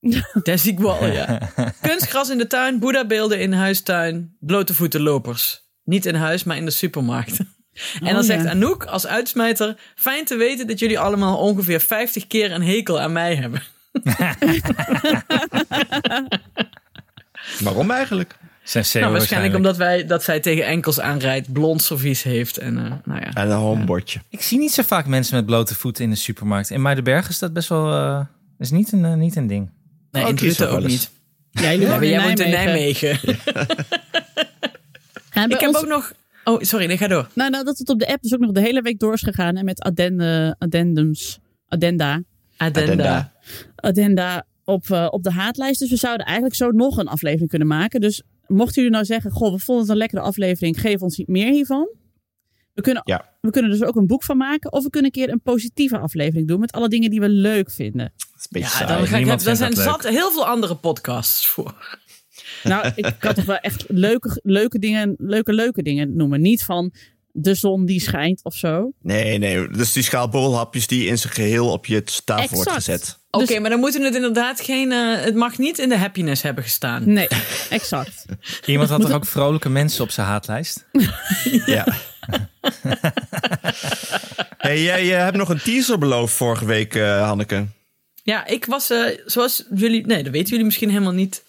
Desigual, 0.42 1.06
ja. 1.06 1.50
Kunstgras 1.82 2.30
in 2.30 2.38
de 2.38 2.46
tuin, 2.46 2.78
boeddhabeelden 2.78 3.40
in 3.40 3.52
huistuin, 3.52 4.36
blote 4.40 4.74
voeten 4.74 5.00
lopers. 5.00 5.60
Niet 5.84 6.06
in 6.06 6.14
huis, 6.14 6.44
maar 6.44 6.56
in 6.56 6.64
de 6.64 6.70
supermarkt. 6.70 7.38
En 8.00 8.04
dan 8.06 8.16
Oh, 8.16 8.22
zegt 8.22 8.44
ja. 8.44 8.50
Anouk 8.50 8.84
als 8.84 9.06
uitsmijter... 9.06 9.76
Fijn 9.94 10.24
te 10.24 10.36
weten 10.36 10.66
dat 10.66 10.78
jullie 10.78 10.98
allemaal 10.98 11.36
ongeveer 11.38 11.80
50 11.80 12.26
keer 12.26 12.52
een 12.52 12.62
hekel 12.62 13.00
aan 13.00 13.12
mij 13.12 13.34
hebben. 13.34 13.62
Waarom 17.60 17.90
eigenlijk? 17.90 18.34
Nou, 18.62 18.74
waarschijnlijk 18.74 19.12
waarschijnlijk. 19.18 19.54
omdat 19.56 19.76
wij, 19.76 20.06
dat 20.06 20.22
zij 20.22 20.40
tegen 20.40 20.66
enkels 20.66 21.00
aanrijdt, 21.00 21.52
blond 21.52 21.82
servies 21.82 22.22
heeft. 22.22 22.56
En 22.58 22.78
eh, 22.84 22.92
nou 23.04 23.20
ja. 23.20 23.32
En 23.32 23.50
een 23.50 23.56
homebordje. 23.56 24.20
Ik 24.28 24.42
zie 24.42 24.58
niet 24.58 24.72
zo 24.72 24.82
vaak 24.82 25.06
mensen 25.06 25.36
met 25.36 25.46
blote 25.46 25.74
voeten 25.74 26.04
in 26.04 26.10
de 26.10 26.16
supermarkt. 26.16 26.70
In 26.70 26.82
Muidenberg 26.82 27.28
is 27.28 27.38
dat 27.38 27.52
best 27.52 27.68
wel... 27.68 27.92
eh, 27.92 28.20
is 28.58 28.70
niet 28.70 28.92
een, 28.92 29.04
eh, 29.04 29.14
niet 29.14 29.36
een 29.36 29.46
ding. 29.46 29.70
Nee, 30.10 30.22
Oh, 30.22 30.28
in 30.28 30.36
Drenthe 30.36 30.66
ook 30.66 30.82
niet. 30.86 31.10
Ja, 31.50 31.70
jullie 31.70 31.86
Ja, 31.86 31.94
in 32.00 32.08
jij 32.08 32.22
woont 32.22 32.40
in 32.40 32.50
Nijmegen. 32.50 33.18
Nijmegen. 33.22 33.38
En 35.30 35.48
bij 35.48 35.56
Ik 35.56 35.60
heb 35.60 35.68
ons- 35.68 35.78
ook 35.78 35.86
nog... 35.88 36.12
Oh, 36.44 36.60
sorry, 36.60 36.86
nee, 36.86 36.96
ga 36.96 37.06
door. 37.08 37.28
Nou, 37.34 37.50
nou, 37.50 37.64
dat 37.64 37.78
het 37.78 37.88
op 37.88 37.98
de 37.98 38.06
app 38.08 38.22
dus 38.22 38.34
ook 38.34 38.40
nog 38.40 38.52
de 38.52 38.60
hele 38.60 38.82
week 38.82 38.98
door 38.98 39.12
is 39.12 39.22
gegaan. 39.22 39.56
En 39.56 39.64
met 39.64 39.80
addende, 39.80 40.54
addendums, 40.58 41.38
addenda, 41.68 42.22
Addenda. 42.56 42.90
Addenda. 42.92 43.32
addenda 43.76 44.46
op, 44.64 44.90
eh, 44.90 45.06
op 45.10 45.22
de 45.22 45.30
haatlijst. 45.30 45.80
Dus 45.80 45.90
we 45.90 45.96
zouden 45.96 46.26
eigenlijk 46.26 46.56
zo 46.56 46.70
nog 46.70 46.96
een 46.96 47.08
aflevering 47.08 47.48
kunnen 47.48 47.68
maken. 47.68 48.00
Dus 48.00 48.22
mochten 48.46 48.74
jullie 48.74 48.90
nou 48.90 49.04
zeggen, 49.04 49.30
goh, 49.30 49.52
we 49.52 49.58
vonden 49.58 49.82
het 49.84 49.92
een 49.92 49.98
lekkere 49.98 50.20
aflevering. 50.22 50.80
Geef 50.80 51.00
ons 51.00 51.16
niet 51.16 51.28
meer 51.28 51.52
hiervan. 51.52 51.88
We 52.74 52.82
kunnen, 52.82 53.02
Ja. 53.04 53.28
we 53.40 53.50
kunnen 53.50 53.70
er 53.70 53.78
dus 53.78 53.86
ook 53.88 53.96
een 53.96 54.06
boek 54.06 54.22
van 54.24 54.36
maken. 54.36 54.72
Of 54.72 54.82
we 54.84 54.90
kunnen 54.90 55.10
een 55.14 55.22
keer 55.22 55.32
een 55.32 55.40
positieve 55.40 55.98
aflevering 55.98 56.48
doen. 56.48 56.60
Met 56.60 56.72
alle 56.72 56.88
dingen 56.88 57.10
die 57.10 57.20
we 57.20 57.28
leuk 57.28 57.70
vinden. 57.70 58.12
Dat 58.16 58.28
is 58.38 58.42
een 58.42 58.48
beetje 58.50 58.68
Ja, 58.68 58.74
saai. 58.74 58.86
dan 58.98 59.06
ga 59.06 59.16
ik, 59.16 59.26
vindt 59.40 59.58
zijn 59.58 59.72
zat 59.74 60.08
heel 60.08 60.30
veel 60.30 60.46
andere 60.46 60.74
podcasts 60.76 61.46
voor. 61.48 61.98
Nou, 62.62 62.92
ik 62.94 63.14
kan 63.18 63.34
toch 63.34 63.44
wel 63.44 63.56
echt 63.58 63.84
leuke, 63.88 64.40
leuke 64.42 64.78
dingen, 64.78 65.14
leuke, 65.18 65.52
leuke 65.52 65.82
dingen 65.82 66.16
noemen. 66.16 66.40
Niet 66.40 66.62
van 66.64 66.92
de 67.34 67.54
zon 67.54 67.84
die 67.86 68.00
schijnt 68.00 68.44
of 68.44 68.54
zo. 68.54 68.92
Nee, 69.02 69.38
nee. 69.38 69.68
Dus 69.68 69.92
die 69.92 70.02
schaal 70.02 70.28
borrelhapjes 70.28 70.86
die 70.86 71.06
in 71.06 71.18
zijn 71.18 71.32
geheel 71.32 71.68
op 71.70 71.86
je 71.86 72.02
tafel 72.24 72.56
wordt 72.56 72.68
Exact. 72.70 72.74
gezet. 72.84 73.18
Oké, 73.30 73.46
Dus- 73.46 73.58
maar 73.58 73.70
dan 73.70 73.80
moeten 73.80 74.02
het 74.02 74.14
inderdaad 74.14 74.60
geen... 74.60 74.92
eh, 74.92 75.20
het 75.20 75.34
mag 75.34 75.58
niet 75.58 75.78
in 75.78 75.88
de 75.88 75.96
happiness 75.96 76.42
hebben 76.42 76.64
gestaan. 76.64 77.12
Nee, 77.12 77.28
exact. 77.70 78.24
Iemand 78.66 78.88
had 78.90 79.00
toch 79.00 79.12
ook 79.12 79.26
vrolijke 79.26 79.68
mensen 79.68 80.04
op 80.04 80.10
zijn 80.10 80.26
haatlijst? 80.26 80.84
Ja. 81.66 81.86
hey, 84.58 84.82
jij 84.82 85.12
eh, 85.16 85.22
hebt 85.24 85.36
nog 85.36 85.48
een 85.48 85.62
teaser 85.62 85.98
beloofd 85.98 86.34
vorige 86.34 86.64
week, 86.64 86.94
eh, 86.94 87.22
Hanneke. 87.26 87.66
Ja, 88.22 88.46
ik 88.46 88.64
was, 88.64 88.90
eh, 88.90 89.18
zoals 89.24 89.66
jullie... 89.74 90.06
Nee, 90.06 90.22
dat 90.22 90.32
weten 90.32 90.48
jullie 90.50 90.64
misschien 90.64 90.88
helemaal 90.90 91.12
niet. 91.12 91.42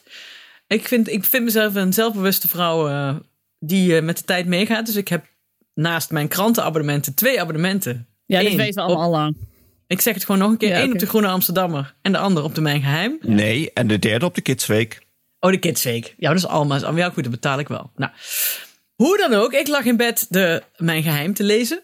Ik 0.68 0.88
vind, 0.88 1.10
ik 1.10 1.26
vind 1.26 1.44
mezelf 1.44 1.76
een 1.76 1.94
zelfbewuste 1.94 2.48
vrouw 2.48 2.88
eh, 2.88 3.16
die 3.60 3.96
eh, 3.96 4.04
met 4.04 4.18
de 4.18 4.24
tijd 4.24 4.46
meegaat. 4.46 4.86
Dus 4.86 4.96
ik 4.96 5.08
heb 5.08 5.26
naast 5.74 6.12
mijn 6.12 6.28
krantenabonnementen 6.28 7.14
twee 7.14 7.42
abonnementen. 7.42 8.08
Ja, 8.26 8.40
dit 8.40 8.52
Eén 8.52 8.58
weten 8.58 8.74
we 8.76 8.82
allemaal 8.82 9.08
op- 9.08 9.14
al 9.14 9.20
lang. 9.20 9.38
Ik 9.88 10.02
zeg 10.02 10.14
het 10.14 10.26
gewoon 10.26 10.42
nog 10.42 10.50
een 10.52 10.58
keer. 10.58 10.70
Ja, 10.70 10.82
Eén 10.82 10.92
op 10.94 11.00
de 11.00 11.06
Groene 11.06 11.28
Amsterdammer 11.28 11.96
en 12.02 12.12
de 12.12 12.18
ander 12.18 12.44
op 12.44 12.56
de 12.56 12.62
Mijn 12.62 12.82
Geheim. 12.82 13.18
Nee, 13.22 13.72
en 13.74 13.88
de 13.88 14.00
derde 14.00 14.26
op 14.26 14.36
de 14.36 14.42
Kidsweek. 14.42 15.02
Oh, 15.40 15.52
de 15.52 15.58
Kidsweek. 15.58 16.16
Ja, 16.18 16.28
dat 16.30 16.38
is 16.38 16.46
allemaal. 16.48 16.96
Ja, 16.96 17.10
goed, 17.10 17.24
dat 17.24 17.32
betaal 17.32 17.60
ik 17.60 17.68
wel. 17.68 17.92
Nou, 17.96 18.12
hoe 18.96 19.18
dan 19.18 19.34
ook, 19.34 19.54
ik 19.54 19.68
lag 19.68 19.86
in 19.86 19.98
bed 19.98 20.26
de 20.30 20.64
Mijn 20.78 21.04
Geheim 21.04 21.34
te 21.34 21.44
lezen. 21.44 21.82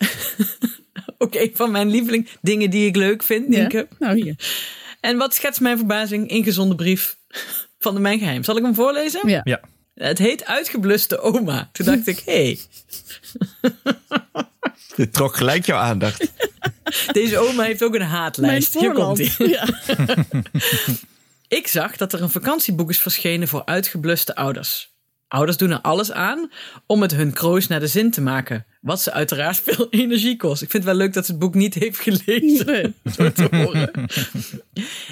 ook 1.17 1.35
een 1.35 1.51
van 1.53 1.71
mijn 1.71 1.89
lieveling 1.89 2.29
dingen 2.41 2.69
die 2.69 2.87
ik 2.87 2.95
leuk 2.95 3.23
vind, 3.23 3.53
Ja. 3.53 3.59
Nienke. 3.59 3.87
Nou, 3.99 4.21
hier. 4.23 4.35
En 4.99 5.17
wat 5.17 5.33
schetst 5.33 5.61
mijn 5.61 5.77
verbazing? 5.77 6.29
Ingezonde 6.29 6.75
brief 6.75 7.17
van 7.79 7.93
de 7.93 7.99
Mijn 7.99 8.19
Geheim. 8.19 8.43
Zal 8.43 8.57
ik 8.57 8.63
hem 8.63 8.75
voorlezen? 8.75 9.29
Ja. 9.29 9.41
Ja. 9.43 9.59
Het 9.93 10.17
heet 10.17 10.45
Uitgebluste 10.45 11.19
Oma. 11.19 11.69
Toen 11.71 11.85
dacht 11.85 12.07
ik, 12.07 12.19
hé, 12.25 12.43
hey, 12.43 12.59
Dit 14.95 15.13
trok 15.13 15.35
gelijk 15.35 15.65
jouw 15.65 15.79
aandacht. 15.79 16.31
deze 17.11 17.37
oma 17.37 17.63
heeft 17.63 17.83
ook 17.83 17.93
een 17.93 17.99
Mijn 17.99 18.11
haatlijst. 18.11 18.79
Hier 18.79 18.91
komt 18.91 19.17
hij. 19.17 19.47
Ja. 19.47 19.67
Ik 21.47 21.67
zag 21.67 21.97
dat 21.97 22.13
er 22.13 22.21
een 22.21 22.29
vakantieboek 22.29 22.89
is 22.89 22.99
verschenen 22.99 23.47
voor 23.47 23.65
uitgebluste 23.65 24.35
ouders. 24.35 24.97
Ouders 25.27 25.57
doen 25.57 25.71
er 25.71 25.81
alles 25.81 26.11
aan 26.11 26.51
om 26.85 27.01
het 27.01 27.11
hun 27.11 27.33
kroos 27.33 27.67
naar 27.67 27.79
de 27.79 27.87
zin 27.87 28.11
te 28.11 28.21
maken. 28.21 28.65
Wat 28.81 29.01
ze 29.01 29.11
uiteraard 29.11 29.61
veel 29.65 29.87
energie 29.89 30.37
kost. 30.37 30.61
Ik 30.61 30.69
vind 30.69 30.83
het 30.83 30.91
wel 30.91 31.01
leuk 31.01 31.13
dat 31.13 31.25
ze 31.25 31.31
het 31.31 31.39
boek 31.39 31.53
niet 31.53 31.73
heeft 31.73 31.99
gelezen. 31.99 32.65
Nee. 32.65 32.93
Zo 33.15 33.31
te 33.31 33.47
horen. 33.51 33.91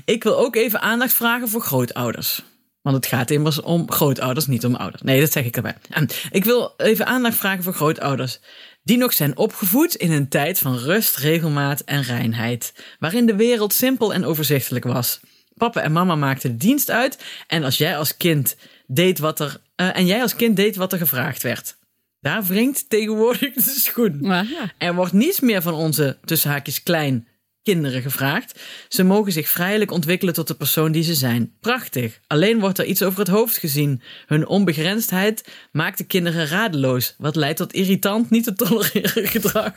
Ik 0.06 0.24
wil 0.24 0.38
ook 0.38 0.56
even 0.56 0.82
aandacht 0.82 1.14
vragen 1.14 1.50
voor 1.50 1.62
grootouders. 1.62 2.44
Want 2.82 2.96
het 2.96 3.06
gaat 3.06 3.32
immers 3.32 3.62
om 3.62 3.92
grootouders, 3.92 4.48
niet 4.48 4.66
om 4.66 4.76
ouders. 4.76 5.02
Nee, 5.02 5.20
dat 5.20 5.32
zeg 5.32 5.46
ik 5.46 5.56
erbij. 5.56 5.76
En 5.90 6.08
Ik 6.32 6.44
wil 6.44 6.74
even 6.78 7.06
aandacht 7.06 7.38
vragen 7.38 7.64
voor 7.64 7.74
grootouders. 7.74 8.40
Die 8.84 8.98
nog 8.98 9.14
zijn 9.14 9.38
opgevoed 9.38 9.96
in 9.96 10.12
een 10.12 10.28
tijd 10.30 10.60
van 10.60 10.78
rust, 10.78 11.16
regelmaat 11.18 11.80
en 11.80 12.02
reinheid. 12.02 12.74
Waarin 13.00 13.26
de 13.26 13.36
wereld 13.36 13.74
simpel 13.74 14.14
en 14.14 14.26
overzichtelijk 14.26 14.86
was. 14.86 15.20
Papa 15.54 15.82
en 15.82 15.92
mama 15.92 16.16
maakten 16.16 16.52
de 16.52 16.58
dienst 16.58 16.90
uit. 16.90 17.24
En 17.48 17.64
als 17.64 17.78
jij 17.78 17.98
als 17.98 18.18
kind 18.18 18.56
deed 18.88 19.20
wat 19.20 19.40
er. 19.40 19.62
eh, 19.76 19.98
en 19.98 20.06
jij 20.06 20.22
als 20.22 20.36
kind 20.36 20.56
deed 20.56 20.76
wat 20.76 20.92
er 20.92 20.98
gevraagd 20.98 21.44
werd. 21.44 21.78
Daar 22.20 22.44
wringt 22.44 22.90
tegenwoordig 22.90 23.54
de 23.54 23.62
schoen. 23.62 24.20
Ja. 24.22 24.46
Er 24.78 24.96
wordt 24.96 25.14
niets 25.14 25.40
meer 25.40 25.62
van 25.62 25.74
onze, 25.74 26.18
tussen 26.26 26.50
haakjes 26.50 26.84
klein, 26.84 27.28
kinderen 27.72 28.02
gevraagd. 28.02 28.60
Ze 28.88 29.04
mogen 29.04 29.32
zich 29.32 29.50
vrijelijk 29.50 29.92
ontwikkelen 29.92 30.34
tot 30.34 30.48
de 30.48 30.56
persoon 30.56 30.92
die 30.92 31.04
ze 31.04 31.14
zijn. 31.14 31.54
Prachtig. 31.60 32.20
Alleen 32.28 32.60
wordt 32.60 32.78
er 32.78 32.86
iets 32.86 33.04
over 33.04 33.20
het 33.20 33.28
hoofd 33.28 33.58
gezien. 33.58 34.02
Hun 34.26 34.48
onbegrensdheid 34.48 35.48
maakt 35.72 35.98
de 35.98 36.04
kinderen 36.04 36.48
radeloos, 36.48 37.16
wat 37.18 37.36
leidt 37.36 37.58
tot 37.58 37.74
irritant, 37.74 38.30
niet 38.30 38.44
te 38.44 38.54
tolereren 38.54 39.28
gedrag. 39.36 39.74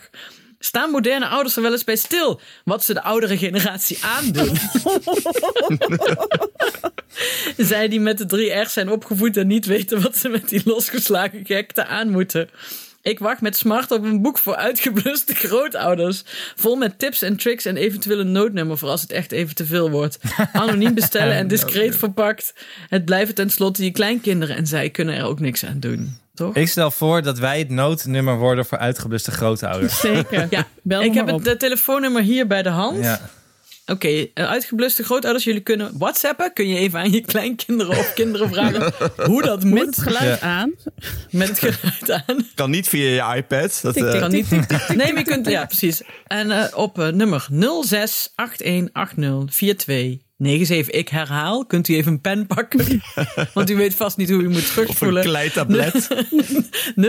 Staan 0.58 0.90
moderne 0.90 1.26
ouders 1.26 1.56
er 1.56 1.62
wel 1.62 1.72
eens 1.72 1.84
bij 1.84 1.96
stil 1.96 2.40
wat 2.64 2.84
ze 2.84 2.94
de 2.94 3.02
oudere 3.02 3.38
generatie 3.38 3.98
aandoen? 4.04 4.56
Zij 7.56 7.88
die 7.88 8.00
met 8.00 8.18
de 8.18 8.26
drie 8.26 8.50
R's 8.50 8.72
zijn 8.72 8.90
opgevoed 8.90 9.36
en 9.36 9.46
niet 9.46 9.66
weten 9.66 10.02
wat 10.02 10.16
ze 10.16 10.28
met 10.28 10.48
die 10.48 10.62
losgeslagen 10.64 11.46
gekte 11.46 11.86
aan 11.86 12.10
moeten. 12.10 12.50
Ik 13.02 13.18
wacht 13.18 13.40
met 13.40 13.56
smart 13.56 13.90
op 13.90 14.04
een 14.04 14.22
boek 14.22 14.38
voor 14.38 14.56
uitgebluste 14.56 15.34
grootouders. 15.46 16.22
Vol 16.56 16.76
met 16.76 16.98
tips 16.98 17.22
en 17.22 17.36
tricks 17.36 17.64
en 17.64 17.76
eventueel 17.76 18.20
een 18.20 18.32
noodnummer 18.32 18.78
voor 18.78 18.88
als 18.88 19.00
het 19.00 19.12
echt 19.12 19.32
even 19.32 19.54
te 19.54 19.66
veel 19.66 19.90
wordt. 19.90 20.18
Anoniem 20.52 20.94
bestellen 20.94 21.34
en 21.42 21.48
discreet 21.48 21.96
verpakt. 21.96 22.54
Het 22.88 23.04
blijven 23.04 23.34
tenslotte 23.34 23.84
je 23.84 23.90
kleinkinderen 23.90 24.56
en 24.56 24.66
zij 24.66 24.90
kunnen 24.90 25.14
er 25.14 25.24
ook 25.24 25.40
niks 25.40 25.64
aan 25.64 25.80
doen. 25.80 26.18
Toch? 26.34 26.54
Ik 26.54 26.68
stel 26.68 26.90
voor 26.90 27.22
dat 27.22 27.38
wij 27.38 27.58
het 27.58 27.70
noodnummer 27.70 28.38
worden 28.38 28.66
voor 28.66 28.78
uitgebluste 28.78 29.30
grootouders. 29.30 30.00
Zeker. 30.00 30.46
Ja, 30.50 30.66
Bel 30.82 31.02
ik 31.02 31.14
heb 31.14 31.26
het 31.26 31.44
de 31.44 31.56
telefoonnummer 31.56 32.22
hier 32.22 32.46
bij 32.46 32.62
de 32.62 32.68
hand. 32.68 33.04
Ja. 33.04 33.20
Oké, 33.90 34.26
eh, 34.34 34.48
uitgebluste 34.48 35.02
grootouders, 35.04 35.44
jullie 35.44 35.60
kunnen 35.60 35.90
whatsappen. 35.98 36.52
Kun 36.52 36.68
je 36.68 36.78
even 36.78 36.98
aan 37.00 37.10
je 37.12 37.20
kleinkinderen 37.20 37.98
of 37.98 38.12
kinderen 38.14 38.48
vragen 38.48 38.92
hoe 39.30 39.42
dat 39.42 39.62
Met 39.64 39.72
moet 39.72 39.86
het 39.86 39.98
geluid 40.02 40.40
Ja. 40.40 40.46
aan. 40.46 40.72
met 41.30 41.48
het 41.48 41.58
geluid 41.58 42.24
aan. 42.26 42.46
Kan 42.54 42.70
niet 42.70 42.88
via 42.88 43.30
je 43.32 43.36
iPad. 43.36 43.78
Dat, 43.82 43.94
Tik, 43.94 44.02
tik, 44.04 44.12
eh, 44.14 44.20
Kan 44.20 44.30
niet. 44.30 44.50
Nee, 44.50 44.66
maar 44.96 45.16
je 45.18 45.22
kunt, 45.22 45.46
ja, 45.48 45.64
precies. 45.66 46.02
En 46.26 46.50
eh, 46.50 46.64
op 46.78 46.96
nummer 46.96 47.46
0681804297. 50.42 50.46
Ik 50.86 51.08
herhaal, 51.08 51.66
kunt 51.66 51.88
u 51.88 51.94
even 51.94 52.12
een 52.12 52.20
pen 52.20 52.46
pakken? 52.46 53.00
Want 53.54 53.70
u 53.70 53.76
weet 53.76 53.94
vast 53.94 54.16
niet 54.16 54.30
hoe 54.30 54.42
u 54.42 54.48
moet 54.48 54.74
of 54.86 55.00
een 55.00 55.20
kleitablet. 55.20 56.08
0681804297. 56.96 57.00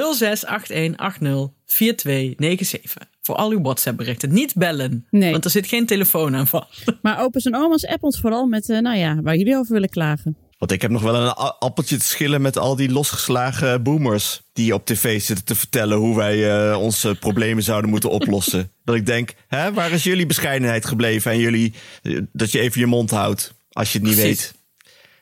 Voor 3.21 3.35
al 3.35 3.51
uw 3.51 3.61
WhatsApp 3.61 3.97
berichten. 3.97 4.33
Niet 4.33 4.55
bellen, 4.55 5.05
Nee. 5.09 5.31
want 5.31 5.45
er 5.45 5.51
zit 5.51 5.67
geen 5.67 5.85
telefoon 5.85 6.35
aan 6.35 6.47
vast. 6.47 6.83
Maar 7.01 7.21
opa's 7.23 7.45
en 7.45 7.55
oma's 7.55 7.85
app 7.85 8.03
ons 8.03 8.19
vooral 8.19 8.45
met, 8.45 8.69
eh, 8.69 8.79
nou 8.79 8.97
ja, 8.97 9.21
waar 9.21 9.35
jullie 9.35 9.57
over 9.57 9.73
willen 9.73 9.89
klagen. 9.89 10.37
Want 10.61 10.73
ik 10.73 10.81
heb 10.81 10.91
nog 10.91 11.01
wel 11.01 11.15
een 11.15 11.33
appeltje 11.59 11.97
te 11.97 12.05
schillen 12.05 12.41
met 12.41 12.57
al 12.57 12.75
die 12.75 12.91
losgeslagen 12.91 13.83
boomers. 13.83 14.41
Die 14.53 14.73
op 14.73 14.85
tv 14.85 15.21
zitten 15.21 15.45
te 15.45 15.55
vertellen 15.55 15.97
hoe 15.97 16.15
wij 16.15 16.69
eh, 16.71 16.81
onze 16.81 17.15
problemen 17.15 17.63
zouden 17.63 17.89
moeten 17.89 18.09
oplossen. 18.09 18.71
dat 18.85 18.95
ik 18.95 19.05
denk, 19.05 19.33
hè, 19.47 19.73
waar 19.73 19.91
is 19.91 20.03
jullie 20.03 20.25
bescheidenheid 20.25 20.85
gebleven? 20.85 21.31
En 21.31 21.39
jullie, 21.39 21.73
eh, 22.03 22.19
dat 22.33 22.51
je 22.51 22.59
even 22.59 22.79
je 22.79 22.85
mond 22.85 23.09
houdt 23.11 23.53
als 23.71 23.91
je 23.91 23.97
het 23.97 24.07
niet 24.07 24.17
Precies. 24.17 24.39
weet. 24.41 24.53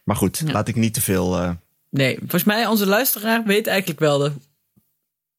Maar 0.03 0.15
goed, 0.15 0.41
laat 0.45 0.67
ik 0.67 0.75
niet 0.75 0.93
te 0.93 1.01
veel. 1.01 1.37
eh, 1.37 1.51
Nee, 1.89 2.17
volgens 2.19 2.43
mij, 2.43 2.65
onze 2.65 2.85
luisteraar 2.85 3.43
weet 3.45 3.67
eigenlijk 3.67 3.99
wel 3.99 4.17
de- 4.17 4.31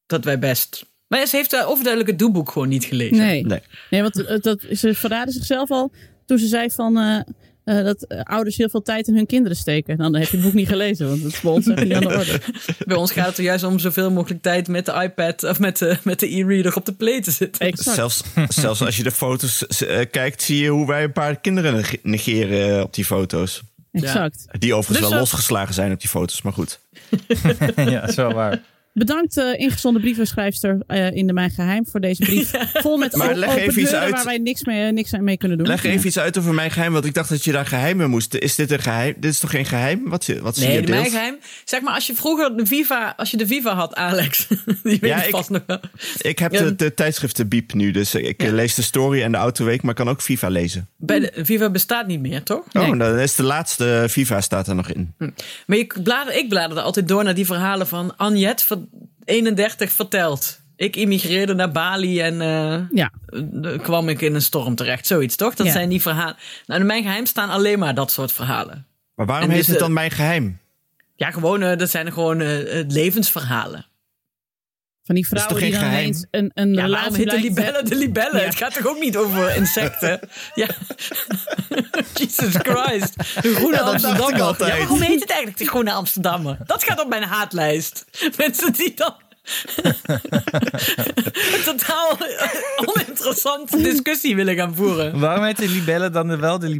dat 0.05 0.23
wij 0.23 0.39
best. 0.39 0.85
Maar 1.07 1.25
ze 1.25 1.35
heeft 1.35 1.55
overduidelijk 1.65 2.09
het 2.09 2.19
doelboek 2.19 2.51
gewoon 2.51 2.69
niet 2.69 2.83
gelezen. 2.85 3.17
Nee. 3.17 3.45
nee. 3.45 3.61
Nee, 3.89 4.01
want 4.01 4.43
dat, 4.43 4.65
ze 4.71 4.93
verraadde 4.93 5.31
zichzelf 5.31 5.69
al 5.71 5.91
toen 6.25 6.37
ze 6.37 6.47
zei 6.47 6.69
van... 6.71 7.23
eh, 7.63 7.83
dat 7.83 8.03
eh, 8.03 8.21
ouders 8.23 8.57
heel 8.57 8.69
veel 8.69 8.81
tijd 8.81 9.07
in 9.07 9.15
hun 9.15 9.25
kinderen 9.25 9.57
steken. 9.57 9.97
Nou, 9.97 10.11
dan 10.11 10.21
heb 10.21 10.29
je 10.29 10.37
het 10.37 10.45
boek 10.45 10.53
niet 10.55 10.67
gelezen, 10.67 11.07
want 11.07 11.23
dat 11.23 11.31
is 11.31 11.39
bij 11.41 11.51
ons 11.51 11.67
echt 11.67 11.83
niet 11.83 11.93
aan 11.93 12.01
de 12.01 12.07
orde. 12.17 12.39
Bij 12.85 12.97
ons 12.97 13.11
gaat 13.11 13.27
het 13.27 13.37
er 13.37 13.43
juist 13.43 13.63
om 13.63 13.79
zoveel 13.79 14.11
mogelijk 14.11 14.41
tijd 14.41 14.67
met 14.67 14.85
de 14.85 14.91
iPad 15.03 15.43
of 15.43 15.59
met 15.59 15.77
de, 15.77 15.97
met 16.03 16.19
de 16.19 16.35
e-reader 16.35 16.75
op 16.75 16.85
de 16.85 16.93
play 16.93 17.21
te 17.21 17.31
zitten. 17.31 17.65
Exact. 17.67 17.95
Zelfs, 17.95 18.23
zelfs 18.47 18.81
als 18.81 18.97
je 18.97 19.03
de 19.03 19.11
foto's 19.11 19.65
eh, 19.67 20.05
kijkt, 20.11 20.41
zie 20.41 20.61
je 20.63 20.69
hoe 20.69 20.87
wij 20.87 21.03
een 21.03 21.11
paar 21.11 21.39
kinderen 21.39 21.73
neg- 21.73 22.03
negeren 22.03 22.83
op 22.83 22.93
die 22.93 23.05
foto's. 23.05 23.61
exact. 23.91 24.45
Die 24.59 24.73
overigens 24.73 24.99
Dus, 24.99 25.09
wel 25.09 25.19
losgeslagen 25.19 25.73
zijn 25.73 25.91
op 25.91 25.99
die 25.99 26.09
foto's, 26.09 26.41
maar 26.41 26.53
goed. 26.53 26.79
ja, 27.75 27.99
dat 27.99 28.09
is 28.09 28.15
wel 28.15 28.33
waar. 28.33 28.61
Bedankt 28.93 29.37
eh 29.37 29.59
ingezonden 29.59 30.01
brievenschrijfster 30.01 30.77
eh, 30.87 31.11
in 31.11 31.27
de 31.27 31.33
Mijn 31.33 31.49
Geheim 31.51 31.87
voor 31.87 31.99
deze 31.99 32.23
brief. 32.23 32.51
Vol 32.83 32.97
met 32.97 33.15
Maar 33.15 33.35
leg 33.35 33.49
open 33.49 33.61
even 33.61 33.81
iets 33.81 33.89
deuren 33.89 33.99
uit. 34.07 34.15
waar 34.15 34.25
wij 34.25 34.37
niks 34.37 34.63
mee, 34.63 34.91
niks 34.91 35.11
mee 35.11 35.37
kunnen 35.37 35.57
doen. 35.57 35.67
Leg 35.67 35.83
Ja. 35.83 35.89
even 35.89 36.07
iets 36.07 36.19
uit 36.19 36.37
over 36.37 36.53
mijn 36.53 36.71
geheim, 36.71 36.93
want 36.93 37.05
ik 37.05 37.13
dacht 37.13 37.29
dat 37.29 37.43
je 37.43 37.51
daar 37.51 37.65
geheimen 37.65 38.09
moest. 38.09 38.33
Is 38.35 38.55
dit 38.55 38.71
een 38.71 38.79
geheim? 38.79 39.13
Dit 39.17 39.31
is 39.31 39.39
toch 39.39 39.49
geen 39.49 39.65
geheim? 39.65 40.09
Wat, 40.09 40.25
wat 40.41 40.55
zie 40.57 40.65
Nee, 40.67 40.75
je 40.75 40.81
de 40.81 40.85
deelt? 40.85 40.99
mijn 40.99 41.11
geheim. 41.11 41.35
Zeg 41.65 41.81
maar, 41.81 41.93
als 41.93 42.07
je 42.07 42.13
vroeger 42.15 42.57
de 42.57 42.65
Viva, 42.65 43.13
als 43.17 43.31
je 43.31 43.37
de 43.37 43.47
Viva 43.47 43.73
had, 43.75 43.95
Alex. 43.95 44.47
Die 44.47 44.75
weet 44.83 44.99
Ja, 44.99 45.23
ik- 45.23 45.29
vast 45.29 45.49
nog 45.49 45.61
wel. 45.65 45.79
Ik 46.21 46.39
heb 46.39 46.51
Ja. 46.53 46.59
de, 46.63 46.75
de 46.75 46.93
tijdschriften 46.93 47.47
Biep 47.47 47.73
nu, 47.73 47.91
dus 47.91 48.15
ik 48.15 48.41
Ja. 48.41 48.51
lees 48.51 48.75
de 48.75 48.81
story 48.81 49.21
en 49.21 49.31
de 49.31 49.37
Autoweek, 49.37 49.81
maar 49.81 49.93
kan 49.93 50.09
ook 50.09 50.21
Viva 50.21 50.47
lezen. 50.47 50.89
Bij 50.97 51.19
de 51.19 51.31
Viva 51.45 51.69
bestaat 51.69 52.07
niet 52.07 52.19
meer, 52.19 52.43
toch? 52.43 52.63
Nee. 52.73 52.91
Oh, 52.91 52.97
dan 52.99 53.19
is 53.19 53.35
de 53.35 53.43
laatste 53.43 54.05
Viva 54.07 54.41
staat 54.41 54.67
er 54.67 54.75
nog 54.75 54.89
in. 54.91 55.13
Maar 55.65 55.77
ik, 55.77 56.03
blader, 56.03 56.35
ik 56.37 56.49
bladerde 56.49 56.81
altijd 56.81 57.07
door 57.07 57.23
naar 57.23 57.35
die 57.35 57.45
verhalen 57.45 57.87
van 57.87 58.17
Anjet, 58.17 58.63
ver- 58.89 59.33
31, 59.35 59.91
vertelt. 59.91 60.59
Ik 60.75 60.95
immigreerde 60.95 61.53
naar 61.53 61.71
Bali 61.71 62.19
en 62.21 62.41
eh, 62.41 62.79
Ja, 62.91 63.11
eh, 63.61 63.79
kwam 63.81 64.09
ik 64.09 64.21
in 64.21 64.35
een 64.35 64.41
storm 64.41 64.75
terecht. 64.75 65.07
Zoiets, 65.07 65.35
toch? 65.35 65.55
Dat 65.55 65.65
Ja. 65.65 65.71
zijn 65.71 65.89
die 65.89 66.01
verhalen. 66.01 66.35
Nou, 66.65 66.79
in 66.79 66.85
mijn 66.85 67.03
geheim 67.03 67.25
staan 67.25 67.49
alleen 67.49 67.79
maar 67.79 67.93
dat 67.95 68.11
soort 68.11 68.31
verhalen. 68.31 68.85
Maar 69.15 69.25
waarom 69.25 69.45
En 69.49 69.51
heet 69.55 69.59
dus 69.65 69.69
het 69.69 69.79
dan 69.79 69.93
mijn 69.93 70.11
geheim? 70.11 70.59
Ja, 71.15 71.31
gewoon, 71.31 71.61
eh, 71.61 71.77
dat 71.77 71.89
zijn 71.89 72.11
gewoon 72.13 72.39
eh, 72.41 72.79
eh, 72.79 72.87
levensverhalen. 72.89 73.85
Van 75.11 75.15
die 75.15 75.23
is 75.23 75.29
toch 75.29 75.57
vrouwen 75.57 75.71
die 75.71 75.79
dan 75.79 75.89
ineens 75.89 76.25
een, 76.31 76.51
een 76.53 76.73
Ja, 76.73 76.75
waarom 76.75 77.13
relatie 77.13 77.17
heet 77.17 77.31
de 77.31 77.39
libellen 77.39 77.85
de 77.85 77.95
libellen? 77.95 78.39
Ja. 78.39 78.45
Het 78.45 78.55
gaat 78.55 78.73
toch 78.73 78.87
ook 78.87 78.99
niet 78.99 79.17
over 79.17 79.55
insecten? 79.55 80.19
ja. 80.53 80.67
Jesus 82.13 82.53
Christ. 82.53 83.15
De 83.41 83.55
Groene 83.55 83.75
Ja, 83.75 83.81
Amsterdammer. 83.81 84.55
waarom 84.57 85.01
heet 85.01 85.19
het 85.19 85.29
eigenlijk 85.29 85.57
de 85.57 85.65
Groene 85.65 85.91
Amsterdammer? 85.91 86.57
Dat 86.65 86.83
gaat 86.83 87.01
op 87.01 87.09
mijn 87.09 87.23
haatlijst. 87.23 88.05
Mensen 88.37 88.73
die 88.73 88.93
dan... 88.95 89.13
een 91.55 91.63
totaal 91.65 92.17
oninteressante 92.75 93.81
discussie 93.81 94.35
willen 94.35 94.55
gaan 94.55 94.75
voeren. 94.75 95.19
Waarom 95.19 95.43
heet 95.43 95.57
de 95.57 95.69
libellen 95.69 96.11
dan 96.11 96.27
de 96.27 96.37
wel 96.37 96.59
de? 96.59 96.79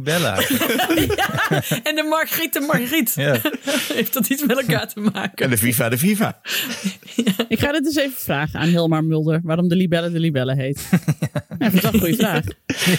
Ja, 1.16 1.62
en 1.82 1.94
de 1.94 2.06
Margriet 2.08 2.52
de 2.52 2.60
Margriet. 2.60 3.12
Ja. 3.14 3.36
Heeft 3.94 4.12
dat 4.12 4.28
iets 4.28 4.42
met 4.44 4.60
elkaar 4.60 4.88
te 4.88 5.00
maken? 5.00 5.44
En 5.44 5.50
de 5.50 5.56
Viva 5.56 5.88
de 5.88 5.98
Viva. 5.98 6.40
Ik 7.48 7.58
ga 7.58 7.72
dit 7.72 7.84
eens 7.86 7.96
even 7.96 8.16
vragen 8.20 8.60
aan 8.60 8.68
Hilmar 8.68 9.04
Mulder. 9.04 9.40
Waarom 9.42 9.68
de 9.68 9.76
libelle 9.76 10.10
de 10.10 10.18
libelle 10.20 10.54
heet. 10.54 10.88
Ja, 11.58 11.68
dat 11.70 11.92
een 11.94 12.00
goede 12.00 12.16
vraag. 12.16 12.44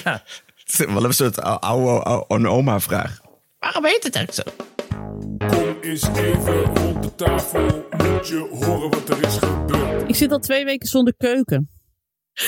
ja. 0.04 0.23
Het 0.63 0.80
is 0.80 0.86
wel 0.86 1.04
een 1.06 1.13
soort 1.13 1.41
ou- 1.41 1.60
oude, 1.60 2.04
oude 2.04 2.47
oma-vraag. 2.47 3.19
Waarom 3.60 3.86
heet 3.86 4.04
het 4.04 4.15
eigenlijk 4.15 4.49
zo? 4.49 5.73
Eens 5.94 6.08
even 6.08 6.64
rond 6.64 7.04
de 7.04 7.16
tafel, 7.16 7.88
moet 7.98 8.28
je 8.28 8.48
horen 8.52 8.90
wat 8.90 9.10
er 9.10 9.24
is 9.28 9.38
gebeurd. 9.38 10.10
Ik 10.10 10.16
zit 10.16 10.32
al 10.32 10.40
twee 10.40 10.66
weken 10.66 10.88
zonder 10.88 11.14
keuken. 11.18 11.70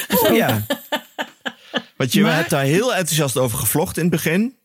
Oh 0.09 0.35
ja. 0.35 0.65
Want 1.97 2.13
je 2.13 2.21
Maar- 2.21 2.35
hebt 2.35 2.49
daar 2.49 2.63
heel 2.63 2.93
enthousiast 2.95 3.37
over 3.37 3.57
gevlogd 3.57 3.97
in 3.97 4.01
het 4.03 4.11
begin. 4.11 4.55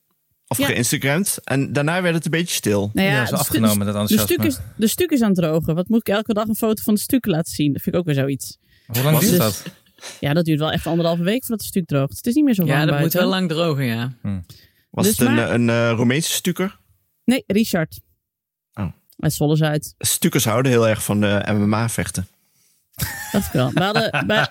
Of 0.46 0.58
Ja. 0.58 0.66
geïnstagramd. 0.66 1.38
En 1.44 1.72
daarna 1.72 2.02
werd 2.02 2.14
het 2.14 2.24
een 2.24 2.30
beetje 2.30 2.54
stil. 2.54 2.90
Nou 2.92 3.08
Ja, 3.08 3.26
stu- 3.26 3.34
afgenomen, 3.34 3.86
dat 3.86 4.08
de 4.08 4.18
stuk, 4.18 4.42
is, 4.42 4.58
de 4.76 4.86
stuk 4.86 5.10
is 5.10 5.20
aan 5.22 5.28
het 5.30 5.38
drogen. 5.38 5.74
Wat 5.74 5.88
moet 5.88 6.00
ik 6.08 6.14
elke 6.14 6.32
dag 6.34 6.46
een 6.46 6.56
foto 6.56 6.82
van 6.82 6.94
de 6.94 7.00
stukken 7.00 7.30
laten 7.30 7.52
zien? 7.52 7.72
Dat 7.72 7.82
vind 7.82 7.94
ik 7.94 8.00
ook 8.00 8.06
weer 8.06 8.16
zoiets. 8.16 8.58
Hoe 8.86 9.02
lang 9.02 9.14
Was 9.16 9.20
duurt 9.28 9.32
het- 9.42 9.62
dat? 9.62 9.64
Ja, 10.20 10.32
dat 10.34 10.44
duurt 10.44 10.58
wel 10.58 10.72
echt 10.72 10.86
anderhalve 10.86 11.22
week 11.22 11.40
voordat 11.44 11.58
het 11.60 11.68
stuk 11.68 11.86
droogt. 11.86 12.16
Het 12.16 12.26
is 12.26 12.34
niet 12.34 12.44
meer 12.44 12.54
zo 12.54 12.64
warm 12.64 12.78
Ja, 12.78 12.86
dat 12.86 13.00
moet 13.00 13.12
wel 13.12 13.28
lang 13.28 13.48
drogen, 13.48 13.84
ja. 13.84 14.12
Was 14.90 15.06
Dus 15.06 15.18
het 15.18 15.28
een, 15.28 15.34
maar- 15.34 15.50
een, 15.50 15.68
eh, 15.70 15.92
Roemeense 15.96 16.30
stuker? 16.32 16.78
Nee, 17.24 17.44
Richard. 17.46 18.00
Oh. 19.20 19.60
Uit. 19.60 19.94
Stukers 19.98 20.44
houden 20.44 20.72
heel 20.72 20.88
erg 20.88 21.04
van 21.04 21.20
de 21.20 21.42
MMA-vechten. 21.52 22.26
Dat 23.32 23.50
wel. 23.52 23.70
We 23.72 23.82
hadden, 23.82 24.10
bij, 24.26 24.48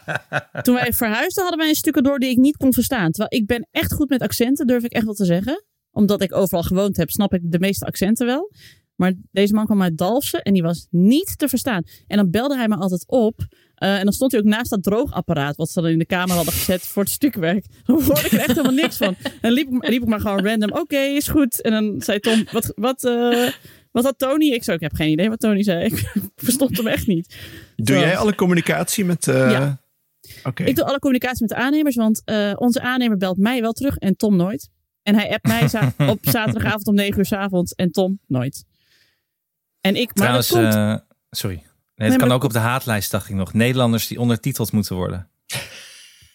toen 0.61 0.75
wij 0.75 0.93
verhuisden 0.93 1.41
hadden 1.41 1.59
wij 1.59 1.69
een 1.69 1.75
stukken 1.75 2.03
door 2.03 2.19
die 2.19 2.29
ik 2.29 2.37
niet 2.37 2.57
kon 2.57 2.73
verstaan. 2.73 3.11
Terwijl 3.11 3.41
ik 3.41 3.47
ben 3.47 3.67
echt 3.71 3.93
goed 3.93 4.09
met 4.09 4.21
accenten, 4.21 4.67
durf 4.67 4.83
ik 4.83 4.91
echt 4.91 5.05
wel 5.05 5.13
te 5.13 5.25
zeggen. 5.25 5.63
Omdat 5.91 6.21
ik 6.21 6.35
overal 6.35 6.63
gewoond 6.63 6.97
heb, 6.97 7.09
snap 7.09 7.33
ik 7.33 7.41
de 7.43 7.59
meeste 7.59 7.85
accenten 7.85 8.25
wel. 8.25 8.51
Maar 8.95 9.13
deze 9.31 9.53
man 9.53 9.65
kwam 9.65 9.81
uit 9.81 9.97
Dalfsen 9.97 10.41
en 10.41 10.53
die 10.53 10.61
was 10.61 10.87
niet 10.89 11.33
te 11.37 11.47
verstaan. 11.47 11.83
En 12.07 12.17
dan 12.17 12.29
belde 12.29 12.55
hij 12.57 12.67
me 12.67 12.75
altijd 12.75 13.03
op. 13.07 13.39
eh, 13.75 13.97
en 13.97 14.03
dan 14.03 14.13
stond 14.13 14.31
hij 14.31 14.41
ook 14.41 14.47
naast 14.47 14.69
dat 14.69 14.83
droogapparaat 14.83 15.55
wat 15.55 15.69
ze 15.69 15.81
dan 15.81 15.89
in 15.91 15.99
de 15.99 16.05
kamer 16.05 16.35
hadden 16.35 16.53
gezet 16.53 16.81
voor 16.81 17.03
het 17.03 17.11
stukwerk. 17.11 17.65
Dan 17.85 18.03
hoorde 18.03 18.21
ik 18.21 18.31
er 18.31 18.37
echt 18.39 18.47
helemaal 18.47 18.71
niks 18.71 18.97
van. 18.97 19.15
En 19.41 19.51
liep 19.51 19.67
ik, 19.73 19.87
liep 19.89 20.01
ik 20.01 20.07
maar 20.07 20.19
gewoon 20.19 20.45
random. 20.45 20.71
Oké, 20.71 20.97
is 20.97 21.27
goed. 21.27 21.61
En 21.61 21.71
dan 21.71 22.01
zei 22.01 22.19
Tom, 22.19 22.45
wat, 22.51 22.71
wat, 22.75 23.03
eh, 23.03 23.47
wat 23.91 24.03
had 24.03 24.17
Tony? 24.19 24.51
Ik 24.51 24.63
zei, 24.63 24.75
ik 24.75 24.81
heb 24.83 24.93
geen 24.93 25.11
idee 25.11 25.29
wat 25.29 25.39
Tony 25.39 25.63
zei. 25.63 25.85
Ik 25.89 26.11
verstond 26.35 26.77
hem 26.77 26.87
echt 26.87 27.07
niet. 27.07 27.35
Doe 27.75 27.95
Zo. 27.95 28.01
jij 28.01 28.17
alle 28.17 28.35
communicatie 28.35 29.05
met... 29.05 29.27
eh, 29.27 29.51
Ja. 29.51 29.81
Oké. 30.43 30.63
Ik 30.63 30.75
doe 30.75 30.85
alle 30.85 30.99
communicatie 30.99 31.41
met 31.41 31.49
de 31.49 31.55
aannemers, 31.63 31.95
want 31.95 32.21
eh, 32.25 32.51
onze 32.55 32.81
aannemer 32.81 33.17
belt 33.17 33.37
mij 33.37 33.61
wel 33.61 33.71
terug 33.73 33.97
en 33.97 34.15
Tom 34.15 34.35
nooit. 34.35 34.69
En 35.03 35.15
hij 35.15 35.29
appt 35.31 35.47
mij 35.47 35.67
za- 35.67 35.93
op 36.13 36.17
zaterdagavond 36.21 36.87
om 36.87 36.95
9 36.95 37.17
uur 37.19 37.25
s 37.25 37.31
avonds 37.33 37.73
en 37.73 37.91
Tom 37.91 38.19
nooit. 38.27 38.65
En 39.81 39.95
ik, 39.95 40.05
maar 40.05 40.13
Trouwens, 40.15 40.47
dat 40.47 40.61
komt, 40.61 40.73
eh, 40.73 40.95
sorry. 41.29 41.63
Nee, 41.95 42.09
het 42.09 42.17
kan 42.19 42.31
ook 42.31 42.43
op 42.43 42.53
de 42.53 42.59
haatlijst, 42.59 43.11
dacht 43.11 43.29
ik 43.29 43.35
nog. 43.35 43.53
Nederlanders 43.53 44.07
die 44.07 44.19
ondertiteld 44.19 44.71
moeten 44.71 44.95
worden. 44.95 45.29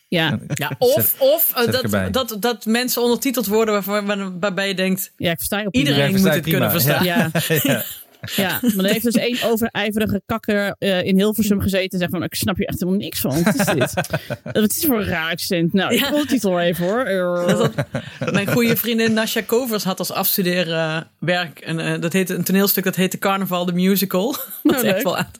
Ja, 0.08 0.38
Ja, 0.54 0.72
of 0.78 1.14
of 1.18 1.52
eh, 1.56 1.72
dat, 1.90 2.12
dat, 2.12 2.36
dat 2.40 2.64
mensen 2.66 3.02
ondertiteld 3.02 3.46
worden 3.46 3.74
waarvan, 3.74 4.06
waar- 4.06 4.38
waarbij 4.38 4.68
je 4.68 4.74
denkt... 4.74 5.12
ja, 5.16 5.30
ik 5.30 5.36
versta 5.36 5.60
je 5.60 5.66
op 5.66 5.74
Iedereen 5.74 5.98
Ja, 6.00 6.04
moet 6.10 6.20
versta 6.20 6.34
het 6.34 6.48
kunnen 6.48 6.70
verstaan. 6.70 7.04
Ja, 7.04 7.30
ja, 8.36 8.60
maar 8.74 8.84
er 8.84 8.90
heeft 8.90 9.04
dus 9.04 9.14
één 9.14 9.42
overijverige 9.42 10.22
kakker 10.26 10.74
eh, 10.78 11.02
in 11.02 11.16
Hilversum 11.16 11.60
gezeten 11.60 11.90
en 11.90 11.98
zegt 11.98 12.10
van, 12.10 12.22
ik 12.22 12.34
snap 12.34 12.56
hier 12.56 12.66
echt 12.66 12.78
helemaal 12.80 13.00
niks 13.00 13.20
van. 13.20 13.42
Wat 13.42 13.54
is 13.54 13.64
dit? 13.66 13.94
Wat 14.42 14.70
is 14.70 14.84
voor 14.86 14.98
een 15.00 15.06
raar 15.06 15.30
accent? 15.30 15.72
Nou, 15.72 15.94
ik 15.94 16.00
Ja. 16.00 16.10
wil 16.10 16.18
de 16.20 16.26
titel 16.26 16.60
even 16.60 16.84
hoor. 16.86 17.04
Dat 17.46 17.58
had- 17.60 18.32
mijn 18.32 18.46
goede 18.46 18.76
vriendin 18.76 19.12
Nasja 19.12 19.42
Kovers 19.46 19.84
had 19.84 19.98
als 19.98 20.12
afstudeerwerk 20.12 21.60
een, 21.64 21.80
eh, 21.80 22.00
dat 22.00 22.12
heette, 22.12 22.34
een 22.34 22.44
toneelstuk 22.44 22.84
dat 22.84 22.96
heette 22.96 23.18
Carnaval 23.18 23.64
the 23.64 23.72
Musical. 23.72 24.36
Dat 24.62 24.76
is 24.76 24.82
leuk. 24.82 24.92
echt 24.94 25.02
wel 25.02 25.16
aan. 25.16 25.30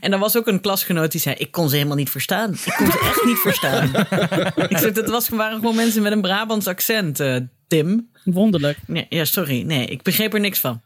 En 0.00 0.12
er 0.12 0.18
was 0.18 0.36
ook 0.36 0.46
een 0.46 0.60
klasgenoot 0.60 1.12
die 1.12 1.20
zei: 1.20 1.34
Ik 1.34 1.50
kon 1.50 1.68
ze 1.68 1.74
helemaal 1.74 1.96
niet 1.96 2.10
verstaan. 2.10 2.52
Ik 2.52 2.74
kon 2.76 2.86
ze 2.86 2.98
echt 2.98 3.24
niet 3.24 3.38
verstaan. 3.38 3.84
ik 4.70 4.78
zeg: 4.78 4.92
Dat 4.92 5.08
was, 5.08 5.28
waren 5.28 5.58
gewoon 5.58 5.74
mensen 5.74 6.02
met 6.02 6.12
een 6.12 6.20
Brabants 6.20 6.66
accent, 6.66 7.20
eh, 7.20 7.36
Tim. 7.66 8.10
Wonderlijk. 8.24 8.78
Nee, 8.86 9.06
ja, 9.08 9.24
sorry. 9.24 9.62
Nee, 9.62 9.86
ik 9.86 10.02
begreep 10.02 10.34
er 10.34 10.40
niks 10.40 10.58
van. 10.58 10.82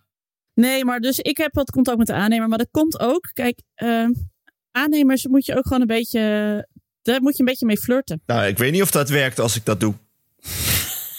Nee, 0.55 0.85
maar 0.85 1.01
dus 1.01 1.18
ik 1.18 1.37
heb 1.37 1.55
wat 1.55 1.71
contact 1.71 1.99
met 1.99 2.07
de 2.07 2.12
aannemer. 2.12 2.49
Maar 2.49 2.59
dat 2.59 2.68
komt 2.71 3.01
ook. 3.01 3.31
Kijk, 3.33 3.61
eh, 3.75 4.09
aannemers 4.71 5.27
moet 5.27 5.47
je 5.47 5.57
ook 5.57 5.66
gewoon 5.66 5.81
een 5.81 5.87
beetje. 5.87 6.21
Daar 7.03 7.23
moet 7.23 7.37
je 7.37 7.41
een 7.41 7.49
beetje 7.49 7.66
mee 7.66 7.79
flirten. 7.79 8.23
Nou, 8.27 8.47
ik 8.47 8.59
weet 8.59 8.73
niet 8.73 8.83
of 8.83 8.91
dat 8.91 9.09
werkt 9.09 9.39
als 9.39 9.57
ik 9.57 9.64
dat 9.64 9.81
doe. 9.81 9.95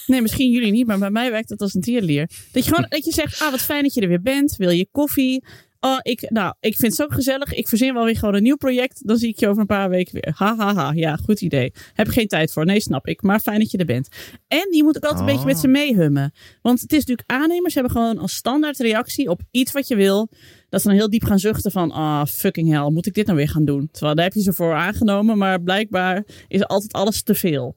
Nee, 0.06 0.22
misschien 0.22 0.52
jullie 0.52 0.72
niet, 0.72 0.88
maar 0.88 1.00
bij 1.00 1.10
mij 1.10 1.32
werkt 1.32 1.50
het 1.50 1.62
als 1.62 1.74
een 1.74 1.82
tierlier. 1.82 2.30
Dat 2.52 2.66
je 2.66 2.70
gewoon 2.70 2.90
dat 2.90 3.06
je 3.06 3.12
zegt, 3.12 3.42
ah, 3.42 3.52
wat 3.52 3.62
fijn 3.62 3.84
dat 3.84 3.94
je 3.94 4.02
er 4.02 4.08
weer 4.08 4.22
bent. 4.22 4.56
Wil 4.56 4.70
je 4.70 4.88
koffie? 4.92 5.44
Oh, 5.84 5.98
ik, 6.02 6.30
nou, 6.30 6.54
ik 6.60 6.76
vind 6.76 6.98
het 6.98 7.10
zo 7.10 7.16
gezellig. 7.16 7.54
Ik 7.54 7.68
verzin 7.68 7.94
wel 7.94 8.06
weer 8.06 8.18
gewoon 8.18 8.36
een 8.36 8.44
nieuw 8.44 8.56
project. 8.56 9.08
Dan 9.08 9.18
zie 9.18 9.30
ik 9.30 9.40
je 9.40 9.48
over 9.48 9.62
een 9.62 9.68
paar 9.68 9.90
weken 9.90 10.14
weer. 10.14 10.34
Ha, 10.38 10.56
ha, 10.58 10.74
ha. 10.76 10.92
Ja, 10.94 11.16
goed 11.16 11.42
idee. 11.42 11.74
Heb 11.94 12.08
ik 12.08 12.14
geen 12.14 12.28
tijd 12.28 12.52
voor. 12.52 12.66
Nee, 12.66 12.80
snap 12.80 13.08
ik. 13.08 13.22
Maar 13.22 13.40
fijn 13.40 13.60
dat 13.60 13.72
je 13.72 13.78
er 13.78 13.86
bent. 13.86 14.08
En 14.48 14.68
je 14.76 14.84
moet 14.84 14.96
ook 14.98 15.04
altijd 15.04 15.20
een 15.20 15.26
beetje 15.34 15.46
met 15.46 15.60
ze 15.60 15.68
meehummen. 15.68 16.34
Want 16.62 16.82
het 16.82 16.92
is 16.92 16.98
natuurlijk 17.00 17.30
aannemers 17.32 17.74
hebben 17.74 17.92
gewoon 17.92 18.18
als 18.18 18.36
standaard 18.36 18.78
reactie 18.78 19.30
op 19.30 19.42
iets 19.52 19.72
wat 19.72 19.88
je 19.88 19.96
wil. 19.96 20.30
Dat 20.70 20.82
ze 20.82 20.88
dan 20.88 20.98
heel 20.98 21.10
diep 21.10 21.24
gaan 21.24 21.40
zuchten 21.40 21.72
van, 21.72 21.92
ah, 21.92 22.26
fucking 22.26 22.70
hell, 22.72 22.90
moet 22.90 23.06
ik 23.06 23.14
dit 23.14 23.26
nou 23.26 23.38
weer 23.38 23.50
gaan 23.50 23.66
doen? 23.66 23.90
Terwijl 23.92 24.16
daar 24.16 24.26
heb 24.26 24.34
je 24.34 24.42
ze 24.42 24.54
voor 24.54 24.74
aangenomen, 24.76 25.38
maar 25.38 25.62
blijkbaar 25.62 26.24
is 26.48 26.66
altijd 26.68 26.94
alles 26.94 27.24
te 27.24 27.36
veel. 27.36 27.76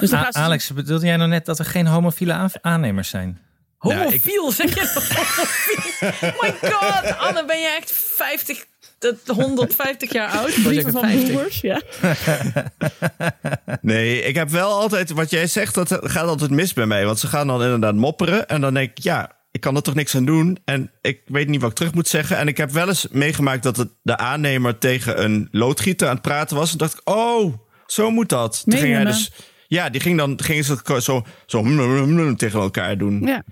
Dus 0.00 0.10
dan 0.10 0.18
A- 0.18 0.22
gaan 0.22 0.32
ze- 0.32 0.38
Alex, 0.38 0.72
bedoelde 0.72 1.06
jij 1.06 1.16
nou 1.16 1.28
net 1.28 1.46
dat 1.46 1.58
er 1.58 1.64
geen 1.64 1.86
homofiele 1.86 2.32
aan- 2.32 2.50
aannemers 2.60 3.08
zijn? 3.08 3.38
Homofiel, 3.84 4.52
zeg 4.52 4.74
je 4.74 4.90
homofiel? 4.94 6.28
Oh 6.28 6.42
my 6.42 6.70
god, 6.70 7.18
Anne, 7.18 7.44
ben 7.44 7.60
je 7.60 7.76
echt 7.80 7.92
50, 7.92 8.64
tot 8.98 9.18
150 9.26 10.12
jaar 10.12 10.28
oud? 10.28 10.48
Ik 10.48 10.62
brieven 10.62 10.92
van 10.92 11.00
50. 11.00 11.32
boomers, 11.32 11.60
ja. 11.60 11.82
Nee, 13.80 14.22
ik 14.22 14.34
heb 14.34 14.48
wel 14.48 14.70
altijd, 14.70 15.10
wat 15.10 15.30
jij 15.30 15.46
zegt, 15.46 15.74
dat 15.74 15.98
gaat 16.02 16.28
altijd 16.28 16.50
mis 16.50 16.72
bij 16.72 16.86
mij. 16.86 17.04
Want 17.04 17.18
ze 17.18 17.26
gaan 17.26 17.46
dan 17.46 17.62
inderdaad 17.62 17.94
mopperen. 17.94 18.48
En 18.48 18.60
dan 18.60 18.74
denk 18.74 18.90
ik, 18.90 18.98
ja, 18.98 19.32
ik 19.50 19.60
kan 19.60 19.76
er 19.76 19.82
toch 19.82 19.94
niks 19.94 20.16
aan 20.16 20.24
doen. 20.24 20.58
En 20.64 20.90
ik 21.00 21.20
weet 21.26 21.48
niet 21.48 21.60
wat 21.60 21.70
ik 21.70 21.76
terug 21.76 21.94
moet 21.94 22.08
zeggen. 22.08 22.36
En 22.36 22.48
ik 22.48 22.56
heb 22.56 22.70
wel 22.70 22.88
eens 22.88 23.06
meegemaakt 23.10 23.62
dat 23.62 23.76
het 23.76 23.88
de 24.02 24.16
aannemer 24.16 24.78
tegen 24.78 25.24
een 25.24 25.48
loodgieter 25.50 26.08
aan 26.08 26.14
het 26.14 26.22
praten 26.22 26.56
was. 26.56 26.72
En 26.72 26.78
dacht 26.78 26.92
ik, 26.92 27.00
oh, 27.04 27.54
zo 27.86 28.10
moet 28.10 28.28
dat. 28.28 28.62
Toen 28.64 28.78
ging 28.78 28.94
hij 28.94 29.04
dus, 29.04 29.32
ja, 29.68 29.90
die 29.90 30.00
ging 30.00 30.18
dan 30.18 30.38
gingen 30.42 30.64
ze 30.64 30.72
het 30.84 31.04
zo, 31.04 31.24
zo 31.46 31.62
tegen 32.36 32.60
elkaar 32.60 32.98
doen. 32.98 33.20
Ja. 33.26 33.42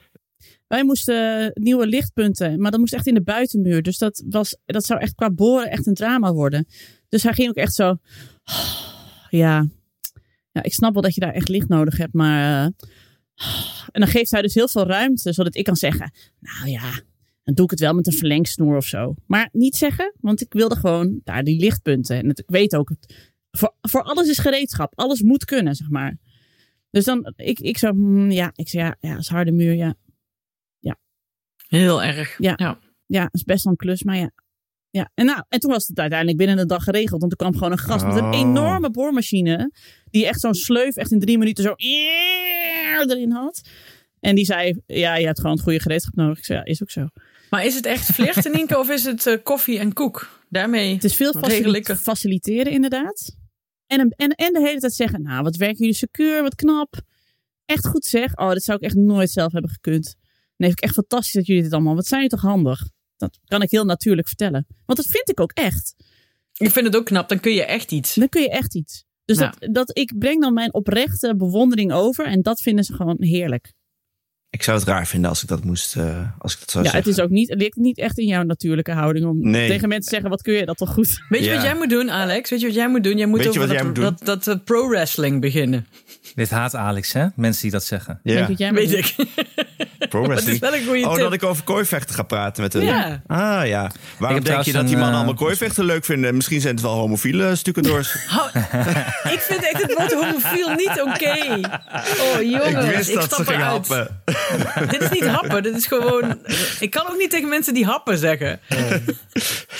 Wij 0.73 0.85
moesten 0.85 1.51
nieuwe 1.55 1.87
lichtpunten, 1.87 2.61
maar 2.61 2.71
dat 2.71 2.81
moest 2.81 2.93
echt 2.93 3.07
in 3.07 3.15
de 3.15 3.23
buitenmuur. 3.23 3.83
Dus 3.83 3.99
dat, 3.99 4.25
was, 4.27 4.57
dat 4.65 4.85
zou 4.85 5.01
echt 5.01 5.15
qua 5.15 5.31
boren 5.31 5.71
echt 5.71 5.87
een 5.87 5.95
drama 5.95 6.33
worden. 6.33 6.67
Dus 7.09 7.23
hij 7.23 7.33
ging 7.33 7.49
ook 7.49 7.55
echt 7.55 7.75
zo. 7.75 7.97
Ja, 9.31 9.69
ja 10.53 10.63
ik 10.63 10.73
snap 10.73 10.93
wel 10.93 11.03
dat 11.03 11.15
je 11.15 11.21
daar 11.21 11.33
echt 11.33 11.49
licht 11.49 11.69
nodig 11.69 11.97
hebt, 11.97 12.13
maar. 12.13 12.65
eh, 12.65 12.65
en 13.93 14.01
dan 14.01 14.07
geeft 14.07 14.31
hij 14.31 14.43
dus 14.43 14.55
heel 14.55 14.69
veel 14.69 14.87
ruimte, 14.87 15.33
zodat 15.33 15.57
ik 15.57 15.65
kan 15.65 15.77
zeggen: 15.77 16.13
Nou 16.39 16.69
ja, 16.69 16.91
dan 17.43 17.55
doe 17.55 17.65
ik 17.65 17.71
het 17.71 17.81
wel 17.81 17.95
met 17.95 18.07
een 18.07 18.13
verlengsnoer 18.13 18.77
of 18.77 18.87
zo. 18.87 19.15
Maar 19.27 19.49
niet 19.53 19.77
zeggen, 19.77 20.15
want 20.21 20.41
ik 20.41 20.53
wilde 20.53 20.77
gewoon 20.77 21.21
daar 21.25 21.45
die 21.45 21.61
lichtpunten. 21.61 22.17
En 22.17 22.29
het, 22.29 22.39
ik 22.39 22.51
weet 22.51 22.77
ook, 22.77 22.91
voor, 23.51 23.75
voor 23.81 24.03
alles 24.03 24.29
is 24.29 24.39
gereedschap. 24.39 24.93
Alles 24.99 25.23
moet 25.23 25.45
kunnen, 25.45 25.75
zeg 25.75 25.89
maar. 25.89 26.19
Dus 26.91 27.05
dan, 27.05 27.33
ik, 27.37 27.61
ik 27.61 27.79
zo, 27.79 27.91
hmm, 27.91 28.31
ja, 28.31 28.51
ik 28.55 28.69
zei 28.69 28.85
ja, 28.85 28.97
ja, 29.01 29.19
is 29.19 29.29
harde 29.29 29.53
muur, 29.53 29.75
ja. 29.75 29.95
Heel 31.79 32.03
erg. 32.03 32.39
Ja. 32.39 32.53
ja. 32.57 32.79
Ja, 33.07 33.29
is 33.31 33.43
best 33.43 33.65
wel 33.65 33.73
een 33.73 33.79
klus, 33.79 34.03
maar 34.03 34.17
ja. 34.17 34.31
Ja, 34.91 35.11
en, 35.15 35.25
nou, 35.27 35.43
en 35.49 35.61
toen 35.61 35.71
was 35.71 35.87
het 35.87 35.99
uiteindelijk 35.99 36.39
binnen 36.39 36.59
een 36.59 36.67
dag 36.67 36.85
geregeld. 36.85 37.21
Want 37.21 37.33
er 37.33 37.39
kwam 37.39 37.53
gewoon 37.55 37.73
een 37.73 37.79
gast 37.79 38.05
met 38.05 38.17
een 38.17 38.25
Oh. 38.25 38.39
enorme 38.39 38.91
boormachine. 38.91 39.73
Die 40.11 40.27
echt 40.27 40.41
zo'n 40.41 40.55
sleuf 40.55 40.97
echt 40.97 41.11
in 41.11 41.21
drie 41.21 41.39
minuten 41.39 41.65
zo 41.65 41.75
erin 41.77 43.31
had. 43.33 43.61
En 44.21 44.35
die 44.35 44.45
zei, 44.45 44.81
ja, 44.87 45.15
je 45.17 45.27
hebt 45.27 45.41
gewoon 45.41 45.55
het 45.55 45.63
goede 45.65 45.81
gereedschap 45.81 46.15
nodig. 46.15 46.39
Ik 46.39 46.45
zei, 46.45 46.59
ja, 46.59 46.65
is 46.65 46.83
ook 46.83 46.91
zo. 46.91 47.07
Maar 47.51 47.65
is 47.65 47.75
het 47.75 47.87
echt 47.87 48.05
flirten, 48.05 48.53
Nienke, 48.53 48.79
of 48.79 48.91
is 48.91 49.05
het 49.05 49.27
eh, 49.27 49.37
koffie 49.43 49.79
en 49.79 49.93
koek? 49.93 50.41
Daarmee 50.49 50.95
Het 50.95 51.05
is 51.05 51.17
veel 51.17 51.33
facili- 51.33 51.55
regelijke. 51.57 51.97
faciliteren 51.97 52.73
inderdaad. 52.73 53.37
En, 53.87 54.01
een- 54.01 54.13
en, 54.17 54.31
en 54.31 54.53
de 54.53 54.61
hele 54.61 54.79
tijd 54.81 54.95
zeggen, 54.95 55.23
nou, 55.23 55.43
wat 55.43 55.57
werken 55.57 55.79
jullie 55.79 55.95
secuur, 55.95 56.43
wat 56.43 56.55
knap. 56.55 57.01
Echt 57.65 57.87
goed 57.87 58.05
zeg. 58.05 58.37
Oh, 58.37 58.49
dat 58.49 58.63
zou 58.63 58.79
ik 58.79 58.85
echt 58.85 58.95
nooit 58.95 59.31
zelf 59.31 59.53
hebben 59.53 59.71
gekund. 59.71 60.17
Nee, 60.63 60.71
vind 60.71 60.83
ik 60.83 60.85
echt 60.85 60.95
fantastisch 60.95 61.33
dat 61.33 61.47
jullie 61.47 61.63
dit 61.63 61.73
allemaal, 61.73 61.95
wat 61.95 62.07
zijn 62.07 62.23
jullie 62.23 62.37
toch 62.37 62.51
handig. 62.51 62.81
Dat 63.17 63.39
kan 63.45 63.63
ik 63.63 63.71
heel 63.71 63.85
natuurlijk 63.85 64.27
vertellen. 64.29 64.67
Want 64.87 64.99
dat 64.99 65.07
vind 65.09 65.29
ik 65.31 65.41
ook 65.41 65.53
echt. 65.53 65.95
Ik 66.57 66.71
vind 66.71 66.87
het 66.87 66.97
ook 66.97 67.07
knap, 67.07 67.29
dan 67.29 67.41
kun 67.41 67.53
je 67.53 67.65
echt 67.65 67.93
iets. 67.93 68.15
Dan 68.15 68.29
kun 68.29 68.43
je 68.43 68.51
echt 68.51 68.75
iets. 68.75 69.05
Dus 69.25 69.37
dat, 69.39 69.57
dat, 69.59 69.99
ik 69.99 70.19
breng 70.19 70.41
dan 70.41 70.55
mijn 70.55 70.75
oprechte 70.75 71.37
bewondering 71.37 71.93
over. 71.93 72.27
En 72.27 72.43
dat 72.43 72.61
vinden 72.61 72.85
ze 72.85 72.95
gewoon 72.95 73.17
heerlijk. 73.19 73.73
Ik 74.51 74.63
zou 74.63 74.79
het 74.79 74.87
raar 74.89 75.07
vinden 75.07 75.31
als 75.31 75.43
ik 75.43 75.49
dat 75.49 75.65
moest, 75.65 75.97
eh, 75.97 76.31
als 76.39 76.53
ik 76.53 76.59
dat 76.61 76.71
zou 76.71 76.85
Ja, 76.85 76.91
het 76.91 77.07
is 77.07 77.19
ook 77.21 77.31
niet, 77.31 77.49
het 77.49 77.59
ligt 77.59 77.77
niet 77.77 77.99
echt 77.99 78.19
in 78.19 78.27
jouw 78.27 78.43
natuurlijke 78.43 78.93
houding. 78.93 79.27
Om 79.27 79.39
Nee. 79.51 79.69
tegen 79.69 79.89
mensen 79.89 80.05
te 80.09 80.15
zeggen, 80.15 80.31
wat 80.31 80.43
kun 80.43 80.55
je 80.55 80.65
dat 80.67 80.77
toch 80.77 80.93
goed? 80.93 81.23
Weet 81.29 81.41
je 81.45 81.47
Ja. 81.51 81.55
wat 81.55 81.65
jij 81.65 81.75
moet 81.75 81.91
doen, 81.91 82.11
Alex? 82.11 82.51
Weet 82.51 82.61
je 82.61 82.67
wat 82.67 82.75
jij 82.75 82.89
moet 82.89 83.05
doen? 83.05 83.17
Jij 83.17 83.27
moet 83.27 83.37
Weet 83.45 83.53
je 83.55 83.59
over 83.61 83.61
wat 83.69 83.71
jij 83.79 83.87
dat, 83.93 83.97
moet 83.97 84.27
dat, 84.27 84.45
dat 84.45 84.57
eh, 84.57 84.65
pro-wrestling 84.65 85.41
beginnen. 85.41 85.87
Dit 86.35 86.51
haat 86.51 86.75
Alex, 86.75 87.13
hè? 87.13 87.27
Mensen 87.37 87.63
die 87.63 87.71
dat 87.71 87.85
zeggen. 87.85 88.21
Denk 88.23 88.39
Ja, 88.39 88.47
dat 88.47 88.59
jij 88.59 88.73
moet 88.73 88.79
Weet 88.89 89.15
doen. 89.17 89.27
ik. 89.27 89.45
pro 90.13 90.27
Dat 90.29 90.39
is 90.39 90.45
wrestling. 90.45 90.61
wel 90.61 90.75
een 90.75 90.87
goede 90.87 91.07
Oh, 91.09 91.13
tip. 91.15 91.23
dat 91.23 91.33
ik 91.33 91.43
over 91.43 91.65
kooivechten 91.65 92.15
ga 92.15 92.23
praten 92.23 92.63
met. 92.63 92.73
Ja. 92.73 93.23
Ah 93.27 93.67
ja. 93.67 93.91
Waarom 94.19 94.43
denk 94.45 94.63
je 94.63 94.73
dat 94.73 94.87
die 94.87 94.93
mannen 94.97 95.11
eh, 95.11 95.17
allemaal 95.17 95.35
kooivechten 95.35 95.85
leuk 95.85 96.05
vinden? 96.05 96.35
Misschien 96.37 96.61
zijn 96.61 96.75
het 96.75 96.83
wel 96.83 96.93
homofiele 96.95 97.57
stukendoors. 97.57 98.15
Ik 99.35 99.41
vind 99.41 99.63
echt 99.65 99.83
het 99.83 99.95
woord 99.95 100.13
homofiel 100.13 100.69
niet 100.75 101.01
oké. 101.01 101.61
Oh 102.21 102.43
jongen, 102.43 102.85
ik 102.85 102.97
wist 102.97 103.15
dat 103.15 103.25
stap 103.25 103.45
ze 103.47 103.53
eruit. 103.53 103.89
happen. 103.89 104.21
Dit 104.91 105.01
is 105.01 105.11
niet 105.11 105.27
happen, 105.27 105.63
dit 105.63 105.77
is 105.77 105.87
gewoon... 105.87 106.39
Ik 106.81 106.91
kan 106.91 107.09
ook 107.11 107.17
niet 107.19 107.31
tegen 107.31 107.49
mensen 107.49 107.75
die 107.75 107.85
happen 107.85 108.19
zeggen. 108.19 108.61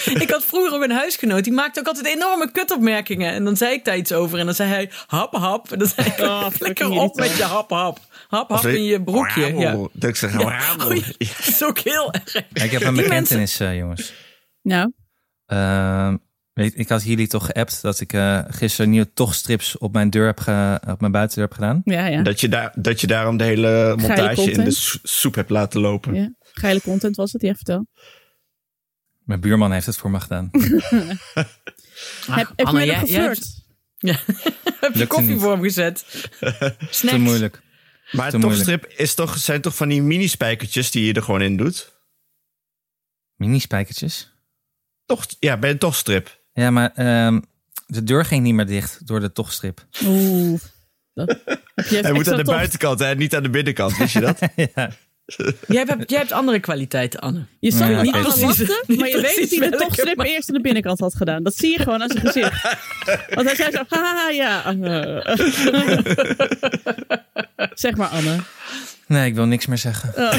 ik 0.05 0.31
had 0.31 0.45
vroeger 0.45 0.75
ook 0.75 0.83
een 0.83 0.91
huisgenoot, 0.91 1.45
die 1.45 1.53
maakte 1.53 1.81
ook 1.81 1.87
altijd 1.87 2.07
enorme 2.07 2.51
kutopmerkingen. 2.53 3.33
En 3.33 3.45
dan 3.45 3.57
zei 3.57 3.73
ik 3.73 3.85
daar 3.85 3.97
iets 3.97 4.13
over 4.13 4.39
en 4.39 4.45
dan 4.47 4.55
zei 4.55 4.69
hij 4.71 4.91
hap 5.07 5.35
hap. 5.37 5.73
En 5.73 5.79
dan 5.79 5.89
zei 5.97 6.07
ik, 6.07 6.19
Oh, 6.21 6.47
lekker 6.59 6.91
op 6.91 7.17
met 7.17 7.37
je 7.37 7.43
hap 7.45 7.71
hap. 7.71 7.99
Hap 8.33 8.49
hap 8.51 8.65
in 8.65 8.85
je 8.85 9.03
broekje. 9.03 9.55
Ja. 9.57 9.73
Dat 9.93 10.11
ik 10.11 10.17
zeg, 10.17 10.33
Ja. 10.33 10.39
Oh, 10.41 10.51
ja, 10.51 10.77
dat 10.77 10.93
is 11.19 11.65
ook 11.65 11.79
heel 11.79 12.13
erg. 12.13 12.35
Ik 12.53 12.71
heb 12.71 12.83
een 12.83 12.95
Die 12.95 13.03
bekentenis, 13.03 13.61
eh, 13.61 13.77
jongens. 13.79 14.13
Nou, 14.63 14.93
Ehm, 15.47 16.17
weet, 16.53 16.79
ik 16.79 16.89
had 16.89 17.05
jullie 17.05 17.27
toch 17.27 17.47
geappt 17.47 17.83
dat 17.83 18.01
ik 18.01 18.13
eh, 18.13 18.39
gisteren 18.49 18.91
nieuwe 18.91 19.13
tochtstrips 19.13 19.79
op 19.79 19.93
mijn 19.93 20.11
deur 20.11 20.27
heb 20.27 20.41
ge- 20.41 20.81
op 20.89 21.01
mijn 21.01 21.13
buitendeur 21.13 21.45
heb 21.45 21.55
gedaan. 21.55 21.81
ja, 21.85 22.07
ja. 22.07 22.23
Dat 22.23 22.41
je, 22.41 22.49
daar, 22.49 22.73
dat 22.77 23.01
je 23.01 23.07
daarom 23.07 23.37
de 23.37 23.45
hele 23.45 23.95
montage 23.97 24.51
in 24.51 24.65
de 24.65 24.99
soep 25.03 25.35
hebt 25.35 25.51
laten 25.51 25.81
lopen. 25.81 26.15
ja. 26.15 26.35
Geile 26.53 26.81
content 26.81 27.17
was 27.17 27.33
het, 27.33 27.43
ja, 27.43 27.55
vertel. 27.55 27.87
Mijn 29.25 29.41
buurman 29.41 29.73
heeft 29.73 29.87
het 29.87 29.97
voor 29.97 30.11
me 30.11 30.21
gedaan. 30.21 30.49
heb 32.31 32.53
heb 32.57 32.67
Anne, 32.67 32.85
je 32.85 32.95
geflirt? 32.95 33.61
Ja. 33.99 34.17
heb 34.81 34.95
je 34.95 35.07
koffie 35.07 35.29
niet. 35.33 35.41
voor 35.41 35.53
hem 35.53 35.63
gezet? 35.63 36.05
Te 37.01 37.19
moeilijk. 37.19 37.63
Maar 38.13 38.31
moeilijk. 38.31 38.43
tochtstrip 38.43 38.87
is 38.97 39.15
toch, 39.15 39.37
zijn 39.39 39.61
toch 39.61 39.77
van 39.77 39.89
die 39.89 40.03
mini-spijkertjes 40.03 40.91
die 40.91 41.07
je 41.07 41.13
er 41.13 41.23
gewoon 41.23 41.43
in 41.43 41.57
doet? 41.57 41.93
Mini-spijkertjes. 43.37 44.33
Toch, 45.07 45.27
ja, 45.39 45.57
bij 45.57 45.71
een 45.71 45.79
tochtstrip. 45.79 46.41
Ja, 46.53 46.71
maar 46.71 46.93
ehm, 46.95 47.41
de 47.87 48.05
deur 48.05 48.25
ging 48.25 48.43
niet 48.43 48.55
meer 48.55 48.67
dicht 48.67 49.07
door 49.07 49.21
de 49.21 49.33
tochtstrip. 49.33 49.87
Oeh. 50.05 50.61
Dat, 51.15 51.39
Hij 51.75 52.13
moet 52.13 52.29
aan 52.29 52.37
de 52.37 52.43
tocht. 52.43 52.57
buitenkant 52.57 53.01
en 53.01 53.19
niet 53.19 53.35
aan 53.37 53.43
de 53.43 53.51
binnenkant. 53.51 53.97
Wist 53.97 54.13
je 54.13 54.21
dat? 54.21 54.39
ja. 54.75 54.91
Jij 55.67 55.85
hebt, 55.87 56.11
jij 56.11 56.19
hebt 56.19 56.33
andere 56.33 56.61
kwaliteiten, 56.61 57.21
Anne. 57.21 57.45
Je 57.61 57.75
Ja, 57.77 57.89
er 57.91 58.03
niet 58.03 58.21
Precies. 58.21 58.41
lachen, 58.43 58.67
Niet 58.87 58.99
maar 58.99 59.09
je 59.09 59.21
weet 59.37 59.51
dat 59.51 59.59
hij 59.61 59.71
de 59.71 59.77
tochtstrip 59.77 60.17
maar- 60.17 60.27
eerst 60.27 60.49
aan 60.49 60.55
de 60.55 60.61
binnenkant 60.61 61.01
had 61.01 61.15
gedaan. 61.15 61.43
Dat 61.43 61.57
zie 61.57 61.71
je 61.71 61.79
gewoon 61.79 62.03
aan 62.03 62.09
zijn 62.11 62.27
gezicht. 62.27 62.77
Want 63.35 63.47
hij 63.47 63.57
zei 63.57 63.71
zo, 63.71 63.83
haha, 63.89 64.31
ja. 64.31 64.63
zeg 67.75 67.97
maar, 67.97 68.09
Anne. 68.09 68.39
Nee, 69.07 69.27
ik 69.27 69.35
wil 69.35 69.47
niks 69.47 69.67
meer 69.67 69.79
zeggen. 69.79 70.13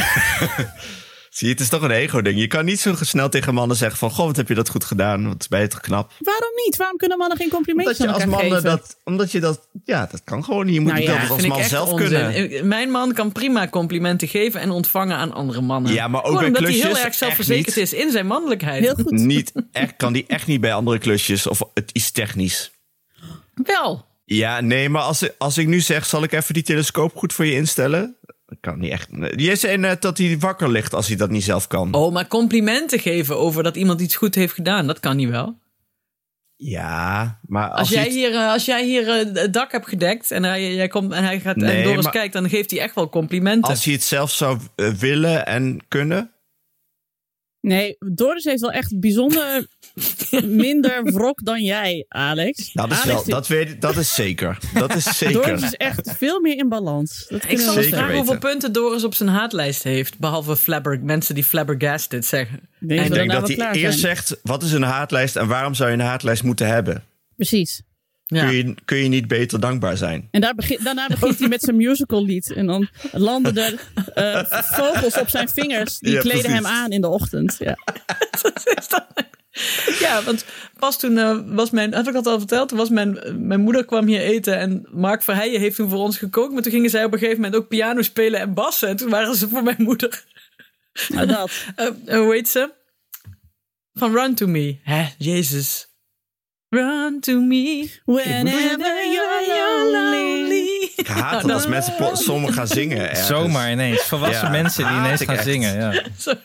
Zie 1.33 1.47
je, 1.47 1.53
het 1.53 1.61
is 1.61 1.69
toch 1.69 1.81
een 1.81 1.91
ego-ding. 1.91 2.39
Je 2.39 2.47
kan 2.47 2.65
niet 2.65 2.79
zo 2.79 2.95
snel 3.01 3.29
tegen 3.29 3.53
mannen 3.53 3.77
zeggen 3.77 3.97
van... 3.97 4.11
Goh, 4.11 4.25
wat 4.25 4.35
heb 4.35 4.47
je 4.47 4.53
dat 4.53 4.69
goed 4.69 4.83
gedaan? 4.83 5.27
Wat 5.27 5.47
ben 5.49 5.61
je 5.61 5.67
toch 5.67 5.79
knap? 5.81 6.11
Waarom 6.19 6.51
niet? 6.65 6.77
Waarom 6.77 6.97
kunnen 6.97 7.17
mannen 7.17 7.37
geen 7.37 7.49
complimentjes 7.49 7.99
Omdat 7.99 8.17
je 8.17 8.23
aan 8.23 8.31
als 8.31 8.33
elkaar 8.33 8.49
mannen 8.49 8.71
geven? 8.71 8.87
dat... 8.87 8.97
Omdat 9.03 9.31
je 9.31 9.39
dat... 9.39 9.67
Ja, 9.85 10.07
dat 10.11 10.21
kan 10.23 10.43
gewoon 10.43 10.65
niet. 10.65 10.73
Je 10.73 10.79
moet 10.79 10.91
Nou 10.91 11.03
ja, 11.03 11.21
dat 11.21 11.29
als 11.29 11.47
man 11.47 11.63
zelf 11.63 11.91
onzin. 11.91 12.09
kunnen. 12.09 12.67
Mijn 12.67 12.89
man 12.91 13.13
kan 13.13 13.31
prima 13.31 13.67
complimenten 13.67 14.27
geven 14.27 14.61
en 14.61 14.69
ontvangen 14.71 15.17
aan 15.17 15.33
andere 15.33 15.61
mannen. 15.61 15.93
Ja, 15.93 16.07
maar 16.07 16.21
ook 16.21 16.25
Gewoon 16.25 16.51
bij 16.51 16.61
omdat 16.61 16.79
hij 16.79 16.89
heel 16.89 17.05
erg 17.05 17.13
zelfverzekerd 17.13 17.77
is 17.77 17.93
in 17.93 18.11
zijn 18.11 18.27
mannelijkheid. 18.27 18.83
Heel 18.83 18.95
goed. 18.95 19.11
Niet, 19.11 19.51
echt, 19.71 19.93
kan 19.97 20.13
die 20.13 20.25
echt 20.27 20.47
niet 20.47 20.61
bij 20.61 20.73
andere 20.73 20.97
klusjes 20.97 21.47
of 21.47 21.61
het 21.73 21.89
iets 21.93 22.11
technisch. 22.11 22.71
Wel. 23.53 24.05
Ja, 24.25 24.61
nee, 24.61 24.89
maar 24.89 25.01
als, 25.01 25.37
als 25.37 25.57
ik 25.57 25.67
nu 25.67 25.79
zeg... 25.79 26.05
Zal 26.05 26.23
ik 26.23 26.31
even 26.31 26.53
die 26.53 26.63
telescoop 26.63 27.15
goed 27.15 27.33
voor 27.33 27.45
je 27.45 27.53
instellen? 27.53 28.15
Dat 28.61 28.71
kan 28.71 28.79
niet 28.79 28.91
echt. 28.91 29.07
Jij 29.35 29.55
zei 29.55 29.77
net 29.77 30.01
dat 30.01 30.17
hij 30.17 30.37
wakker 30.39 30.69
ligt 30.69 30.93
als 30.93 31.07
hij 31.07 31.17
dat 31.17 31.29
niet 31.29 31.43
zelf 31.43 31.67
kan. 31.67 31.93
Oh, 31.93 32.13
maar 32.13 32.27
complimenten 32.27 32.99
geven 32.99 33.37
over 33.37 33.63
dat 33.63 33.75
iemand 33.75 34.01
iets 34.01 34.15
goed 34.15 34.35
heeft 34.35 34.53
gedaan, 34.53 34.87
dat 34.87 34.99
kan 34.99 35.15
niet 35.15 35.29
wel. 35.29 35.61
Ja, 36.55 37.39
maar 37.47 37.69
als, 37.69 37.79
Als, 37.79 37.89
jij 37.89 38.03
het- 38.03 38.13
hier, 38.13 38.33
eh, 38.33 38.51
als 38.51 38.65
jij 38.65 38.85
hier 38.85 39.09
eh, 39.09 39.33
het 39.33 39.53
dak 39.53 39.71
hebt 39.71 39.87
gedekt 39.87 40.31
en 40.31 40.43
hij, 40.43 40.73
jij 40.75 40.87
komt, 40.87 41.11
en 41.13 41.23
hij 41.23 41.39
gaat 41.39 41.55
Nee, 41.55 41.77
en 41.77 41.83
Doris 41.83 42.03
maar- 42.03 42.11
kijkt, 42.11 42.33
dan 42.33 42.49
geeft 42.49 42.71
hij 42.71 42.79
echt 42.79 42.95
wel 42.95 43.09
complimenten. 43.09 43.69
als 43.69 43.83
hij 43.85 43.93
het 43.93 44.03
zelf 44.03 44.31
zou 44.31 44.59
eh, 44.75 44.87
willen 44.89 45.45
en 45.45 45.79
kunnen... 45.87 46.31
Nee, 47.67 47.95
Doris 47.99 48.43
heeft 48.43 48.61
wel 48.61 48.71
echt 48.71 48.99
bijzonder 48.99 49.65
minder 50.65 51.03
wrok 51.03 51.45
dan 51.45 51.63
jij, 51.63 52.05
Alex. 52.07 52.73
Nou, 52.73 52.89
dat 52.89 52.97
is, 52.97 53.03
Alex, 53.03 53.25
wel, 53.25 53.35
dat, 53.35 53.47
weet, 53.47 53.81
dat 53.81 53.97
is 53.97 54.13
zeker. 54.13 54.57
Dat 54.73 54.95
is 54.95 55.03
zeker. 55.17 55.33
Doris 55.33 55.61
is 55.61 55.73
echt 55.73 56.13
veel 56.17 56.39
meer 56.41 56.57
in 56.57 56.69
balans. 56.69 57.25
Dat 57.29 57.41
Ik 57.41 57.47
kunnen 57.47 57.65
zal 57.65 57.75
we 57.75 57.81
eens 57.81 57.93
vragen 57.93 58.15
hoeveel 58.15 58.37
punten 58.37 58.71
Doris 58.71 59.03
op 59.03 59.13
zijn 59.13 59.29
haatlijst 59.29 59.83
heeft. 59.83 60.19
Behalve 60.19 60.55
flabber, 60.55 60.99
mensen 61.03 61.35
die 61.35 61.43
flabbergasted 61.43 62.25
zeggen. 62.25 62.69
denk 62.79 63.05
Ik 63.05 63.13
denk 63.13 63.31
dat 63.31 63.47
hij 63.47 63.71
eerst 63.71 63.99
zegt, 63.99 64.39
wat 64.41 64.63
is 64.63 64.71
een 64.71 64.81
haatlijst 64.83 65.35
en 65.35 65.47
waarom 65.47 65.73
zou 65.73 65.89
je 65.89 65.95
een 65.95 66.01
haatlijst 66.01 66.43
moeten 66.43 66.67
hebben? 66.67 67.03
Precies. 67.35 67.81
Ja. 68.33 68.45
Kun, 68.45 68.55
je, 68.55 68.75
kun 68.85 68.97
je 68.97 69.07
niet 69.07 69.27
beter 69.27 69.59
dankbaar 69.59 69.97
zijn? 69.97 70.27
En 70.31 70.41
daar 70.41 70.55
begin, 70.55 70.79
daarna 70.83 71.07
begint 71.07 71.39
hij 71.39 71.47
met 71.47 71.61
zijn 71.61 71.75
musical 71.75 72.25
lied. 72.25 72.53
En 72.53 72.65
dan 72.65 72.87
landen 73.11 73.57
er 73.57 73.73
eh, 74.13 74.61
vogels 74.61 75.17
op 75.17 75.29
zijn 75.29 75.49
vingers. 75.49 75.99
Die 75.99 76.13
Ja, 76.13 76.19
kleden 76.19 76.41
precies. 76.41 76.57
hem 76.57 76.67
aan 76.67 76.91
in 76.91 77.01
de 77.01 77.07
ochtend. 77.07 77.55
Ja. 77.59 77.75
Ja, 79.99 80.23
want 80.23 80.45
pas 80.79 80.99
toen 80.99 81.17
eh, 81.17 81.39
was 81.45 81.69
mijn, 81.71 81.93
heb 81.93 82.07
ik 82.07 82.13
dat 82.13 82.27
al 82.27 82.39
verteld? 82.39 82.69
Toen 82.69 82.77
was 82.77 82.89
mijn, 82.89 83.17
mijn 83.47 83.59
moeder 83.61 83.85
kwam 83.85 84.07
hier 84.07 84.21
eten 84.21 84.57
en 84.59 84.87
Mark 84.91 85.23
Verheijen 85.23 85.59
heeft 85.59 85.75
toen 85.75 85.89
voor 85.89 85.99
ons 85.99 86.17
gekookt. 86.17 86.53
Maar 86.53 86.61
toen 86.61 86.71
gingen 86.71 86.89
zij 86.89 87.03
op 87.03 87.13
een 87.13 87.19
gegeven 87.19 87.41
moment 87.41 87.61
ook 87.61 87.67
piano 87.67 88.01
spelen 88.01 88.39
en 88.39 88.53
bassen. 88.53 88.87
En 88.89 88.95
toen 88.95 89.09
waren 89.09 89.35
ze 89.35 89.47
voor 89.49 89.63
mijn 89.63 89.75
moeder. 89.83 90.23
Nou, 91.09 91.27
dat. 91.27 91.51
Eh, 91.75 91.87
eh, 92.05 92.19
hoe 92.19 92.33
heet 92.33 92.49
ze? 92.49 92.71
Van 93.93 94.13
Run 94.13 94.35
to 94.35 94.47
Me. 94.47 94.77
Hè, 94.83 95.05
Jezus. 95.17 95.87
Run 96.73 97.19
to 97.19 97.41
me. 97.41 97.89
Whenever 98.05 99.05
you're 99.11 99.91
lonely. 99.91 100.91
Ik 100.95 101.07
haat 101.07 101.41
het 101.41 101.51
als 101.51 101.67
mensen 101.67 102.17
sommigen 102.17 102.53
gaan 102.53 102.67
zingen. 102.67 103.09
ergens. 103.09 103.27
Zomaar 103.27 103.71
ineens. 103.71 104.01
Volwassen 104.01 104.45
Ja, 104.45 104.49
mensen 104.51 104.87
die 104.87 104.95
ineens 104.97 105.21
gaan 105.23 105.35
echt. 105.35 105.43
zingen. 105.43 105.75
Ja. 105.75 105.91
Sorry. 106.17 106.39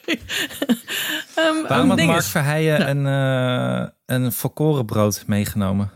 Ehm, 1.35 1.63
Waarom 1.69 1.91
um, 1.91 1.99
had 1.99 2.07
Mark 2.07 2.23
Verheijen 2.23 2.89
een, 2.89 3.07
eh 3.07 3.89
een 4.07 4.33
volkorenbrood 4.33 5.25
meegenomen? 5.27 5.91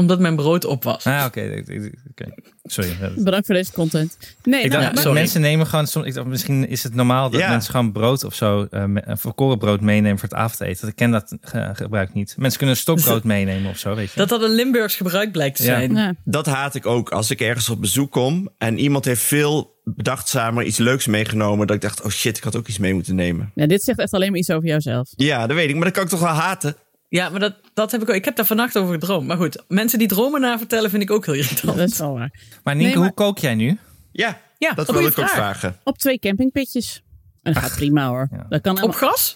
Omdat 0.00 0.18
mijn 0.18 0.36
brood 0.36 0.64
op 0.64 0.84
was. 0.84 1.04
Ah, 1.04 1.24
oké. 1.26 1.62
oké. 2.10 2.34
Sorry. 2.64 2.90
Bedankt 3.24 3.46
voor 3.46 3.54
deze 3.54 3.72
content. 3.72 4.16
Nee, 4.42 4.62
Ik 4.64 4.70
nou, 4.70 4.82
dacht, 4.82 4.94
maar- 4.94 5.02
sorry. 5.02 5.18
mensen 5.18 5.40
nemen 5.40 5.66
gewoon 5.66 5.86
soms. 5.86 6.06
Ik 6.06 6.14
dacht, 6.14 6.26
misschien 6.26 6.68
is 6.68 6.82
het 6.82 6.94
normaal 6.94 7.30
dat 7.30 7.40
Ja. 7.40 7.50
mensen 7.50 7.70
gewoon 7.70 7.92
brood 7.92 8.24
of 8.24 8.34
zo, 8.34 8.66
eh, 8.70 8.84
me- 8.84 9.02
volkoren 9.06 9.58
brood 9.58 9.80
meenemen 9.80 10.18
voor 10.18 10.28
het 10.28 10.38
avondeten. 10.38 10.88
Ik 10.88 10.96
ken 10.96 11.10
dat 11.10 11.36
eh, 11.52 11.68
gebruik 11.72 12.14
niet. 12.14 12.34
Mensen 12.38 12.58
kunnen 12.58 12.76
stokbrood 12.76 13.24
meenemen 13.34 13.70
of 13.70 13.78
zo, 13.78 13.94
weet 13.94 14.10
je. 14.12 14.18
Dat 14.18 14.28
dat 14.28 14.42
een 14.42 14.54
Limburgs 14.54 14.96
gebruik 14.96 15.32
blijkt 15.32 15.56
te 15.56 15.62
Ja. 15.62 15.68
zijn. 15.68 15.94
ja. 15.94 16.14
Dat 16.24 16.46
haat 16.46 16.74
ik 16.74 16.86
ook 16.86 17.10
als 17.10 17.30
ik 17.30 17.40
ergens 17.40 17.68
op 17.68 17.80
bezoek 17.80 18.10
kom 18.10 18.48
en 18.58 18.78
iemand 18.78 19.04
heeft 19.04 19.22
veel 19.22 19.78
bedachtzamer 19.84 20.64
iets 20.64 20.78
leuks 20.78 21.06
meegenomen. 21.06 21.66
Dat 21.66 21.76
ik 21.76 21.82
dacht, 21.82 22.02
oh 22.02 22.10
shit, 22.10 22.36
ik 22.36 22.42
had 22.44 22.56
ook 22.56 22.68
iets 22.68 22.78
mee 22.78 22.94
moeten 22.94 23.14
nemen. 23.14 23.50
Ja, 23.54 23.66
dit 23.66 23.82
zegt 23.82 23.98
echt 23.98 24.12
alleen 24.12 24.30
maar 24.30 24.38
iets 24.38 24.50
over 24.50 24.68
jouzelf. 24.68 25.08
Ja, 25.16 25.46
dat 25.46 25.56
weet 25.56 25.68
ik, 25.68 25.74
maar 25.74 25.84
dat 25.84 25.92
kan 25.92 26.02
ik 26.02 26.08
toch 26.08 26.20
wel 26.20 26.28
haten? 26.28 26.76
Ja, 27.10 27.28
maar 27.28 27.40
dat, 27.40 27.54
dat 27.74 27.90
heb 27.92 28.02
ik 28.02 28.08
ook. 28.08 28.14
Ik 28.14 28.24
heb 28.24 28.36
daar 28.36 28.46
vannacht 28.46 28.76
over 28.76 28.92
gedroomd. 28.94 29.26
Maar 29.26 29.36
goed, 29.36 29.64
mensen 29.68 29.98
die 29.98 30.08
dromen 30.08 30.40
na 30.40 30.58
vertellen 30.58 30.90
vind 30.90 31.02
ik 31.02 31.10
ook 31.10 31.26
heel 31.26 31.34
irritant. 31.34 31.76
Dat 31.76 31.90
is 31.90 31.98
wel 31.98 32.12
waar. 32.12 32.30
Maar 32.64 32.74
Nienke, 32.74 32.88
Nee, 32.90 32.98
maar- 32.98 33.06
hoe 33.06 33.14
kook 33.26 33.38
jij 33.38 33.54
nu? 33.54 33.78
Ja, 34.12 34.40
Ja, 34.58 34.72
dat 34.72 34.90
wil 34.90 35.06
ik 35.06 35.18
ook 35.18 35.28
vragen. 35.28 35.76
Op 35.84 35.98
twee 35.98 36.18
campingpitjes. 36.18 37.02
En 37.42 37.52
dat 37.52 37.62
gaat 37.62 37.74
prima 37.76 38.08
hoor. 38.08 38.28
ja. 38.32 38.46
Dat 38.48 38.60
kan 38.60 38.82
Op 38.82 38.92
gas? 38.94 39.34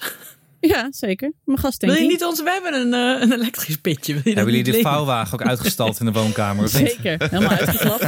Ja, 0.60 0.86
zeker. 0.90 1.28
Mijn 1.28 1.42
Wil 1.44 1.56
gastenking. 1.56 2.00
je 2.00 2.06
niet 2.06 2.24
ons... 2.24 2.42
We 2.42 2.50
hebben 2.50 2.74
een, 2.80 2.94
eh, 3.16 3.22
een 3.22 3.32
elektrisch 3.32 3.76
pitje. 3.76 4.12
Wil 4.12 4.22
je 4.24 4.32
Hebben 4.34 4.54
jullie 4.54 4.72
niet 4.72 4.82
de 4.82 4.88
vouwwagen 4.88 5.32
ook 5.40 5.46
uitgestald 5.46 6.00
in 6.00 6.06
de 6.06 6.12
woonkamer? 6.12 6.68
Zeker. 6.68 7.28
Helemaal 7.30 7.58
uitgeklapt. 7.58 8.00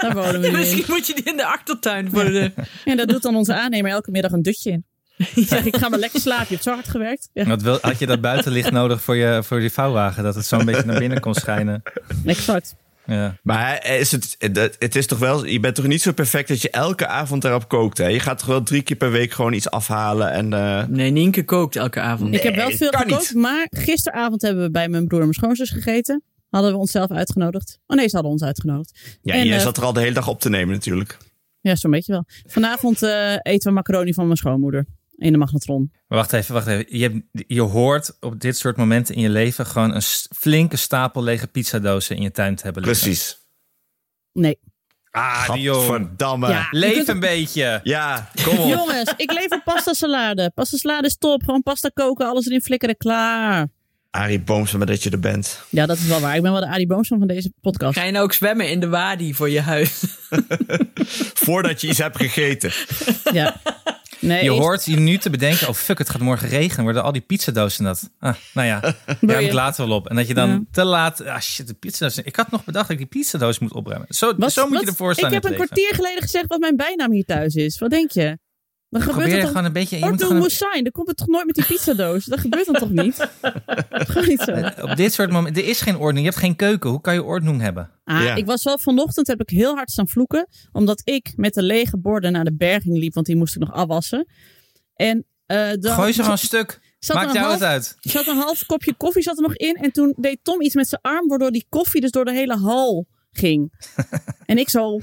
Daar 0.00 0.14
wonen 0.14 0.40
we 0.40 0.46
Ja, 0.46 0.52
in. 0.52 0.58
misschien 0.58 0.84
moet 0.88 1.06
je 1.06 1.14
die 1.14 1.24
in 1.24 1.36
de 1.36 1.46
achtertuin 1.46 2.10
voor 2.10 2.24
de... 2.24 2.52
En 2.84 2.96
daar 2.96 3.06
doet 3.06 3.22
dan 3.22 3.36
onze 3.36 3.54
aannemer 3.54 3.90
elke 3.90 4.10
middag 4.10 4.32
een 4.32 4.42
dutje 4.42 4.70
in. 4.70 4.84
Ik 5.34 5.46
zeg, 5.48 5.64
ik 5.64 5.76
ga 5.76 5.88
maar 5.88 5.98
lekker 5.98 6.20
slapen. 6.20 6.44
Je 6.48 6.52
hebt 6.52 6.62
zo 6.64 6.72
hard 6.72 6.88
gewerkt. 6.88 7.28
Ja, 7.32 7.44
Wat 7.46 7.62
wil, 7.62 7.78
had 7.80 7.98
je 7.98 8.06
dat 8.06 8.20
buitenlicht 8.20 8.70
nodig 8.80 9.02
voor, 9.02 9.16
je, 9.16 9.42
voor 9.42 9.60
die 9.60 9.72
vouwwagen? 9.72 10.22
Dat 10.22 10.34
het 10.34 10.46
zo 10.46 10.58
een 10.58 10.64
beetje 10.66 10.84
naar 10.84 10.98
binnen 10.98 11.20
kon 11.20 11.34
schijnen. 11.34 11.82
exact. 12.24 12.74
Ja. 13.06 13.36
Maar 13.42 13.86
is 13.86 14.12
het, 14.12 14.36
het 14.38 14.76
het 14.78 14.96
is 14.96 15.06
toch 15.06 15.18
wel, 15.18 15.46
je 15.46 15.60
bent 15.60 15.74
toch 15.74 15.86
niet 15.86 16.02
zo 16.02 16.12
perfect 16.12 16.48
dat 16.48 16.62
je 16.62 16.70
elke 16.70 17.06
avond 17.06 17.42
daarop 17.42 17.68
kookt, 17.68 17.98
hè? 17.98 18.06
Je 18.06 18.20
gaat 18.20 18.38
toch 18.38 18.46
wel 18.46 18.62
drie 18.62 18.82
keer 18.82 18.96
per 18.96 19.10
week 19.10 19.32
gewoon 19.32 19.52
iets 19.52 19.70
afhalen 19.70 20.30
en... 20.32 20.52
eh, 20.52 20.84
Nee, 20.86 21.10
Nienke 21.10 21.44
kookt 21.44 21.76
elke 21.76 22.00
avond. 22.00 22.34
ik 22.34 22.42
heb 22.42 22.54
wel 22.54 22.70
veel 22.70 22.90
gekookt. 22.90 23.08
niet. 23.32 23.42
Maar 23.42 23.66
gisteravond 23.70 24.42
hebben 24.42 24.62
we 24.64 24.70
bij 24.70 24.88
mijn 24.88 25.06
broer 25.06 25.18
en 25.20 25.26
mijn 25.26 25.38
schoonzus 25.38 25.70
gegeten. 25.70 26.22
Hadden 26.50 26.72
we 26.72 26.78
onszelf 26.78 27.10
uitgenodigd. 27.10 27.78
Oh 27.86 27.96
nee, 27.96 28.08
ze 28.08 28.14
hadden 28.14 28.32
ons 28.32 28.42
uitgenodigd. 28.42 29.18
ja, 29.22 29.34
En, 29.34 29.46
je 29.46 29.54
eh, 29.54 29.60
zat 29.60 29.76
er 29.76 29.84
al 29.84 29.92
de 29.92 30.00
hele 30.00 30.14
dag 30.14 30.28
op 30.28 30.40
te 30.40 30.48
nemen 30.48 30.74
natuurlijk. 30.74 31.18
Ja, 31.60 31.76
zo'n 31.76 31.90
beetje 31.90 32.12
wel. 32.12 32.24
Vanavond 32.46 33.02
eh, 33.02 33.32
eten 33.42 33.68
we 33.68 33.74
macaroni 33.74 34.14
van 34.14 34.24
mijn 34.24 34.36
schoonmoeder. 34.36 34.86
In 35.22 35.32
de 35.32 35.38
magnetron. 35.38 35.90
Maar 36.08 36.18
wacht 36.18 36.32
even, 36.32 36.54
wacht 36.54 36.66
even. 36.66 36.98
Je, 36.98 37.02
hebt, 37.02 37.44
je 37.46 37.60
hoort 37.60 38.16
op 38.20 38.40
dit 38.40 38.56
soort 38.56 38.76
momenten 38.76 39.14
in 39.14 39.20
je 39.20 39.30
leven 39.30 39.66
gewoon 39.66 39.94
een 39.94 40.02
flinke 40.36 40.76
stapel 40.76 41.22
lege 41.22 41.46
pizzadozen 41.46 42.16
in 42.16 42.22
je 42.22 42.30
tuin 42.30 42.56
te 42.56 42.62
hebben 42.62 42.82
liggen. 42.82 43.04
Precies. 43.04 43.40
Nee. 44.32 44.58
Ah, 45.10 45.52
die 45.52 45.62
joh. 45.62 45.76
Gadverdamme. 45.76 46.48
Ja. 46.48 46.52
Ja, 46.52 46.68
Leef 46.70 46.94
kunt 46.94 47.08
een 47.08 47.20
beetje. 47.20 47.80
kom 48.44 48.58
op. 48.58 48.68
Jongens, 48.68 49.14
ik 49.16 49.32
lever 49.32 49.62
pasta 49.64 49.92
salade. 49.92 50.50
Pasta 50.54 50.76
salade 50.76 51.06
is 51.06 51.16
top. 51.16 51.42
Gewoon 51.42 51.62
pasta 51.62 51.90
koken, 51.94 52.26
alles 52.26 52.46
erin 52.46 52.62
flikkeren, 52.62 52.96
klaar. 52.96 53.68
Arie 54.10 54.40
Boomsma, 54.40 54.84
dat 54.84 55.02
je 55.02 55.10
er 55.10 55.20
bent. 55.20 55.62
Ja, 55.68 55.86
dat 55.86 55.96
is 55.96 56.06
wel 56.06 56.20
waar. 56.20 56.36
Ik 56.36 56.42
ben 56.42 56.52
wel 56.52 56.60
de 56.60 56.66
Arie 56.68 56.86
Boomsman 56.86 57.18
van 57.18 57.28
deze 57.28 57.52
podcast. 57.60 57.98
Ga 57.98 58.04
je 58.04 58.12
nou 58.12 58.24
ook 58.24 58.32
zwemmen 58.32 58.70
in 58.70 58.80
de 58.80 58.88
wadi 58.88 59.34
voor 59.34 59.50
je 59.50 59.60
huis? 59.60 60.04
Voordat 61.44 61.80
je 61.80 61.88
iets 61.88 61.98
hebt 61.98 62.16
gegeten. 62.16 62.72
Ja. 63.32 63.60
Nee, 64.22 64.44
Je 64.44 64.50
hoort 64.50 64.84
je 64.84 64.96
nu 64.96 65.18
te 65.18 65.30
bedenken, 65.30 65.68
oh 65.68 65.74
fuck, 65.74 65.98
het 65.98 66.10
gaat 66.10 66.20
morgen 66.20 66.48
regenen. 66.48 66.84
Worden 66.84 67.02
al 67.02 67.12
die 67.12 67.20
pizzadozen 67.20 67.84
dat? 67.84 68.10
Ah, 68.18 68.34
nou 68.54 68.66
ja, 68.66 68.80
daar 69.20 69.36
heb 69.36 69.40
ik 69.40 69.52
later 69.52 69.86
wel 69.86 69.96
op. 69.96 70.08
En 70.08 70.16
dat 70.16 70.26
je 70.28 70.34
dan 70.34 70.50
Ja. 70.50 70.60
te 70.70 70.84
laat, 70.84 71.24
ah 71.26 71.40
shit, 71.40 71.66
de 71.66 71.74
pizzadoos. 71.74 72.18
Ik 72.18 72.36
had 72.36 72.50
nog 72.50 72.64
bedacht 72.64 72.88
dat 72.88 72.98
ik 73.00 73.10
die 73.10 73.20
pizzadoos 73.22 73.58
moet 73.58 73.72
opruimen. 73.72 74.06
Zo, 74.10 74.34
Wat- 74.36 74.52
zo 74.52 74.66
moet 74.68 74.80
je 74.80 74.86
ervoor 74.86 75.14
staan 75.14 75.28
Ik 75.28 75.34
heb 75.34 75.44
een 75.44 75.50
leven. 75.50 75.66
kwartier 75.66 75.94
geleden 75.94 76.22
gezegd 76.22 76.46
wat 76.46 76.60
mijn 76.60 76.76
bijnaam 76.76 77.12
hier 77.12 77.24
thuis 77.24 77.54
is. 77.54 77.78
Wat 77.78 77.90
denk 77.90 78.10
je? 78.10 78.38
Dan 78.92 79.00
gebeurt 79.02 79.28
Probeer 79.28 79.46
gewoon 79.46 79.64
een 79.64 79.72
beetje... 79.72 79.96
Je 79.98 80.02
moet 80.02 80.12
Ordo 80.12 80.22
gewoon 80.24 80.36
een- 80.36 80.40
Moussain, 80.42 80.82
dan 80.82 80.92
komt 80.92 81.08
het 81.08 81.16
toch 81.16 81.26
nooit 81.26 81.46
met 81.46 81.54
die 81.54 81.64
pizzadoos? 81.64 82.24
Dat 82.24 82.38
gebeurt 82.40 82.66
dan 82.66 82.74
toch 82.74 82.90
niet? 82.90 83.16
Gewoon 83.90 84.28
niet 84.28 84.40
zo. 84.40 84.82
op 84.90 84.96
dit 84.96 85.12
soort 85.12 85.30
momenten, 85.30 85.62
er 85.62 85.68
is 85.68 85.80
geen 85.80 85.96
ordening. 85.96 86.18
Je 86.26 86.30
hebt 86.30 86.36
geen 86.44 86.56
keuken. 86.56 86.90
Hoe 86.90 87.00
kan 87.00 87.14
je 87.14 87.22
ordnung 87.22 87.60
hebben? 87.60 87.90
Ah, 88.04 88.22
Ja. 88.22 88.34
Ik 88.34 88.46
was 88.46 88.64
wel 88.64 88.78
vanochtend, 88.78 89.26
heb 89.26 89.40
ik 89.40 89.48
heel 89.50 89.74
hard 89.74 89.90
staan 89.90 90.08
vloeken. 90.08 90.48
Omdat 90.72 91.00
ik 91.04 91.32
met 91.36 91.54
de 91.54 91.62
lege 91.62 91.98
borden 91.98 92.32
naar 92.32 92.44
de 92.44 92.54
berging 92.54 92.96
liep, 92.98 93.14
want 93.14 93.26
die 93.26 93.36
moest 93.36 93.54
ik 93.54 93.60
nog 93.60 93.72
afwassen. 93.72 94.26
En 94.94 95.26
eh 95.46 95.70
dan 95.78 95.92
Gooi 95.92 96.12
ze 96.12 96.22
gewoon 96.22 96.38
stuk. 96.38 96.80
zat 96.98 97.16
Maakt 97.16 97.28
een 97.28 97.34
jou 97.34 97.46
half- 97.46 97.58
het 97.60 97.68
uit. 97.68 97.96
zat 98.00 98.26
een 98.26 98.36
half 98.36 98.66
kopje 98.66 98.94
koffie 98.94 99.22
zat 99.22 99.36
er 99.36 99.42
nog 99.42 99.56
in. 99.56 99.74
En 99.76 99.92
toen 99.92 100.14
deed 100.18 100.38
Tom 100.42 100.60
iets 100.60 100.74
met 100.74 100.88
zijn 100.88 101.00
arm, 101.00 101.28
waardoor 101.28 101.50
die 101.50 101.66
koffie 101.68 102.00
dus 102.00 102.10
door 102.10 102.24
de 102.24 102.32
hele 102.32 102.56
hal 102.56 103.06
ging. 103.30 103.72
en 104.46 104.58
ik 104.58 104.68
zo, 104.70 104.98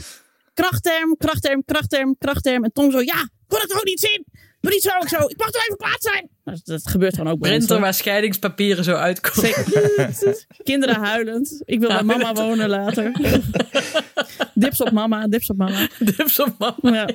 krachtterm, 0.54 1.16
krachtterm, 1.18 1.64
krachtterm, 1.66 2.16
krachtterm. 2.18 2.64
En 2.64 2.72
Tom 2.74 2.92
zo, 2.92 3.00
ja, 3.02 3.30
kon 3.50 3.60
het 3.62 3.72
er 3.72 3.78
ook 3.78 3.86
niet 3.86 4.00
zien? 4.00 4.26
Doe 4.62 4.72
niet 4.72 4.82
zo, 4.82 4.90
ik 5.02 5.08
zo, 5.08 5.16
ik 5.28 5.38
mag 5.38 5.50
toch 5.50 5.64
even 5.64 5.78
kwaad 5.78 6.02
zijn? 6.02 6.30
Nou, 6.44 6.58
dat 6.64 6.88
gebeurt 6.88 7.16
gewoon 7.16 7.32
ook. 7.34 7.40
Printer 7.40 7.80
waar 7.80 7.94
scheidingspapieren 7.94 8.84
zo 8.84 8.94
uitkomen. 8.96 9.54
Kinderen 10.64 10.96
huilend. 10.96 11.62
Ik 11.66 11.80
wil 11.80 11.90
bij 11.90 12.04
mama 12.04 12.34
wonen 12.34 12.70
later. 12.70 13.12
dips 14.54 14.82
op 14.82 14.92
mama, 14.92 15.28
dips 15.28 15.50
op 15.50 15.58
mama. 15.58 15.88
Dips 16.00 16.40
op 16.40 16.56
mama. 16.58 16.98
Ja. 16.98 17.10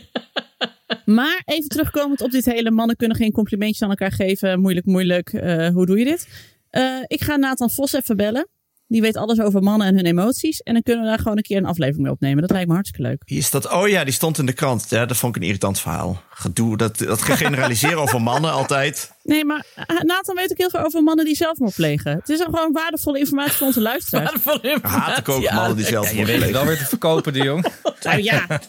Maar 1.04 1.42
even 1.44 1.68
terugkomend 1.68 2.20
op 2.20 2.30
dit 2.30 2.44
hele 2.44 2.70
mannen 2.70 2.96
kunnen 2.96 3.16
geen 3.16 3.32
complimentjes 3.32 3.82
aan 3.82 3.88
elkaar 3.88 4.12
geven. 4.12 4.60
Moeilijk, 4.60 4.86
moeilijk. 4.86 5.32
eh, 5.32 5.68
hoe 5.68 5.86
doe 5.86 5.98
je 5.98 6.04
dit? 6.04 6.28
Eh, 6.70 6.98
ik 7.06 7.22
ga 7.22 7.36
Nathan 7.36 7.70
Vos 7.70 7.92
even 7.92 8.16
bellen. 8.16 8.48
Die 8.86 9.00
weet 9.00 9.16
alles 9.16 9.40
over 9.40 9.62
mannen 9.62 9.86
en 9.86 9.94
hun 9.94 10.06
emoties. 10.06 10.60
En 10.60 10.72
dan 10.72 10.82
kunnen 10.82 11.02
we 11.04 11.08
daar 11.08 11.18
gewoon 11.18 11.36
een 11.36 11.42
keer 11.42 11.56
een 11.56 11.66
aflevering 11.66 12.02
mee 12.02 12.12
opnemen. 12.12 12.40
Dat 12.40 12.50
lijkt 12.50 12.68
me 12.68 12.74
hartstikke 12.74 13.08
leuk. 13.08 13.22
Hier 13.26 13.42
staat, 13.42 13.72
oh 13.72 13.88
ja, 13.88 14.04
die 14.04 14.12
stond 14.12 14.38
in 14.38 14.46
de 14.46 14.52
krant. 14.52 14.86
Ja, 14.90 15.06
dat 15.06 15.16
vond 15.16 15.36
ik 15.36 15.42
een 15.42 15.46
irritant 15.48 15.80
verhaal. 15.80 16.22
Gedoe, 16.30 16.76
dat, 16.76 16.98
dat 16.98 17.22
generaliseren 17.22 17.98
over 17.98 18.22
mannen 18.22 18.52
altijd. 18.52 19.12
Nee, 19.22 19.44
maar 19.44 19.64
eh, 19.74 20.00
Nathan 20.00 20.34
weet 20.34 20.50
ook 20.50 20.58
heel 20.58 20.70
veel 20.70 20.84
over 20.84 21.02
mannen 21.02 21.24
die 21.24 21.36
zelfmoord 21.36 21.74
plegen. 21.74 22.12
Het 22.12 22.28
is 22.28 22.38
dan 22.38 22.46
gewoon 22.54 22.72
waardevolle 22.72 23.18
informatie 23.18 23.52
voor 23.52 23.66
onze 23.66 23.80
luisteraars. 23.80 24.24
Waardevolle 24.24 24.60
informatie, 24.72 25.00
Haat 25.00 25.18
ik 25.18 25.28
ook 25.28 25.50
mannen 25.50 25.76
die 25.76 25.86
zelf 25.86 26.12
Ja, 26.12 26.18
je 26.18 26.24
weet 26.26 26.42
het 26.42 26.50
wel 26.50 26.66
weer 26.66 26.78
te 26.78 26.84
verkopen, 26.86 27.32
de 27.32 27.42
jong. 27.42 27.66
Nou 28.02 28.22
ja, 28.22 28.60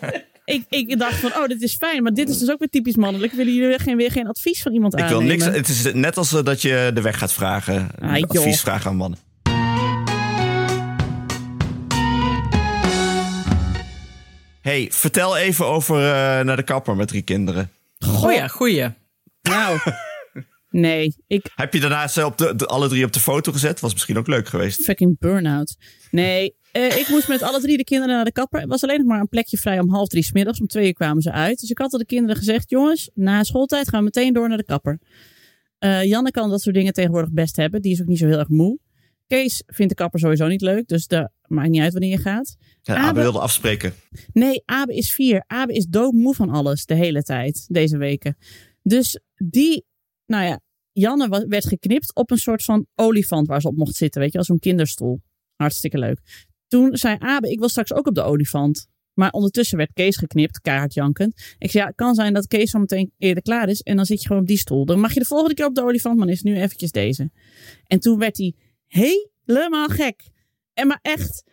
ik, 0.45 0.63
ik 0.70 0.99
dacht 0.99 1.16
van, 1.16 1.30
oh, 1.36 1.47
dit 1.47 1.61
is 1.61 1.76
fijn. 1.76 2.03
Maar 2.03 2.13
dit 2.13 2.30
is 2.30 2.39
dus 2.39 2.49
ook 2.51 2.59
weer 2.59 2.70
typisch 2.70 2.95
mannelijk. 2.95 3.34
Willen 3.34 3.53
jullie 3.53 3.68
weer 3.68 3.80
geen, 3.80 3.97
weer 3.97 4.11
geen 4.11 4.28
advies 4.28 4.61
van 4.61 4.74
iemand 4.74 4.93
Ik 4.93 4.99
wil 5.07 5.20
aannemen? 5.20 5.38
niks. 5.38 5.57
Het 5.57 5.68
is 5.68 5.93
net 5.93 6.18
als 6.18 6.34
eh, 6.34 6.43
dat 6.43 6.61
je 6.61 6.91
de 6.93 7.01
weg 7.01 7.18
gaat 7.18 7.34
vragen. 7.34 7.89
Ah, 8.01 8.24
advies 8.24 8.61
vragen 8.61 8.89
aan 8.89 8.95
mannen. 8.95 9.20
Hey, 14.66 14.88
vertel 14.91 15.38
even 15.38 15.66
over 15.66 15.95
eh, 15.95 16.03
naar 16.45 16.55
de 16.55 16.63
kapper 16.63 16.95
met 16.95 17.07
drie 17.07 17.22
kinderen. 17.22 17.70
Goeie, 17.99 18.49
goeie. 18.49 18.88
Nou, 19.41 19.80
nee. 20.70 21.16
Ik, 21.28 21.51
Heb 21.55 21.74
je 21.74 21.80
daarna 21.80 22.07
ze 22.07 22.26
op 22.26 22.38
de, 22.38 22.55
de- 22.55 22.66
alle 22.66 22.88
drie 22.88 23.05
op 23.05 23.13
de 23.13 23.20
foto 23.20 23.51
gezet? 23.51 23.80
Was 23.80 23.93
misschien 23.93 24.18
ook 24.18 24.28
leuk 24.28 24.47
geweest. 24.47 24.84
fucking 24.84 25.20
burn-out. 25.20 25.76
Nee, 26.11 26.55
eh, 26.72 26.97
ik 26.97 27.07
moest 27.09 27.28
met 27.28 27.41
alle 27.41 27.59
drie 27.61 27.78
de 27.78 27.84
kinderen 27.84 28.16
naar 28.16 28.26
de 28.26 28.32
kapper. 28.32 28.61
Er 28.61 28.68
was 28.68 28.84
alleen 28.84 28.97
nog 28.97 29.07
maar 29.07 29.20
een 29.20 29.30
plekje 29.30 29.57
vrij 29.57 29.80
om 29.80 29.89
half 29.89 30.07
drie 30.07 30.24
's 30.24 30.32
middags. 30.32 30.59
Om 30.59 30.68
twee 30.68 30.88
uur 30.88 30.93
kwamen 30.93 31.22
ze 31.22 31.32
uit. 31.32 31.59
Dus 31.59 31.70
ik 31.70 31.78
had 31.78 31.91
al 31.93 31.99
de 31.99 32.05
kinderen 32.05 32.36
gezegd: 32.36 32.70
jongens, 32.70 33.09
na 33.13 33.43
schooltijd 33.43 33.89
gaan 33.89 33.99
we 33.99 34.05
meteen 34.05 34.34
door 34.34 34.47
naar 34.47 34.57
de 34.57 34.66
kapper. 34.66 34.99
Eh, 35.80 36.03
Janne 36.03 36.32
kan 36.32 36.49
dat 36.49 36.61
soort 36.61 36.76
dingen 36.76 36.93
tegenwoordig 36.93 37.32
best 37.32 37.55
hebben. 37.55 37.82
Die 37.82 37.91
is 37.91 38.01
ook 38.01 38.07
niet 38.07 38.18
zo 38.20 38.28
heel 38.28 38.39
erg 38.39 38.49
moe. 38.49 38.80
Kees 39.28 39.64
vindt 39.66 39.92
de 39.92 39.98
kapper 40.02 40.20
sowieso 40.20 40.48
niet 40.48 40.62
leuk. 40.62 40.88
Dus 40.88 41.08
dat 41.08 41.32
maakt 41.48 41.70
niet 41.70 41.82
uit 41.82 41.92
wanneer 41.92 42.10
je 42.12 42.18
gaat. 42.18 42.56
Ja, 42.82 42.96
Abe- 42.96 43.08
Abe 43.08 43.22
wilde 43.22 43.40
afspreken. 43.40 43.94
Nee, 44.34 44.62
Abe 44.66 44.96
is 44.96 45.14
vier. 45.14 45.44
Abe 45.48 45.74
is 45.74 45.86
doodmoe 45.86 46.34
van 46.36 46.50
alles 46.50 46.86
de 46.86 46.94
hele 46.96 47.24
tijd, 47.24 47.66
deze 47.68 47.98
weken. 47.98 48.38
Dus 48.84 49.20
die, 49.36 49.86
nou 50.26 50.46
ja, 50.46 50.60
Janne 50.92 51.46
werd 51.48 51.68
geknipt 51.68 52.16
op 52.16 52.32
een 52.32 52.38
soort 52.38 52.64
van 52.64 52.86
olifant 52.96 53.48
waar 53.48 53.62
ze 53.62 53.68
op 53.68 53.76
mocht 53.76 53.96
zitten. 53.96 54.22
Weet 54.22 54.32
je, 54.32 54.38
als 54.38 54.48
zo'n 54.48 54.60
kinderstoel. 54.60 55.22
Hartstikke 55.56 55.98
leuk. 55.98 56.20
Toen 56.68 56.98
zei 56.98 57.16
Abe, 57.20 57.52
ik 57.52 57.60
wil 57.60 57.70
straks 57.70 57.94
ook 57.94 58.08
op 58.08 58.16
de 58.16 58.22
olifant. 58.24 58.88
Maar 59.14 59.32
ondertussen 59.32 59.78
werd 59.78 59.94
Kees 59.94 60.18
geknipt, 60.18 60.62
keihard 60.62 60.94
jankend. 60.94 61.56
Ik 61.58 61.72
zei, 61.72 61.84
ja, 61.84 61.90
het 61.90 61.98
kan 61.98 62.16
zijn 62.16 62.34
dat 62.34 62.48
Kees 62.48 62.70
zo 62.72 62.80
meteen 62.80 63.12
eerder 63.18 63.44
klaar 63.44 63.70
is. 63.70 63.82
En 63.82 63.96
dan 63.96 64.06
zit 64.06 64.22
je 64.22 64.28
gewoon 64.28 64.42
op 64.42 64.48
die 64.48 64.58
stoel. 64.58 64.86
Dan 64.86 65.00
mag 65.00 65.14
je 65.14 65.20
de 65.20 65.26
volgende 65.26 65.54
keer 65.54 65.66
op 65.66 65.76
de 65.76 65.84
olifant, 65.84 66.18
maar 66.18 66.28
is 66.28 66.38
het 66.38 66.44
nu 66.46 66.56
eventjes 66.56 66.92
deze. 66.92 67.32
En 67.88 68.00
toen 68.00 68.20
werd 68.20 68.38
hij 68.38 68.54
helemaal 68.88 69.88
gek. 69.88 70.22
En 70.74 70.88
maar 70.88 71.00
echt, 71.02 71.44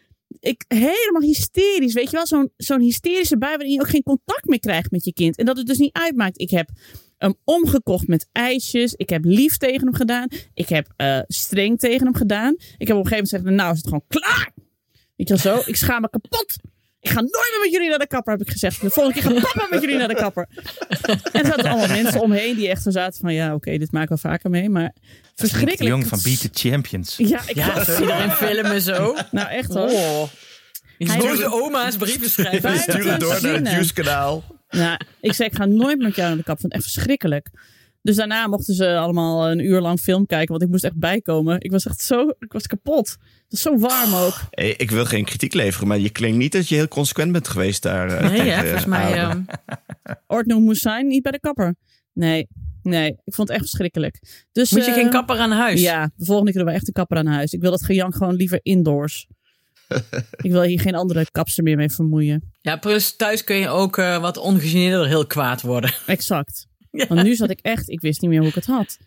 ik, 0.40 0.64
helemaal 0.68 1.20
hysterisch. 1.20 1.92
Weet 1.92 2.10
je 2.10 2.16
wel, 2.16 2.26
zo'n 2.26 2.52
zo'n 2.56 2.80
hysterische 2.80 3.38
bui 3.38 3.56
waarin 3.56 3.74
je 3.74 3.80
ook 3.80 3.88
geen 3.88 4.02
contact 4.02 4.46
meer 4.46 4.60
krijgt 4.60 4.90
met 4.90 5.04
je 5.04 5.12
kind. 5.12 5.36
En 5.36 5.44
dat 5.44 5.56
het 5.56 5.66
dus 5.66 5.78
niet 5.78 5.92
uitmaakt. 5.92 6.40
Ik 6.40 6.50
heb 6.50 6.70
hem 7.18 7.34
omgekocht 7.44 8.06
met 8.06 8.28
ijsjes. 8.32 8.94
Ik 8.94 9.08
heb 9.10 9.24
lief 9.24 9.56
tegen 9.56 9.84
hem 9.84 9.94
gedaan. 9.94 10.28
Ik 10.54 10.68
heb 10.68 10.92
eh, 10.96 11.20
streng 11.26 11.78
tegen 11.78 12.04
hem 12.06 12.14
gedaan. 12.14 12.54
Ik 12.78 12.88
heb 12.88 12.96
op 12.96 13.04
een 13.04 13.10
gegeven 13.10 13.10
moment 13.10 13.28
gezegd, 13.28 13.44
nou 13.44 13.70
is 13.70 13.76
het 13.76 13.86
gewoon 13.86 14.04
klaar. 14.08 14.52
Weet 15.16 15.28
je 15.28 15.34
wel 15.34 15.56
zo, 15.56 15.70
ik 15.70 15.76
schaam 15.76 16.00
me 16.00 16.10
kapot. 16.10 16.56
Ik 17.02 17.10
ga 17.10 17.20
nooit 17.20 17.50
meer 17.52 17.60
met 17.62 17.70
jullie 17.72 17.88
naar 17.88 17.98
de 17.98 18.06
kapper, 18.06 18.32
heb 18.32 18.42
ik 18.42 18.50
gezegd. 18.50 18.80
De 18.80 18.90
volgende 18.90 19.20
keer 19.20 19.30
gaat 19.30 19.52
papa 19.52 19.66
met 19.70 19.80
jullie 19.80 19.96
naar 19.96 20.08
de 20.08 20.14
kapper. 20.14 20.48
En 21.32 21.40
er 21.40 21.46
zaten 21.46 21.70
allemaal 21.70 21.88
mensen 22.02 22.20
omheen 22.20 22.56
die 22.56 22.68
echt 22.68 22.82
zo 22.82 22.90
zaten 22.90 23.20
van... 23.20 23.34
ja, 23.34 23.54
oké, 23.54 23.78
dit 23.78 23.92
maken 23.92 24.14
we 24.14 24.20
vaker 24.20 24.50
mee, 24.50 24.68
maar 24.70 24.82
Henk 24.82 24.94
de 24.94 25.30
verschrikkelijk. 25.34 25.88
Jong 25.94 26.06
van 26.06 26.18
Beat 26.22 26.40
the 26.40 26.68
Champions. 26.68 27.16
Ja, 27.16 27.40
ik 27.46 27.54
Ja, 27.56 27.74
was 27.74 27.86
zo 27.86 28.00
iedereen 28.00 28.30
filmen 28.30 28.80
zo. 28.80 29.16
Nou, 29.30 29.48
echt 29.48 29.74
hoor. 29.74 29.90
Oh. 29.90 30.22
Boze 31.18 31.52
oma's 31.52 31.96
brieven 31.96 32.30
schrijven. 32.30 32.78
Stuur 32.78 33.10
het 33.10 33.20
door 33.20 33.28
naar 33.28 33.40
het 33.40 33.40
zinnen. 33.42 33.72
nieuwskanaal. 33.74 34.44
Nou, 34.70 34.98
ik 35.20 35.32
zei, 35.32 35.48
ik 35.48 35.54
ga 35.56 35.64
nooit 35.64 35.98
met 35.98 36.14
jou 36.16 36.28
naar 36.28 36.36
de 36.36 36.42
kap. 36.44 36.54
Ik 36.54 36.60
vond 36.60 36.72
het 36.72 36.82
echt 36.82 36.92
verschrikkelijk. 36.92 37.48
Dus 38.02 38.16
daarna 38.16 38.46
mochten 38.46 38.74
ze 38.74 38.96
allemaal 38.96 39.50
een 39.50 39.58
uur 39.58 39.80
lang 39.80 40.00
film 40.00 40.26
kijken, 40.26 40.48
want 40.50 40.62
ik 40.62 40.68
moest 40.68 40.84
echt 40.84 40.96
bijkomen. 40.98 41.60
Ik 41.60 41.70
was 41.70 41.86
echt 41.86 42.00
zo, 42.00 42.28
ik 42.38 42.52
was 42.52 42.66
kapot. 42.66 43.08
Het 43.08 43.52
is 43.52 43.60
zo 43.62 43.78
warm 43.78 44.14
ook. 44.14 44.40
Hey, 44.50 44.74
ik 44.76 44.90
wil 44.90 45.04
geen 45.04 45.24
kritiek 45.24 45.54
leveren, 45.54 45.88
maar 45.88 45.98
je 45.98 46.10
klinkt 46.10 46.36
niet 46.38 46.52
dat 46.52 46.68
je 46.68 46.74
heel 46.74 46.88
consequent 46.88 47.32
bent 47.32 47.48
geweest 47.48 47.82
daar. 47.82 48.08
eh, 48.10 48.30
Nee, 48.30 48.44
ja, 48.44 48.60
volgens 48.60 48.84
mij... 48.84 49.20
Abe. 49.22 49.42
ehm, 50.02 50.14
Ordno 50.36 50.60
moest 50.60 50.82
zijn, 50.82 51.06
niet 51.06 51.22
bij 51.22 51.32
de 51.32 51.40
kapper. 51.40 51.74
Nee, 52.12 52.48
nee, 52.82 53.08
ik 53.24 53.34
vond 53.34 53.48
het 53.48 53.56
echt 53.56 53.66
verschrikkelijk. 53.68 54.20
Dus, 54.52 54.70
moet 54.70 54.84
je 54.84 54.90
eh, 54.90 54.96
geen 54.96 55.10
kapper 55.10 55.38
aan 55.38 55.50
huis? 55.50 55.80
Ja, 55.80 56.10
de 56.16 56.24
volgende 56.24 56.50
keer 56.52 56.60
doen 56.60 56.70
we 56.70 56.76
echt 56.76 56.86
een 56.86 56.92
kapper 56.92 57.16
aan 57.16 57.26
huis. 57.26 57.52
Ik 57.52 57.60
wil 57.60 57.70
dat 57.70 57.84
gejank 57.84 58.14
gewoon 58.14 58.34
liever 58.34 58.58
indoors. 58.62 59.26
ik 60.46 60.50
wil 60.50 60.62
hier 60.62 60.80
geen 60.80 60.94
andere 60.94 61.26
kapster 61.30 61.62
meer 61.62 61.76
mee 61.76 61.90
vermoeien. 61.90 62.52
Ja, 62.60 62.76
plus 62.76 63.16
thuis 63.16 63.44
kun 63.44 63.56
je 63.56 63.68
ook 63.68 63.98
eh, 63.98 64.20
wat 64.20 64.36
ongegeneerder 64.36 65.06
heel 65.06 65.26
kwaad 65.26 65.60
worden. 65.62 65.92
Exact. 66.06 66.66
Ja. 66.92 67.06
Want 67.06 67.22
nu 67.22 67.34
zat 67.34 67.50
ik 67.50 67.58
echt, 67.60 67.88
ik 67.88 68.00
wist 68.00 68.20
niet 68.20 68.30
meer 68.30 68.38
hoe 68.38 68.48
ik 68.48 68.54
het 68.54 68.66
had. 68.66 68.98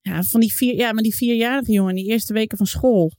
Ja, 0.00 0.22
van 0.22 0.40
die 0.40 0.52
vier, 0.52 0.74
ja, 0.74 0.92
maar 0.92 1.02
die 1.02 1.14
vierjarige 1.14 1.72
jongen, 1.72 1.94
die 1.94 2.06
eerste 2.06 2.32
weken 2.32 2.56
van 2.56 2.66
school. 2.66 3.12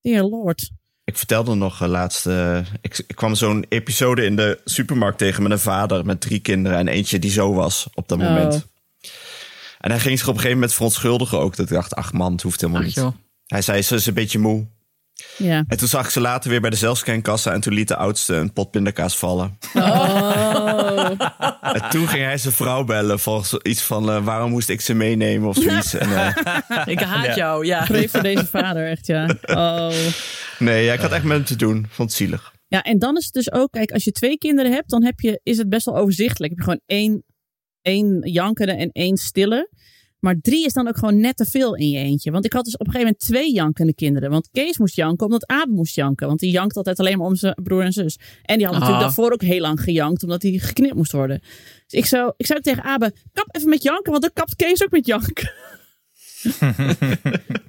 Dear 0.00 0.24
lord. 0.24 0.70
Ik 1.04 1.16
vertelde 1.16 1.54
nog 1.54 1.82
uh, 1.82 1.88
laatst. 1.88 2.26
uh, 2.26 2.58
ik, 2.80 2.98
ik, 3.06 3.16
kwam 3.16 3.34
zo'n 3.34 3.64
episode 3.68 4.24
in 4.24 4.36
de 4.36 4.60
supermarkt 4.64 5.18
tegen 5.18 5.42
met 5.42 5.52
een 5.52 5.58
vader 5.58 6.04
met 6.04 6.20
drie 6.20 6.40
kinderen 6.40 6.78
en 6.78 6.88
eentje 6.88 7.18
die 7.18 7.30
zo 7.30 7.52
was 7.54 7.88
op 7.94 8.08
dat 8.08 8.18
moment. 8.18 8.54
Oh. 8.54 8.60
En 9.78 9.90
hij 9.90 10.00
ging 10.00 10.18
zich 10.18 10.28
op 10.28 10.34
een 10.34 10.40
gegeven 10.40 10.58
moment 10.58 10.74
verontschuldigen 10.74 11.38
ook. 11.38 11.56
Dat 11.56 11.66
ik 11.66 11.72
dacht, 11.72 11.94
ach 11.94 12.12
man, 12.12 12.32
het 12.32 12.42
hoeft 12.42 12.60
helemaal 12.60 12.80
Ach, 12.80 12.86
niet. 12.86 12.96
joh. 12.96 13.14
Hij 13.46 13.62
zei, 13.62 13.82
ze 13.82 13.94
is 13.94 14.06
een 14.06 14.14
beetje 14.14 14.38
moe. 14.38 14.66
Ja. 15.36 15.64
En 15.66 15.76
toen 15.76 15.88
zag 15.88 16.04
ik 16.04 16.10
ze 16.10 16.20
later 16.20 16.50
weer 16.50 16.60
bij 16.60 16.70
de 16.70 16.76
zelfscankassa 16.76 17.52
en 17.52 17.60
toen 17.60 17.72
liet 17.72 17.88
de 17.88 17.96
oudste 17.96 18.34
een 18.34 18.52
pot 18.52 18.70
pindakaas 18.70 19.18
vallen. 19.18 19.58
Oh. 19.74 21.10
En 21.60 21.90
toen 21.90 22.08
ging 22.08 22.24
hij 22.24 22.38
zijn 22.38 22.54
vrouw 22.54 22.84
bellen 22.84 23.18
volgens 23.18 23.54
iets 23.62 23.82
van 23.82 24.10
uh, 24.10 24.24
waarom 24.24 24.50
moest 24.50 24.68
ik 24.68 24.80
ze 24.80 24.94
meenemen 24.94 25.48
of 25.48 25.56
zoiets. 25.56 25.94
En, 25.94 26.10
uh, 26.10 26.36
Ik 26.94 27.00
haat 27.00 27.34
jou, 27.34 27.66
ja. 27.66 27.84
Pray 27.84 28.08
voor 28.08 28.22
deze 28.22 28.46
vader, 28.46 28.88
echt 28.88 29.06
ja. 29.06 29.34
Oh. 29.42 29.94
nee, 30.58 30.84
ja, 30.84 30.92
ik 30.92 31.00
had 31.00 31.12
echt 31.12 31.24
met 31.24 31.36
hem 31.36 31.46
te 31.46 31.56
doen. 31.56 31.86
Vond 31.90 32.08
het 32.08 32.18
zielig. 32.18 32.52
Ja, 32.68 32.82
en 32.82 32.98
dan 32.98 33.16
is 33.16 33.24
het 33.24 33.34
dus 33.34 33.52
ook, 33.52 33.70
kijk, 33.70 33.90
als 33.90 34.04
je 34.04 34.12
twee 34.12 34.38
kinderen 34.38 34.72
hebt, 34.72 34.90
dan 34.90 35.04
heb 35.04 35.20
je, 35.20 35.40
is 35.42 35.58
het 35.58 35.68
best 35.68 35.84
wel 35.84 35.96
overzichtelijk. 35.96 36.52
Heb 36.52 36.58
je 36.58 36.64
gewoon 36.64 36.80
één, 36.86 37.24
één 37.82 38.30
jankende 38.30 38.72
en 38.72 38.90
één 38.92 39.16
stille. 39.16 39.70
Maar 40.20 40.36
drie 40.42 40.64
is 40.64 40.72
dan 40.72 40.88
ook 40.88 40.98
gewoon 40.98 41.20
net 41.20 41.36
te 41.36 41.44
veel 41.44 41.74
in 41.76 41.90
je 41.90 41.98
eentje. 41.98 42.30
Want 42.30 42.44
ik 42.44 42.52
had 42.52 42.64
dus 42.64 42.74
op 42.76 42.86
een 42.86 42.92
gegeven 42.92 43.06
moment 43.06 43.26
twee 43.30 43.52
jankende 43.52 43.94
kinderen. 43.94 44.30
Want 44.30 44.48
Kees 44.52 44.78
moest 44.78 44.96
janken 44.96 45.26
omdat 45.26 45.46
Abe 45.46 45.72
moest 45.72 45.94
janken. 45.94 46.26
Want 46.26 46.40
die 46.40 46.50
jankt 46.50 46.76
altijd 46.76 46.98
alleen 46.98 47.18
maar 47.18 47.26
om 47.26 47.34
zijn 47.36 47.54
broer 47.62 47.82
en 47.82 47.92
zus. 47.92 48.18
En 48.42 48.56
die 48.56 48.66
had 48.66 48.74
Ah. 48.74 48.80
natuurlijk 48.80 49.06
daarvoor 49.06 49.32
ook 49.32 49.42
heel 49.42 49.60
lang 49.60 49.80
gejankt. 49.80 50.22
Omdat 50.22 50.42
hij 50.42 50.52
geknipt 50.58 50.94
moest 50.94 51.12
worden. 51.12 51.40
Dus 51.86 52.00
ik 52.00 52.06
zou, 52.06 52.32
ik 52.36 52.46
zou 52.46 52.60
tegen 52.60 52.82
Abe, 52.82 53.12
kap 53.32 53.46
even 53.56 53.68
met 53.68 53.82
janken. 53.82 54.10
Want 54.10 54.22
dan 54.22 54.32
kapt 54.32 54.56
Kees 54.56 54.82
ook 54.84 54.90
met 54.90 55.06
janken. 55.06 55.50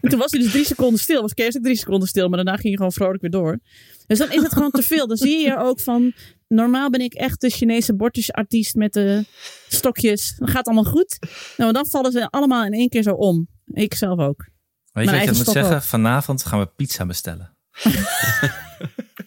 en 0.02 0.10
toen 0.10 0.20
was 0.20 0.32
hij 0.32 0.40
dus 0.40 0.52
drie 0.52 0.66
seconden 0.66 1.00
stil. 1.00 1.22
Was 1.22 1.34
Kees 1.34 1.58
ook 1.58 1.64
drie 1.64 1.76
seconden 1.78 2.08
stil. 2.08 2.28
Maar 2.28 2.38
daarna 2.38 2.54
ging 2.54 2.68
hij 2.68 2.76
gewoon 2.76 2.92
vrolijk 2.92 3.22
weer 3.22 3.32
door. 3.32 3.60
Dus 4.08 4.18
dan 4.18 4.32
is 4.32 4.42
het 4.42 4.54
gewoon 4.54 4.72
te 4.72 4.82
veel. 4.84 5.08
Dan 5.08 5.18
zie 5.18 5.40
je 5.40 5.58
ook 5.58 5.80
van... 5.80 6.14
Normaal 6.50 6.90
ben 6.90 7.02
ik 7.02 7.14
echt 7.14 7.42
de 7.42 7.50
Chinese 7.50 7.96
bordjesartiest 7.96 8.76
met 8.76 8.94
de 8.94 9.26
stokjes. 9.68 10.36
Dan 10.38 10.48
gaat 10.48 10.66
allemaal 10.66 10.92
goed. 10.92 11.20
Nou, 11.58 11.74
dan 11.74 11.88
vallen 11.88 12.12
ze 12.12 12.30
allemaal 12.30 12.66
in 12.66 12.74
één 12.74 12.90
keer 12.90 13.04
zo 13.04 13.12
om. 13.14 13.48
Ik 13.66 13.94
zelf 13.94 14.20
ook. 14.20 14.50
Weet 14.92 15.06
je 15.06 15.12
Mijn 15.12 15.26
wat 15.26 15.38
je 15.38 15.44
moet 15.44 15.54
zeggen? 15.54 15.76
ook. 15.76 15.82
Vanavond 15.82 16.46
gaan 16.46 16.60
we 16.60 16.66
pizza 16.66 17.06
bestellen. 17.06 17.58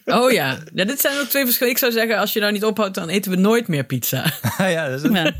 Oh 0.05 0.31
ja. 0.31 0.57
ja, 0.73 0.85
dit 0.85 1.01
zijn 1.01 1.19
ook 1.19 1.27
twee 1.27 1.43
verschillen. 1.43 1.73
Ik 1.73 1.79
zou 1.79 1.91
zeggen, 1.91 2.17
als 2.17 2.33
je 2.33 2.39
nou 2.39 2.51
niet 2.51 2.63
ophoudt, 2.63 2.95
dan 2.95 3.09
eten 3.09 3.31
we 3.31 3.37
nooit 3.37 3.67
meer 3.67 3.83
pizza. 3.83 4.33
ja, 4.57 4.89
dat 4.89 5.03
is 5.03 5.09
een... 5.09 5.13
Ja. 5.13 5.33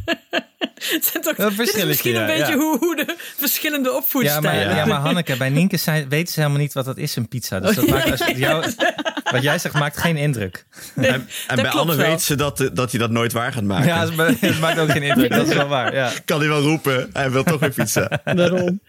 Het 0.90 1.06
zijn 1.06 1.24
toch, 1.24 1.36
Wel 1.38 1.50
dit 1.50 1.60
is 1.60 1.64
verschilletje, 1.72 1.88
misschien 1.88 2.16
een 2.16 2.22
ja, 2.22 2.28
beetje 2.28 2.52
ja. 2.54 2.58
hoe, 2.58 2.78
hoe 2.78 2.96
de 2.96 3.16
verschillende 3.38 3.90
Ja, 3.90 3.96
opvoedstijlen... 3.96 4.68
maar, 4.68 4.76
ja, 4.76 4.86
maar 4.86 5.00
Hanneke, 5.00 5.38
bij 5.38 5.50
Nienke 5.50 5.78
zijn, 5.78 6.10
weten 6.10 6.34
ze 6.34 6.40
helemaal 6.40 6.62
niet 6.62 6.74
wat 6.74 6.86
dat 6.86 6.98
is, 6.98 7.16
een 7.16 7.28
pizza. 7.28 7.60
Dus 7.60 7.76
dat 7.76 7.88
maakt, 7.88 8.12
als, 8.12 8.32
jou, 8.36 8.66
wat 9.32 9.44
jij 9.44 9.60
zegt 9.60 9.74
maakt 9.74 9.98
geen 9.98 10.18
indruk. 10.18 10.66
En, 10.96 11.28
en 11.48 11.56
bij 11.56 11.70
Anne 11.70 11.96
wel. 11.96 12.08
weet 12.08 12.22
ze 12.22 12.36
dat, 12.36 12.70
dat 12.74 12.92
hij 12.92 13.00
dat 13.00 13.10
nooit 13.10 13.32
waar 13.34 13.54
gaat 13.54 13.64
maken. 13.64 13.88
Ja, 13.88 14.26
het 14.40 14.60
maakt 14.60 14.80
ook 14.80 14.92
geen 14.92 15.04
indruk. 15.04 15.32
Dat 15.32 15.48
is 15.48 15.54
wel 15.54 15.68
waar. 15.68 15.96
Ja. 15.96 16.12
Kan 16.26 16.40
hij 16.40 16.48
wel 16.48 16.62
roepen, 16.62 17.10
hij 17.14 17.32
wil 17.32 17.44
toch 17.44 17.60
weer 17.60 17.72
pizza. 17.72 18.22
Daarom. 18.36 18.80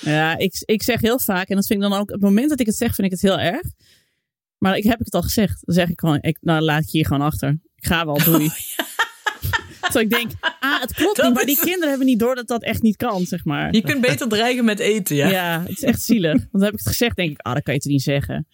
Ja, 0.00 0.38
ik, 0.38 0.62
ik 0.64 0.82
zeg 0.82 1.00
heel 1.00 1.18
vaak, 1.18 1.48
en 1.48 1.56
dat 1.56 1.66
vind 1.66 1.82
ik 1.82 1.90
dan 1.90 2.00
ook, 2.00 2.10
het 2.10 2.20
moment 2.20 2.48
dat 2.48 2.60
ik 2.60 2.66
het 2.66 2.76
zeg, 2.76 2.94
vind 2.94 3.06
ik 3.06 3.12
het 3.12 3.22
heel 3.22 3.38
erg. 3.38 3.62
Maar 4.60 4.76
ik 4.76 4.84
heb 4.84 4.98
ik 4.98 5.04
het 5.04 5.14
al 5.14 5.22
gezegd. 5.22 5.62
Dan 5.66 5.74
zeg 5.74 5.88
ik 5.88 6.00
gewoon, 6.00 6.18
ik, 6.20 6.38
nou 6.40 6.60
laat 6.60 6.82
ik 6.82 6.88
je 6.88 6.96
hier 6.96 7.06
gewoon 7.06 7.26
achter. 7.26 7.48
Ik 7.76 7.86
ga 7.86 8.04
wel, 8.06 8.18
doei. 8.24 8.50
Zo 9.92 9.98
ik 10.06 10.10
denk, 10.10 10.30
ah, 10.60 10.80
het 10.80 10.92
klopt 10.94 11.16
Dat 11.16 11.24
niet, 11.26 11.34
maar 11.34 11.44
die 11.44 11.54
is- 11.56 11.60
kinderen 11.62 11.88
hebben 11.88 12.06
niet 12.06 12.18
door 12.18 12.34
dat 12.34 12.46
dat 12.48 12.62
echt 12.62 12.82
niet 12.82 12.96
kan, 12.96 13.24
zeg 13.24 13.44
maar. 13.44 13.74
Je 13.74 13.80
kunt 13.82 14.00
beter 14.00 14.28
dreigen 14.28 14.64
met 14.64 14.78
eten, 14.78 15.16
ja. 15.16 15.28
Ja, 15.28 15.60
het 15.60 15.70
is 15.70 15.82
echt 15.82 16.02
zielig. 16.02 16.32
Want 16.32 16.48
dan 16.52 16.62
heb 16.62 16.72
ik 16.72 16.78
het 16.78 16.88
gezegd, 16.88 17.16
denk 17.16 17.30
ik, 17.30 17.40
ah, 17.40 17.54
dat 17.54 17.62
kan 17.62 17.74
je 17.74 17.80
toch 17.80 17.92
niet 17.92 18.02
zeggen. 18.02 18.46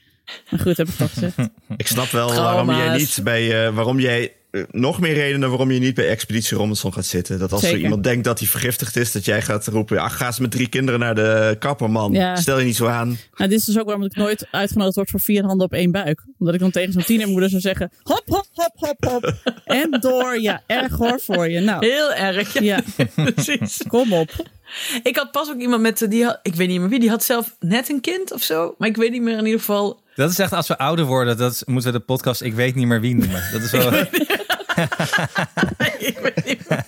Maar 0.50 0.60
goed, 0.60 0.76
heb 0.76 0.86
ik 0.86 0.92
het 0.92 1.00
al 1.02 1.08
gezegd. 1.08 1.36
Ik 1.76 1.86
snap 1.86 2.08
wel 2.10 2.28
waarom 2.34 2.70
jij 2.70 2.96
niet 2.96 3.20
bij, 3.22 3.66
eh, 3.66 3.74
waarom 3.74 4.00
jij, 4.00 4.32
nog 4.70 5.00
meer 5.00 5.14
redenen 5.14 5.48
waarom 5.48 5.70
je 5.70 5.78
niet 5.78 5.94
bij 5.94 6.08
Expeditie 6.08 6.56
Robinson 6.56 6.92
gaat 6.92 7.06
zitten. 7.06 7.38
Dat 7.38 7.52
als 7.52 7.62
er 7.62 7.78
iemand 7.78 8.04
denkt 8.04 8.24
dat 8.24 8.38
hij 8.38 8.48
vergiftigd 8.48 8.96
is, 8.96 9.12
dat 9.12 9.24
jij 9.24 9.42
gaat 9.42 9.66
roepen, 9.66 9.98
ach, 9.98 10.16
ga 10.16 10.26
eens 10.26 10.38
met 10.38 10.50
drie 10.50 10.68
kinderen 10.68 11.00
naar 11.00 11.14
de 11.14 11.56
kapper, 11.58 11.90
man. 11.90 12.12
Ja. 12.12 12.36
Stel 12.36 12.58
je 12.58 12.64
niet 12.64 12.76
zo 12.76 12.86
aan. 12.86 13.08
Nou, 13.08 13.50
dit 13.50 13.58
is 13.58 13.64
dus 13.64 13.78
ook 13.78 13.84
waarom 13.86 14.04
ik 14.04 14.16
nooit 14.16 14.46
uitgenodigd 14.50 14.96
word 14.96 15.10
voor 15.10 15.20
vier 15.20 15.44
handen 15.44 15.66
op 15.66 15.72
één 15.72 15.90
buik. 15.90 16.24
Omdat 16.38 16.54
ik 16.54 16.60
dan 16.60 16.70
tegen 16.70 16.92
zo'n 16.92 17.02
tienermoeder 17.04 17.48
zou 17.48 17.60
zeggen, 17.60 17.90
hop, 18.02 18.22
hop, 18.26 18.46
hop, 18.52 18.72
hop, 18.74 19.04
hop. 19.04 19.34
En 19.64 19.90
door, 20.00 20.40
ja, 20.40 20.62
erg 20.66 20.96
hoor 20.96 21.20
voor 21.20 21.48
je. 21.48 21.60
Nou, 21.60 21.86
Heel 21.86 22.12
erg, 22.12 22.58
ja. 22.60 22.80
ja, 22.96 23.06
Precies. 23.34 23.82
kom 23.88 24.12
op. 24.12 24.30
Ik 25.02 25.16
had 25.16 25.30
pas 25.30 25.50
ook 25.50 25.58
iemand 25.58 25.82
met, 25.82 26.06
die 26.10 26.24
had, 26.24 26.38
ik 26.42 26.54
weet 26.54 26.68
niet 26.68 26.80
meer 26.80 26.88
wie, 26.88 27.00
die 27.00 27.10
had 27.10 27.24
zelf 27.24 27.56
net 27.60 27.88
een 27.88 28.00
kind 28.00 28.32
of 28.32 28.42
zo. 28.42 28.74
Maar 28.78 28.88
ik 28.88 28.96
weet 28.96 29.10
niet 29.10 29.22
meer 29.22 29.38
in 29.38 29.44
ieder 29.44 29.60
geval. 29.60 30.00
Dat 30.14 30.30
is 30.30 30.38
echt, 30.38 30.52
als 30.52 30.68
we 30.68 30.78
ouder 30.78 31.04
worden, 31.04 31.36
dat 31.36 31.62
moeten 31.66 31.92
we 31.92 31.98
de 31.98 32.04
podcast 32.04 32.42
Ik 32.42 32.54
weet 32.54 32.74
niet 32.74 32.86
meer 32.86 33.00
wie 33.00 33.14
noemen. 33.14 33.42
Dat 33.52 33.62
is 33.62 33.70
wel... 33.82 33.92
ik 35.98 36.18
weet 36.18 36.44
niet 36.44 36.68
meer. 36.68 36.84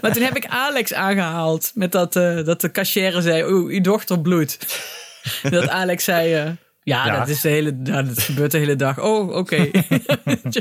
Maar 0.00 0.12
toen 0.12 0.22
heb 0.22 0.36
ik 0.36 0.46
Alex 0.46 0.94
aangehaald 0.94 1.70
met 1.74 1.92
dat, 1.92 2.16
eh, 2.16 2.44
dat 2.44 2.60
de 2.60 2.70
cashier 2.70 3.20
zei, 3.20 3.52
oeh, 3.52 3.72
uw 3.72 3.80
dochter 3.80 4.20
bloedt. 4.20 4.58
Dat 5.42 5.68
Alex 5.68 6.04
zei, 6.04 6.34
eh, 6.34 6.50
ja, 6.86 7.06
Ja. 7.06 7.18
Dat, 7.18 7.28
is 7.28 7.40
de 7.40 7.48
hele, 7.48 7.82
dat 7.82 8.18
gebeurt 8.22 8.50
de 8.50 8.58
hele 8.58 8.76
dag. 8.76 9.00
Oh, 9.00 9.36
oké. 9.36 9.56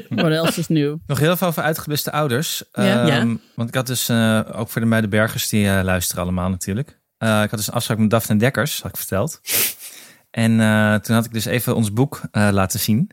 What 0.09 0.31
else 0.31 0.59
is 0.59 0.67
nieuw? 0.67 0.99
Nog 1.07 1.19
heel 1.19 1.37
veel 1.37 1.47
over 1.47 1.63
uitgebliste 1.63 2.11
ouders. 2.11 2.63
Ja. 2.71 3.07
Ehm, 3.07 3.29
Ja. 3.29 3.37
Want 3.55 3.69
ik 3.69 3.75
had 3.75 3.87
dus, 3.87 4.09
eh, 4.09 4.41
ook 4.51 4.69
voor 4.69 4.81
de 4.81 4.87
Muidenbergers, 4.87 5.49
die 5.49 5.69
eh, 5.69 5.83
luisteren 5.83 6.23
allemaal 6.23 6.49
natuurlijk. 6.49 6.99
Eh, 7.17 7.43
ik 7.43 7.49
had 7.49 7.59
dus 7.59 7.67
een 7.67 7.73
afspraak 7.73 7.97
met 7.97 8.09
Daphne 8.09 8.35
Dekkers, 8.35 8.81
had 8.81 8.91
ik 8.91 8.97
verteld. 8.97 9.41
En 10.31 10.59
eh, 10.59 10.95
toen 10.95 11.15
had 11.15 11.25
ik 11.25 11.33
dus 11.33 11.45
even 11.45 11.75
ons 11.75 11.93
boek 11.93 12.21
eh, 12.31 12.49
laten 12.51 12.79
zien. 12.79 13.09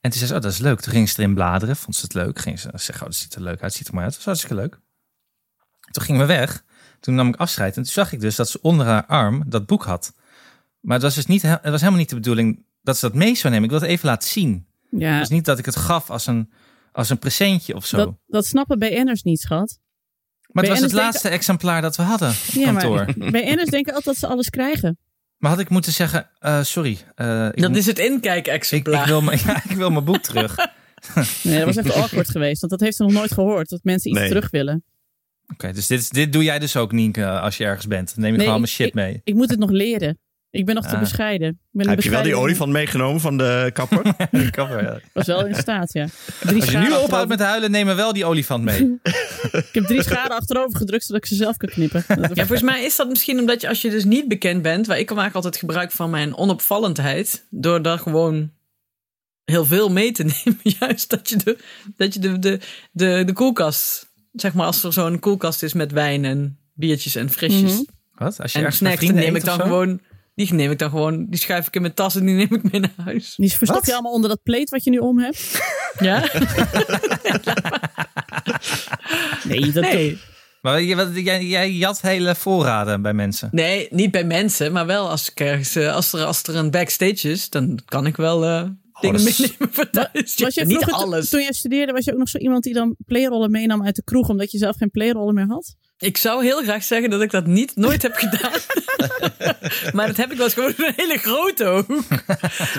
En 0.00 0.10
toen 0.10 0.12
zei 0.12 0.26
ze, 0.26 0.34
oh, 0.34 0.40
dat 0.40 0.52
is 0.52 0.58
leuk. 0.58 0.80
Toen 0.80 0.92
ging 0.92 1.08
ze 1.08 1.18
erin 1.18 1.34
bladeren, 1.34 1.76
vond 1.76 1.96
ze 1.96 2.02
het 2.02 2.14
leuk. 2.14 2.38
Ging 2.38 2.60
ze 2.60 2.68
zeggen, 2.74 3.00
oh, 3.06 3.10
dat 3.10 3.14
ziet 3.18 3.34
er 3.34 3.42
leuk 3.42 3.62
uit, 3.62 3.72
ziet 3.72 3.88
er 3.88 3.94
maar 3.94 4.02
uit. 4.04 4.14
Dat 4.14 4.24
was 4.24 4.34
hartstikke 4.34 4.62
leuk. 4.62 4.78
Toen 5.90 6.02
gingen 6.02 6.20
we 6.20 6.26
weg. 6.26 6.62
Toen 7.00 7.14
nam 7.14 7.28
ik 7.28 7.36
afscheid 7.36 7.76
en 7.76 7.82
toen 7.82 7.92
zag 7.92 8.12
ik 8.12 8.20
dus 8.20 8.36
dat 8.36 8.48
ze 8.48 8.58
onder 8.62 8.86
haar 8.86 9.06
arm 9.06 9.42
dat 9.46 9.66
boek 9.66 9.84
had. 9.84 10.12
Maar 10.84 10.94
het 10.94 11.02
was 11.02 11.14
dus 11.14 11.26
niet, 11.26 11.42
he- 11.42 11.48
het 11.48 11.70
was 11.70 11.80
helemaal 11.80 12.00
niet 12.00 12.08
de 12.08 12.14
bedoeling 12.14 12.64
dat 12.82 12.98
ze 12.98 13.06
dat 13.06 13.14
mee 13.14 13.34
zou 13.34 13.52
nemen. 13.52 13.64
Ik 13.64 13.70
wil 13.70 13.80
het 13.80 13.90
even 13.90 14.08
laten 14.08 14.28
zien. 14.28 14.66
Ja, 14.90 15.10
Het 15.10 15.18
was 15.18 15.28
niet 15.28 15.44
dat 15.44 15.58
ik 15.58 15.64
het 15.64 15.76
gaf 15.76 16.10
als 16.10 16.26
een, 16.26 16.50
als 16.92 17.10
een 17.10 17.18
presentje 17.18 17.74
of 17.74 17.86
zo. 17.86 17.96
dat, 17.96 18.14
dat 18.26 18.46
snappen 18.46 18.78
BN'ers 18.78 19.22
niet, 19.22 19.40
schat. 19.40 19.78
maar 20.48 20.64
het 20.64 20.72
was 20.72 20.82
het 20.82 20.92
laatste 20.92 21.28
exemplaar 21.28 21.82
dat 21.82 21.96
we 21.96 22.02
hadden 22.02 22.28
op 22.28 22.34
Ja, 22.52 22.64
kantoor. 22.64 23.04
maar 23.18 23.30
BN'ers 23.30 23.70
denken 23.70 23.94
altijd 23.94 24.04
dat 24.04 24.16
ze 24.16 24.26
alles 24.26 24.50
krijgen. 24.50 24.98
Maar 25.38 25.50
had 25.50 25.60
ik 25.60 25.68
moeten 25.68 25.92
zeggen, 25.92 26.30
eh, 26.38 26.62
sorry. 26.62 26.98
eh, 27.14 27.46
ik, 27.46 27.60
Dat 27.60 27.68
moet- 27.68 27.78
is 27.78 27.86
het 27.86 27.98
inkijk-exemplaar. 27.98 29.00
ik, 29.00 29.06
wil 29.06 29.20
mijn, 29.20 29.38
ja, 29.46 29.62
ik 29.68 29.76
wil 29.76 29.90
mijn 29.90 30.04
boek 30.04 30.18
terug. 30.22 30.52
Oké, 30.58 30.70
Nee, 31.42 31.56
dat 31.64 31.74
was 31.74 31.76
even 31.84 31.94
awkward 32.02 32.28
geweest. 32.28 32.60
Want 32.60 32.72
dat 32.72 32.80
heeft 32.80 32.96
ze 32.96 33.02
nog 33.02 33.12
nooit 33.12 33.32
gehoord. 33.32 33.68
Dat 33.68 33.80
mensen 33.82 34.10
iets 34.10 34.18
Nee. 34.20 34.28
terug 34.28 34.50
willen. 34.50 34.84
dus 35.56 35.86
dit, 35.86 36.12
dit 36.12 36.32
doe 36.32 36.42
jij 36.42 36.58
dus 36.58 36.76
ook, 36.76 36.92
Nienke, 36.92 37.28
als 37.28 37.56
je 37.56 37.64
ergens 37.64 37.86
bent. 37.86 38.14
Dan 38.14 38.20
neem 38.22 38.30
je 38.30 38.36
Nee, 38.36 38.46
gewoon 38.46 38.60
mijn 38.60 38.72
shit 38.72 38.94
mee. 38.94 39.20
Ik 39.24 39.34
moet 39.34 39.50
het 39.50 39.58
nog 39.58 39.70
leren. 39.70 40.18
Ik 40.54 40.64
ben 40.66 40.74
nog 40.74 40.84
te 40.86 40.94
Ah. 40.94 41.00
bescheiden. 41.00 41.48
Ik 41.48 41.56
ben 41.70 41.88
Heb 41.88 42.02
je 42.02 42.10
wel 42.10 42.22
die 42.22 42.34
olifant 42.34 42.72
meegenomen 42.72 43.20
van 43.20 43.36
de 43.38 43.70
kapper? 43.72 44.06
Ik 44.30 44.52
kan 44.52 44.68
wel, 44.68 44.80
ja. 44.80 45.00
was 45.12 45.26
wel 45.26 45.46
in 45.46 45.54
staat, 45.54 45.92
ja. 45.92 46.06
Drie 46.40 46.60
Als 46.60 46.70
je 46.70 46.76
nu 46.78 46.82
ophoudt 46.84 47.02
achterover- 47.02 47.28
met 47.28 47.40
huilen, 47.40 47.70
neem 47.70 47.88
er 47.88 47.96
wel 47.96 48.12
die 48.12 48.24
olifant 48.24 48.64
mee. 48.64 48.80
Ik 49.52 49.68
heb 49.72 49.84
drie 49.84 50.02
scharen 50.02 50.36
achterover 50.36 50.76
gedrukt, 50.78 51.04
zodat 51.04 51.22
ik 51.22 51.28
ze 51.28 51.34
zelf 51.34 51.56
kan 51.56 51.68
knippen. 51.68 52.04
Ja, 52.34 52.46
volgens 52.46 52.62
mij 52.62 52.84
is 52.84 52.96
dat 52.96 53.08
misschien 53.08 53.38
omdat 53.38 53.60
je 53.60 53.68
als 53.68 53.82
je 53.82 53.90
dus 53.90 54.04
niet 54.04 54.28
bekend 54.28 54.62
bent, 54.62 54.86
waar 54.86 54.98
ik 54.98 55.14
maak 55.14 55.34
altijd 55.34 55.56
gebruik 55.56 55.90
van 55.92 56.10
mijn 56.10 56.36
onopvallendheid, 56.36 57.44
door 57.50 57.82
daar 57.82 57.98
gewoon 57.98 58.50
heel 59.44 59.64
veel 59.64 59.90
mee 59.90 60.12
te 60.12 60.22
nemen. 60.22 60.60
Juist 60.80 61.10
dat 61.10 61.28
je 61.28 61.36
de, 61.36 61.58
dat 61.96 62.14
je 62.14 62.20
de, 62.20 62.38
de, 62.38 62.60
de, 62.92 63.22
de 63.26 63.32
koelkast, 63.32 64.06
zeg 64.32 64.54
maar 64.54 64.66
als 64.66 64.84
er 64.84 64.92
zo'n 64.92 65.18
koelkast 65.18 65.62
is 65.62 65.72
met 65.72 65.92
wijn 65.92 66.24
en 66.24 66.58
biertjes 66.74 67.14
en 67.14 67.30
frisjes 67.30 67.72
Mhm. 67.72 67.82
Wat? 68.14 68.40
Als 68.40 68.52
je 68.52 68.58
en 68.64 68.72
snacks, 68.72 69.02
neem 69.10 69.36
ik 69.36 69.44
dan 69.44 69.60
gewoon, 69.60 70.00
die 70.34 70.54
neem 70.54 70.70
ik 70.70 70.78
dan 70.78 70.90
gewoon, 70.90 71.26
die 71.30 71.40
schuif 71.40 71.66
ik 71.66 71.74
in 71.74 71.80
mijn 71.82 71.94
tas 71.94 72.14
en 72.16 72.26
die 72.26 72.34
neem 72.34 72.54
ik 72.54 72.72
mee 72.72 72.80
naar 72.80 73.04
huis. 73.04 73.34
Die 73.36 73.48
verstop 73.52 73.76
Wat? 73.78 73.86
je 73.86 73.92
allemaal 73.92 74.12
onder 74.12 74.28
dat 74.30 74.42
pleed 74.42 74.70
wat 74.70 74.84
je 74.84 74.90
nu 74.90 74.98
om 74.98 75.18
hebt. 75.18 75.60
Ja? 75.98 76.22
Nee, 79.44 79.72
dat 79.72 79.82
Nee. 79.82 80.18
Maar 80.62 80.82
je- 80.82 80.94
wat- 80.96 81.10
jij, 81.14 81.44
jij 81.46 81.72
jat 81.72 82.00
hele 82.00 82.34
voorraden 82.34 83.02
bij 83.02 83.12
mensen. 83.12 83.48
Nee, 83.52 83.88
niet 83.90 84.10
bij 84.10 84.24
mensen, 84.24 84.72
maar 84.72 84.86
wel 84.86 85.10
als, 85.10 85.30
ik 85.30 85.40
ergens, 85.40 85.76
eh, 85.76 85.94
als, 85.94 86.12
er, 86.12 86.24
als 86.24 86.42
er 86.42 86.56
een 86.56 86.70
backstage 86.70 87.30
is, 87.30 87.50
dan 87.50 87.78
kan 87.84 88.06
ik 88.06 88.16
wel 88.16 88.44
eh, 88.44 88.62
dingen 89.00 89.16
dat 89.16 89.26
is- 89.28 89.38
meenemen 89.38 89.68
voor 89.74 89.90
thuis. 89.90 90.34
Was 90.36 90.54
jij 90.54 90.64
niet 90.74 90.84
alles. 90.84 91.28
toen 91.28 91.40
jij 91.42 91.52
studeerde, 91.52 91.92
was 91.92 92.04
je 92.04 92.12
ook 92.12 92.18
nog 92.18 92.28
zo 92.28 92.38
iemand 92.38 92.62
die 92.62 92.72
dan 92.74 92.96
playrollen 93.06 93.50
meenam 93.50 93.84
uit 93.84 93.96
de 93.96 94.02
kroeg, 94.04 94.28
omdat 94.28 94.50
je 94.50 94.58
zelf 94.58 94.76
geen 94.76 94.90
playrollen 94.90 95.34
meer 95.34 95.46
had? 95.46 95.74
Ik 95.98 96.16
zou 96.16 96.44
heel 96.44 96.62
graag 96.62 96.82
zeggen 96.82 97.10
dat 97.10 97.22
ik 97.22 97.30
dat 97.30 97.46
niet 97.46 97.76
nooit 97.76 98.02
heb 98.02 98.14
gedaan. 98.14 98.60
maar 99.94 100.06
dat 100.06 100.16
heb 100.16 100.30
ik 100.30 100.36
wel 100.36 100.46
eens 100.46 100.54
gewoon 100.54 100.72
een 100.76 100.92
hele 100.96 101.18
grote 101.18 101.64
ook. 101.64 101.86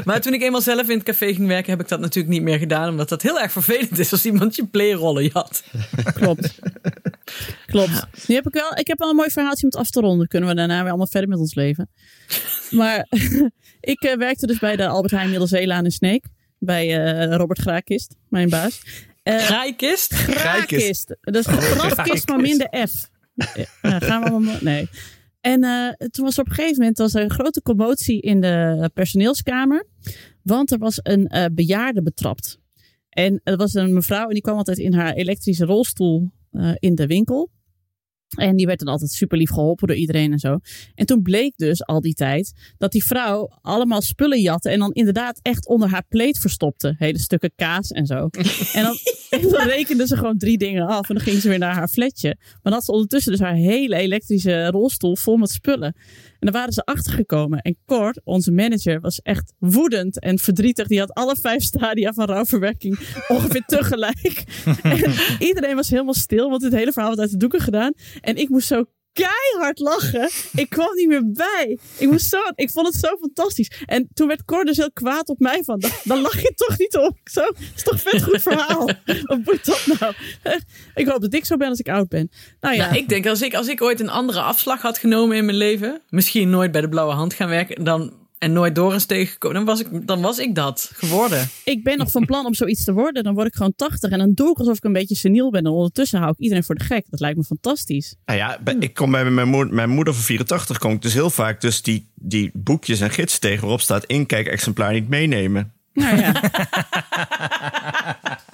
maar 0.05 0.22
toen 0.22 0.34
ik 0.34 0.41
eenmaal 0.41 0.61
zelf 0.61 0.89
in 0.89 0.95
het 0.95 1.05
café 1.05 1.34
ging 1.34 1.47
werken, 1.47 1.72
heb 1.72 1.82
ik 1.82 1.88
dat 1.88 1.99
natuurlijk 1.99 2.34
niet 2.34 2.43
meer 2.43 2.57
gedaan. 2.57 2.89
Omdat 2.89 3.09
dat 3.09 3.22
heel 3.22 3.39
erg 3.39 3.51
vervelend 3.51 3.99
is 3.99 4.11
als 4.11 4.26
iemand 4.26 4.55
je 4.55 4.66
playrollen 4.66 5.30
had. 5.34 5.63
Klopt. 6.13 6.59
Klopt. 7.66 8.07
Nu 8.28 8.36
heb 8.36 8.47
ik 8.47 8.53
wel, 8.53 8.78
ik 8.78 8.88
heb 8.88 8.99
wel 8.99 9.09
een 9.09 9.16
mooi 9.16 9.30
verhaaltje 9.30 9.63
om 9.63 9.70
het 9.70 9.80
af 9.80 9.89
te 9.89 9.99
ronden. 9.99 10.28
Kunnen 10.28 10.49
we 10.49 10.55
daarna 10.55 10.80
weer 10.80 10.88
allemaal 10.88 11.07
verder 11.07 11.30
met 11.30 11.39
ons 11.39 11.55
leven. 11.55 11.89
Maar 12.70 13.07
ik 13.80 14.01
eh, 14.01 14.18
werkte 14.18 14.47
dus 14.47 14.59
bij 14.59 14.76
de 14.76 14.88
Albert 14.88 15.13
Heijn 15.13 15.30
Middelzeelaan 15.30 15.86
in 15.86 15.91
Sneek. 15.91 16.26
Bij 16.59 17.03
eh, 17.03 17.36
Robert 17.36 17.59
Graakist, 17.59 18.16
mijn 18.30 18.49
baas. 18.49 18.82
Eh 19.26 19.38
Graaikist? 19.38 20.13
Graakist. 20.13 21.15
Dat 21.21 21.36
is 21.36 21.45
vanaf 21.45 22.01
kist, 22.01 22.28
maar 22.28 22.39
minder 22.39 22.88
F. 22.88 23.09
Ja, 23.82 23.99
gaan 23.99 24.23
we 24.23 24.30
allemaal... 24.30 24.57
Nee. 24.61 24.89
En 25.41 25.63
eh, 25.63 26.07
toen 26.09 26.26
was 26.26 26.38
er 26.38 26.41
op 26.41 26.49
een 26.49 26.55
gegeven 26.55 26.78
moment 26.78 26.97
was 26.97 27.13
er 27.13 27.23
een 27.23 27.32
grote 27.32 27.61
commotie 27.61 28.21
in 28.21 28.41
de 28.41 28.89
personeelskamer. 28.93 29.88
Want 30.41 30.71
er 30.71 30.78
was 30.78 30.99
een 31.03 31.28
eh, 31.28 31.45
bejaarde 31.51 32.01
betrapt. 32.01 32.59
En 33.09 33.41
er 33.43 33.57
was 33.57 33.73
een 33.73 33.93
mevrouw 33.93 34.28
en 34.28 34.34
die 34.34 34.41
kwam 34.41 34.57
altijd 34.57 34.78
in 34.78 34.93
haar 34.93 35.13
elektrische 35.13 35.65
rolstoel 35.65 36.32
eh, 36.51 36.71
in 36.80 36.95
de 36.95 37.07
winkel. 37.07 37.51
En 38.38 38.55
die 38.55 38.65
werd 38.65 38.80
dan 38.80 38.88
altijd 38.88 39.11
super 39.11 39.38
lief 39.38 39.49
geholpen 39.49 39.88
door 39.88 39.95
iedereen 39.95 40.32
en 40.32 40.39
zo. 40.39 40.59
En 40.95 41.05
toen 41.05 41.21
bleek 41.21 41.53
dus 41.55 41.86
al 41.86 42.01
die 42.01 42.13
tijd 42.13 42.53
dat 42.78 42.91
die 42.91 43.05
vrouw 43.05 43.59
allemaal 43.61 44.01
spullen 44.01 44.41
jatte. 44.41 44.69
En 44.69 44.80
dan 44.80 44.91
inderdaad 44.91 45.39
echt 45.41 45.67
onder 45.67 45.89
haar 45.89 46.05
pleed 46.09 46.38
verstopte. 46.39 46.95
Hele 46.97 47.19
stukken 47.19 47.51
kaas 47.55 47.91
en 47.91 48.05
zo. 48.05 48.30
En 48.73 48.84
dan, 48.84 48.97
en 49.30 49.49
dan 49.49 49.67
rekende 49.67 50.07
ze 50.07 50.17
gewoon 50.17 50.38
drie 50.38 50.57
dingen 50.57 50.88
af. 50.88 51.09
En 51.09 51.15
dan 51.15 51.23
ging 51.23 51.41
ze 51.41 51.49
weer 51.49 51.59
naar 51.59 51.76
haar 51.76 51.88
flatje. 51.88 52.36
Maar 52.39 52.59
dan 52.61 52.73
had 52.73 52.86
ze 52.86 52.91
ondertussen 52.91 53.32
dus 53.32 53.41
haar 53.41 53.55
hele 53.55 53.95
elektrische 53.95 54.67
rolstoel 54.67 55.15
vol 55.15 55.38
met 55.38 55.49
spullen. 55.49 55.95
En 56.45 56.51
daar 56.51 56.61
waren 56.61 56.73
ze 56.73 56.84
achtergekomen. 56.84 57.59
En 57.59 57.78
Cor, 57.86 58.15
onze 58.23 58.51
manager, 58.51 58.99
was 58.99 59.21
echt 59.21 59.53
woedend 59.59 60.19
en 60.19 60.39
verdrietig. 60.39 60.88
Die 60.88 60.99
had 60.99 61.13
alle 61.13 61.36
vijf 61.41 61.63
stadia 61.63 62.13
van 62.13 62.26
rouwverwerking 62.26 62.99
ongeveer 63.28 63.63
tegelijk. 63.65 64.43
En 64.84 65.13
iedereen 65.39 65.76
was 65.76 65.89
helemaal 65.89 66.13
stil, 66.13 66.49
want 66.49 66.61
dit 66.61 66.73
hele 66.73 66.91
verhaal 66.91 67.09
was 67.09 67.19
uit 67.19 67.32
de 67.32 67.38
doeken 67.38 67.59
gedaan. 67.59 67.93
En 68.22 68.36
ik 68.36 68.49
moest 68.49 68.68
zo 68.68 68.84
keihard 69.16 69.80
lachen. 69.80 70.30
Ik 70.53 70.70
kwam 70.70 70.95
niet 70.95 71.07
meer 71.07 71.32
bij. 71.32 71.80
Ik, 71.97 72.09
moest 72.09 72.30
zo, 72.30 72.38
ik 72.55 72.70
vond 72.70 72.88
het 72.88 72.95
zo 72.95 73.18
fantastisch. 73.20 73.72
En 73.86 74.07
toen 74.13 74.28
werd 74.28 74.45
Cor 74.45 74.66
dus 74.66 74.78
heel 74.78 74.91
kwaad 74.91 75.30
op 75.30 75.39
mij 75.39 75.63
van, 75.63 75.84
dan 76.03 76.22
lach 76.22 76.41
je 76.41 76.53
toch 76.55 76.78
niet 76.78 76.97
op. 76.97 77.18
Zo, 77.24 77.41
is 77.76 77.84
toch 77.84 78.01
vet 78.01 78.24
goed 78.24 78.41
verhaal. 78.41 78.89
Wat 79.24 79.39
moet 79.45 79.66
dat 79.66 79.86
nou? 79.99 80.13
Ik 80.95 81.07
hoop 81.07 81.22
dat 81.22 81.34
ik 81.34 81.45
zo 81.45 81.57
ben 81.57 81.70
als 81.70 81.80
ik 81.80 81.89
oud 81.89 82.09
ben. 82.09 82.30
Nou 82.59 82.76
ja, 82.76 82.86
Nou, 82.86 82.97
ik 82.97 83.09
denk 83.09 83.28
als 83.28 83.41
ik, 83.41 83.53
als 83.53 83.68
ik 83.68 83.82
ooit 83.82 83.99
een 83.99 84.09
andere 84.09 84.41
afslag 84.41 84.82
had 84.82 84.97
genomen 84.97 85.38
in 85.38 85.45
mijn 85.45 85.57
leven, 85.57 86.01
misschien 86.09 86.49
nooit 86.49 86.72
bij 86.72 86.82
de 86.82 86.89
blauwe 86.89 87.13
hand 87.13 87.34
gaan 87.34 87.49
werken, 87.49 87.84
dan, 87.84 88.24
en 88.38 88.54
nooit 88.54 88.76
door 88.76 88.94
eens 88.94 89.06
tegengekomen, 89.06 89.56
dan 89.56 89.66
was, 89.66 89.80
ik, 89.80 90.08
dan 90.08 90.22
was 90.22 90.40
ik 90.40 90.56
dat 90.56 90.92
geworden. 90.94 91.50
ik 91.64 91.84
ben 91.84 91.98
nog 91.98 92.12
van 92.12 92.26
plan 92.26 92.46
om 92.46 92.54
zoiets 92.54 92.84
te 92.84 92.94
worden. 92.94 93.24
Dan 93.24 93.34
word 93.34 93.48
ik 93.48 93.56
gewoon 93.56 93.76
80 93.76 94.12
en 94.12 94.18
dan 94.18 94.34
doe 94.34 94.52
ik 94.52 94.58
alsof 94.58 94.78
ik 94.78 94.84
een 94.84 94.94
beetje 94.94 95.16
seniel 95.16 95.52
ben. 95.52 95.66
En 95.66 95.72
ondertussen 95.72 96.20
hou 96.20 96.32
ik 96.32 96.40
iedereen 96.40 96.64
voor 96.64 96.76
de 96.76 96.84
gek. 96.84 97.06
Dat 97.10 97.20
lijkt 97.20 97.38
me 97.38 97.44
fantastisch. 97.44 98.16
Nou 98.26 98.40
ja, 98.40 98.60
ik 98.80 98.94
kom 98.94 99.12
bij 99.12 99.30
mijn 99.30 99.48
moeder, 99.48 99.74
mijn 99.74 99.90
moeder 99.90 100.14
van 100.14 100.24
84 100.24 100.78
kom 100.78 100.92
ik 100.92 101.02
dus 101.02 101.14
heel 101.14 101.30
vaak 101.30 101.62
dus 101.62 101.82
die, 101.82 102.12
die 102.16 102.52
boekjes 102.54 103.00
en 103.00 103.12
gidsen 103.12 103.40
tegen 103.40 103.62
waarop 103.62 103.82
staat 103.82 104.06
inkijk 104.06 104.48
exemplaar 104.48 104.94
niet 104.94 105.10
meenemen. 105.10 105.74
Nou 105.96 106.18
ja. 106.18 106.32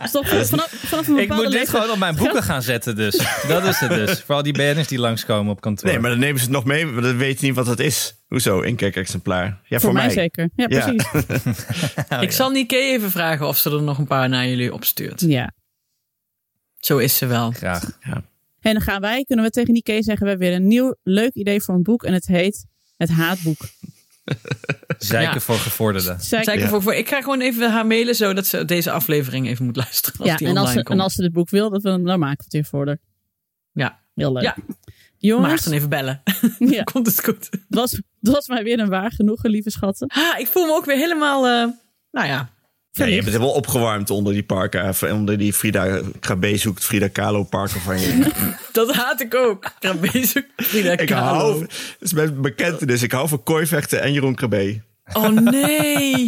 Dus 0.02 0.12
toch 0.12 0.28
vanaf, 0.48 0.70
vanaf 0.72 1.08
een 1.08 1.18
Ik 1.18 1.28
moet 1.30 1.38
dit 1.38 1.48
leeftijd- 1.50 1.70
gewoon 1.70 1.89
op 1.92 1.98
mijn 1.98 2.16
boeken 2.16 2.44
gaan 2.44 2.62
zetten 2.62 2.96
dus. 2.96 3.18
Dat 3.48 3.64
is 3.66 3.80
het 3.80 3.89
dus. 3.89 4.22
Vooral 4.22 4.44
die 4.44 4.54
BN'ers 4.54 4.88
die 4.88 5.00
langskomen 5.00 5.52
op 5.52 5.62
kantoor. 5.62 5.89
Nee, 5.89 6.00
maar 6.00 6.10
dan 6.10 6.20
nemen 6.20 6.38
ze 6.39 6.44
het 6.46 6.54
nog 6.54 6.66
mee, 6.66 6.86
maar 6.86 7.02
dan 7.02 7.18
weet 7.18 7.39
je 7.39 7.46
niet 7.46 7.56
wat 7.56 7.66
dat 7.66 7.80
is. 7.80 8.16
Hoezo, 8.28 8.62
inkijk 8.62 8.96
exemplaar? 8.96 9.60
Ja, 9.66 9.80
Voor, 9.80 9.94
mij, 9.94 10.10
zeker. 10.10 10.50
Ja, 10.56 10.66
Ja. 10.70 10.94
precies. 10.94 11.66
ik 12.28 12.32
zal 12.32 12.50
Nike 12.50 12.76
even 12.78 13.12
vragen 13.12 13.48
of 13.48 13.58
ze 13.58 13.70
er 13.70 13.82
nog 13.82 13.98
een 13.98 14.08
paar 14.08 14.30
naar 14.30 14.48
jullie 14.48 14.74
opstuurt. 14.74 15.22
Ja. 15.22 15.52
Zo 16.80 16.98
is 16.98 17.18
ze 17.18 17.26
wel. 17.26 17.52
Graag. 17.52 17.84
En 18.60 18.74
dan 18.74 18.82
gaan 18.82 19.02
wij, 19.02 19.24
kunnen 19.24 19.46
we 19.46 19.52
tegen 19.52 19.74
Nike 19.74 20.04
zeggen, 20.04 20.24
we 20.24 20.30
hebben 20.30 20.48
weer 20.48 20.56
een 20.58 20.68
nieuw 20.68 20.96
leuk 21.04 21.34
idee 21.34 21.62
voor 21.62 21.76
een 21.76 21.84
boek. 21.84 22.04
En 22.04 22.14
het 22.14 22.28
heet 22.28 22.66
Het 22.98 23.10
Haatboek. 23.10 23.60
Zeiken 24.98 25.34
Ja. 25.34 25.40
voor 25.40 25.56
gevorderden. 25.56 26.18
Ja. 26.30 26.68
voor, 26.68 26.82
voor, 26.82 26.94
ik 26.94 27.08
ga 27.08 27.22
gewoon 27.22 27.42
even 27.42 27.72
haar 27.72 27.86
mailen 27.88 28.16
zodat 28.16 28.48
ze 28.48 28.66
deze 28.66 28.92
aflevering 28.92 29.48
even 29.48 29.66
moet 29.66 29.76
luisteren. 29.76 30.20
Als 30.20 30.30
ja, 30.30 30.36
die 30.36 30.48
en 30.48 30.58
als, 30.58 30.62
online 30.62 30.80
ze, 30.80 30.86
komt. 30.86 30.98
en 31.00 31.04
als 31.04 31.14
ze 31.14 31.22
dit 31.22 31.34
boek 31.34 31.50
wil, 31.50 31.70
dat 31.70 31.82
we, 31.82 31.90
dan 31.90 32.20
maken 32.20 32.38
we 32.38 32.44
het 32.44 32.54
weer 32.54 32.66
voor 32.66 32.88
haar. 32.88 32.98
Ja. 33.72 34.00
Heel 34.16 34.34
leuk. 34.34 34.44
Ja. 34.44 34.56
Jongens, 35.18 35.48
Maarten 35.48 35.74
even 35.74 35.90
bellen. 35.90 36.22
ja, 36.78 36.84
Komt 36.84 37.06
het 37.06 37.24
goed? 37.24 37.48
het, 37.52 37.66
was, 37.68 37.92
het 37.92 38.04
was 38.22 38.48
mij 38.48 38.64
weer 38.64 38.80
een 38.80 38.90
waar 38.90 39.12
genoegen, 39.12 39.50
lieve 39.50 39.70
schatten. 39.70 40.08
Ah, 40.08 40.40
ik 40.40 40.48
voel 40.48 40.66
me 40.66 40.74
ook 40.74 40.86
weer 40.86 40.98
helemaal, 40.98 41.48
eh, 41.48 41.68
nou 42.12 42.28
ja, 42.28 42.50
Ja, 42.94 43.06
je 43.06 43.24
bent 43.24 43.38
wel 43.38 43.52
opgewarmd 43.52 44.10
onder 44.10 44.34
die 44.34 44.44
parken, 44.44 44.88
even 44.88 45.14
onder 45.14 45.38
die 45.38 45.54
Frida 45.54 46.02
KB 46.20 46.46
zoekt 46.56 46.84
Frida 46.86 47.08
Kahlo 47.08 47.44
parken 47.44 47.82
van 47.82 48.00
je. 48.00 48.32
dat 48.72 48.92
haat 48.96 49.22
ik 49.22 49.36
ook. 49.36 49.72
Ja, 49.80 49.94
bezig. 49.96 50.44
Frida 50.56 50.92
ik 50.92 51.06
Kahlo. 51.08 51.38
hou, 51.39 51.60
dat 51.60 51.70
is 52.00 52.14
mijn 52.14 52.42
bekentenis, 52.42 53.02
ik 53.04 53.12
hou 53.12 53.28
van 53.28 53.44
kooivechten 53.44 54.02
en 54.02 54.14
Jeroen 54.14 54.36
KB. 54.36 54.54
Oh 55.14 55.30
nee. 55.30 56.28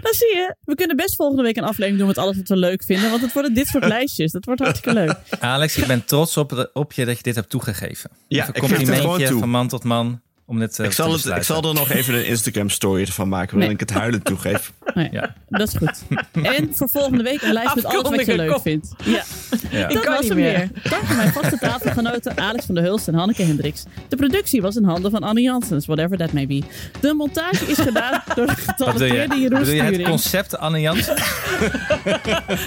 Dan 0.00 0.12
zie 0.20 0.28
je, 0.36 0.54
we 0.64 0.74
kunnen 0.74 0.96
best 0.96 1.16
volgende 1.16 1.42
week 1.42 1.56
een 1.56 1.62
aflevering 1.64 1.98
doen 1.98 2.06
met 2.06 2.18
alles 2.18 2.36
wat 2.36 2.48
we 2.48 2.56
leuk 2.56 2.84
vinden. 2.84 3.10
Want 3.10 3.22
het 3.22 3.32
worden 3.32 3.54
dit 3.54 3.66
soort 3.66 3.84
lijstjes. 3.86 4.32
Dat 4.32 4.44
wordt 4.44 4.60
hartstikke 4.60 4.98
leuk. 4.98 5.16
Alex, 5.40 5.76
ik 5.76 5.86
ben 5.86 6.04
trots 6.04 6.36
op, 6.36 6.48
de- 6.48 6.70
op 6.72 6.92
je 6.92 7.04
dat 7.04 7.16
je 7.16 7.22
dit 7.22 7.34
hebt 7.34 7.50
toegegeven. 7.50 8.10
Ja, 8.28 8.42
Even 8.42 8.54
ik 8.54 8.62
een 8.62 8.68
geef 8.68 8.78
het 8.78 8.86
gewoon 8.86 8.94
complimentje 9.00 9.28
toe. 9.28 9.38
van 9.40 9.50
man 9.50 9.68
tot 9.68 9.84
man 9.84 10.20
om 10.48 10.58
dit 10.58 10.78
eh, 10.78 10.86
Ik 10.86 10.92
zal, 10.92 11.16
te 11.18 11.28
het, 11.28 11.36
ik 11.36 11.42
zal 11.42 11.62
er 11.62 11.74
nog 11.74 11.90
even 11.90 12.14
een 12.14 12.26
Instagram 12.26 12.68
story 12.70 13.06
van 13.06 13.28
maken 13.28 13.58
waarin 13.58 13.74
Nee. 13.76 13.82
ik 13.84 13.88
het 13.88 13.98
huilend 13.98 14.24
toegeef. 14.24 14.72
Nee, 14.94 15.08
Ja. 15.12 15.34
Dat 15.48 15.68
is 15.68 15.74
goed. 15.74 16.02
En 16.44 16.70
voor 16.74 16.88
volgende 16.88 17.22
week 17.22 17.42
een 17.42 17.52
lijst 17.52 17.74
met 17.74 17.84
alles 17.84 18.10
wat 18.16 18.26
je 18.26 18.36
leuk 18.36 18.50
kom. 18.52 18.60
vindt. 18.60 18.88
Ja, 19.04 19.22
Ja. 19.70 19.88
dat 19.88 20.00
kan 20.02 20.12
was 20.12 20.20
niet 20.20 20.28
hem 20.28 20.38
meer. 20.38 20.52
weer. 20.58 20.90
Dank 20.90 21.02
aan 21.10 21.16
mijn 21.16 21.32
vaste 21.32 21.58
tafelgenoten 21.58 22.36
Alex 22.38 22.64
van 22.64 22.74
der 22.74 22.84
Hulst 22.84 23.08
en 23.08 23.14
Hanneke 23.14 23.42
Hendricks. 23.42 23.84
De 24.08 24.16
productie 24.16 24.62
was 24.62 24.76
in 24.76 24.84
handen 24.84 25.10
van 25.10 25.20
Annie 25.22 25.44
Janssens, 25.44 25.86
whatever 25.86 26.16
that 26.18 26.32
may 26.32 26.46
be. 26.46 26.62
De 27.00 27.14
montage 27.14 27.64
is 27.66 27.78
gedaan 27.78 28.22
door 28.34 28.46
de 28.46 28.54
getalenteerde 28.56 29.34
Jeroen 29.40 29.58
Bedoel 29.58 29.74
je 29.74 29.82
het 29.82 30.02
concept 30.02 30.58
Anne 30.58 30.80
Jansen? 30.80 31.14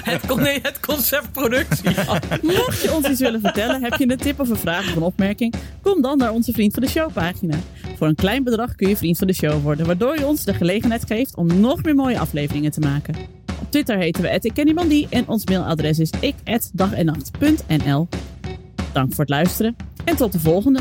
Het, 0.04 0.26
con- 0.28 0.42
nee, 0.42 0.60
het 0.62 0.80
concept 0.80 1.32
productie. 1.32 1.90
Mocht 2.42 2.82
je 2.82 2.94
ons 2.94 3.08
iets 3.08 3.20
willen 3.20 3.42
vertellen, 3.42 3.84
heb 3.84 3.94
je 3.94 4.10
een 4.12 4.18
tip 4.18 4.40
of 4.40 4.50
een 4.50 4.58
vraag 4.58 4.90
of 4.90 4.96
een 4.96 5.02
opmerking, 5.02 5.54
kom 5.82 6.02
dan 6.02 6.18
naar 6.18 6.32
onze 6.32 6.52
Vriend 6.52 6.74
van 6.74 6.84
de 6.84 6.90
Show 6.90 7.14
pagina. 7.14 7.56
Voor 7.96 8.08
een 8.08 8.16
klein 8.16 8.44
bedrag 8.44 8.76
kun 8.76 8.90
je 8.90 8.98
Vriend 8.98 9.18
van 9.18 9.28
de 9.28 9.34
Show 9.34 9.62
worden, 9.62 9.86
waardoor 9.86 10.18
je 10.20 10.28
ons 10.28 10.44
de 10.44 10.54
gelegenheid 10.54 11.06
geeft 11.06 11.36
om 11.36 11.60
nog 11.60 11.84
meer 11.84 11.96
mooie 11.96 12.20
afleveringen 12.20 12.72
te 12.72 12.80
maken. 12.80 13.16
Op 13.62 13.72
Twitter 13.72 13.98
heten 13.98 14.24
we 14.24 14.40
@ikkenniemandie 14.42 15.08
en 15.10 15.28
ons 15.28 15.46
mailadres 15.46 16.00
is 16.00 16.10
ik@dagennacht.nl. 16.20 18.08
Dank 18.94 19.10
voor 19.10 19.20
het 19.20 19.30
luisteren 19.30 19.76
en 20.06 20.16
tot 20.16 20.32
de 20.32 20.40
volgende. 20.40 20.80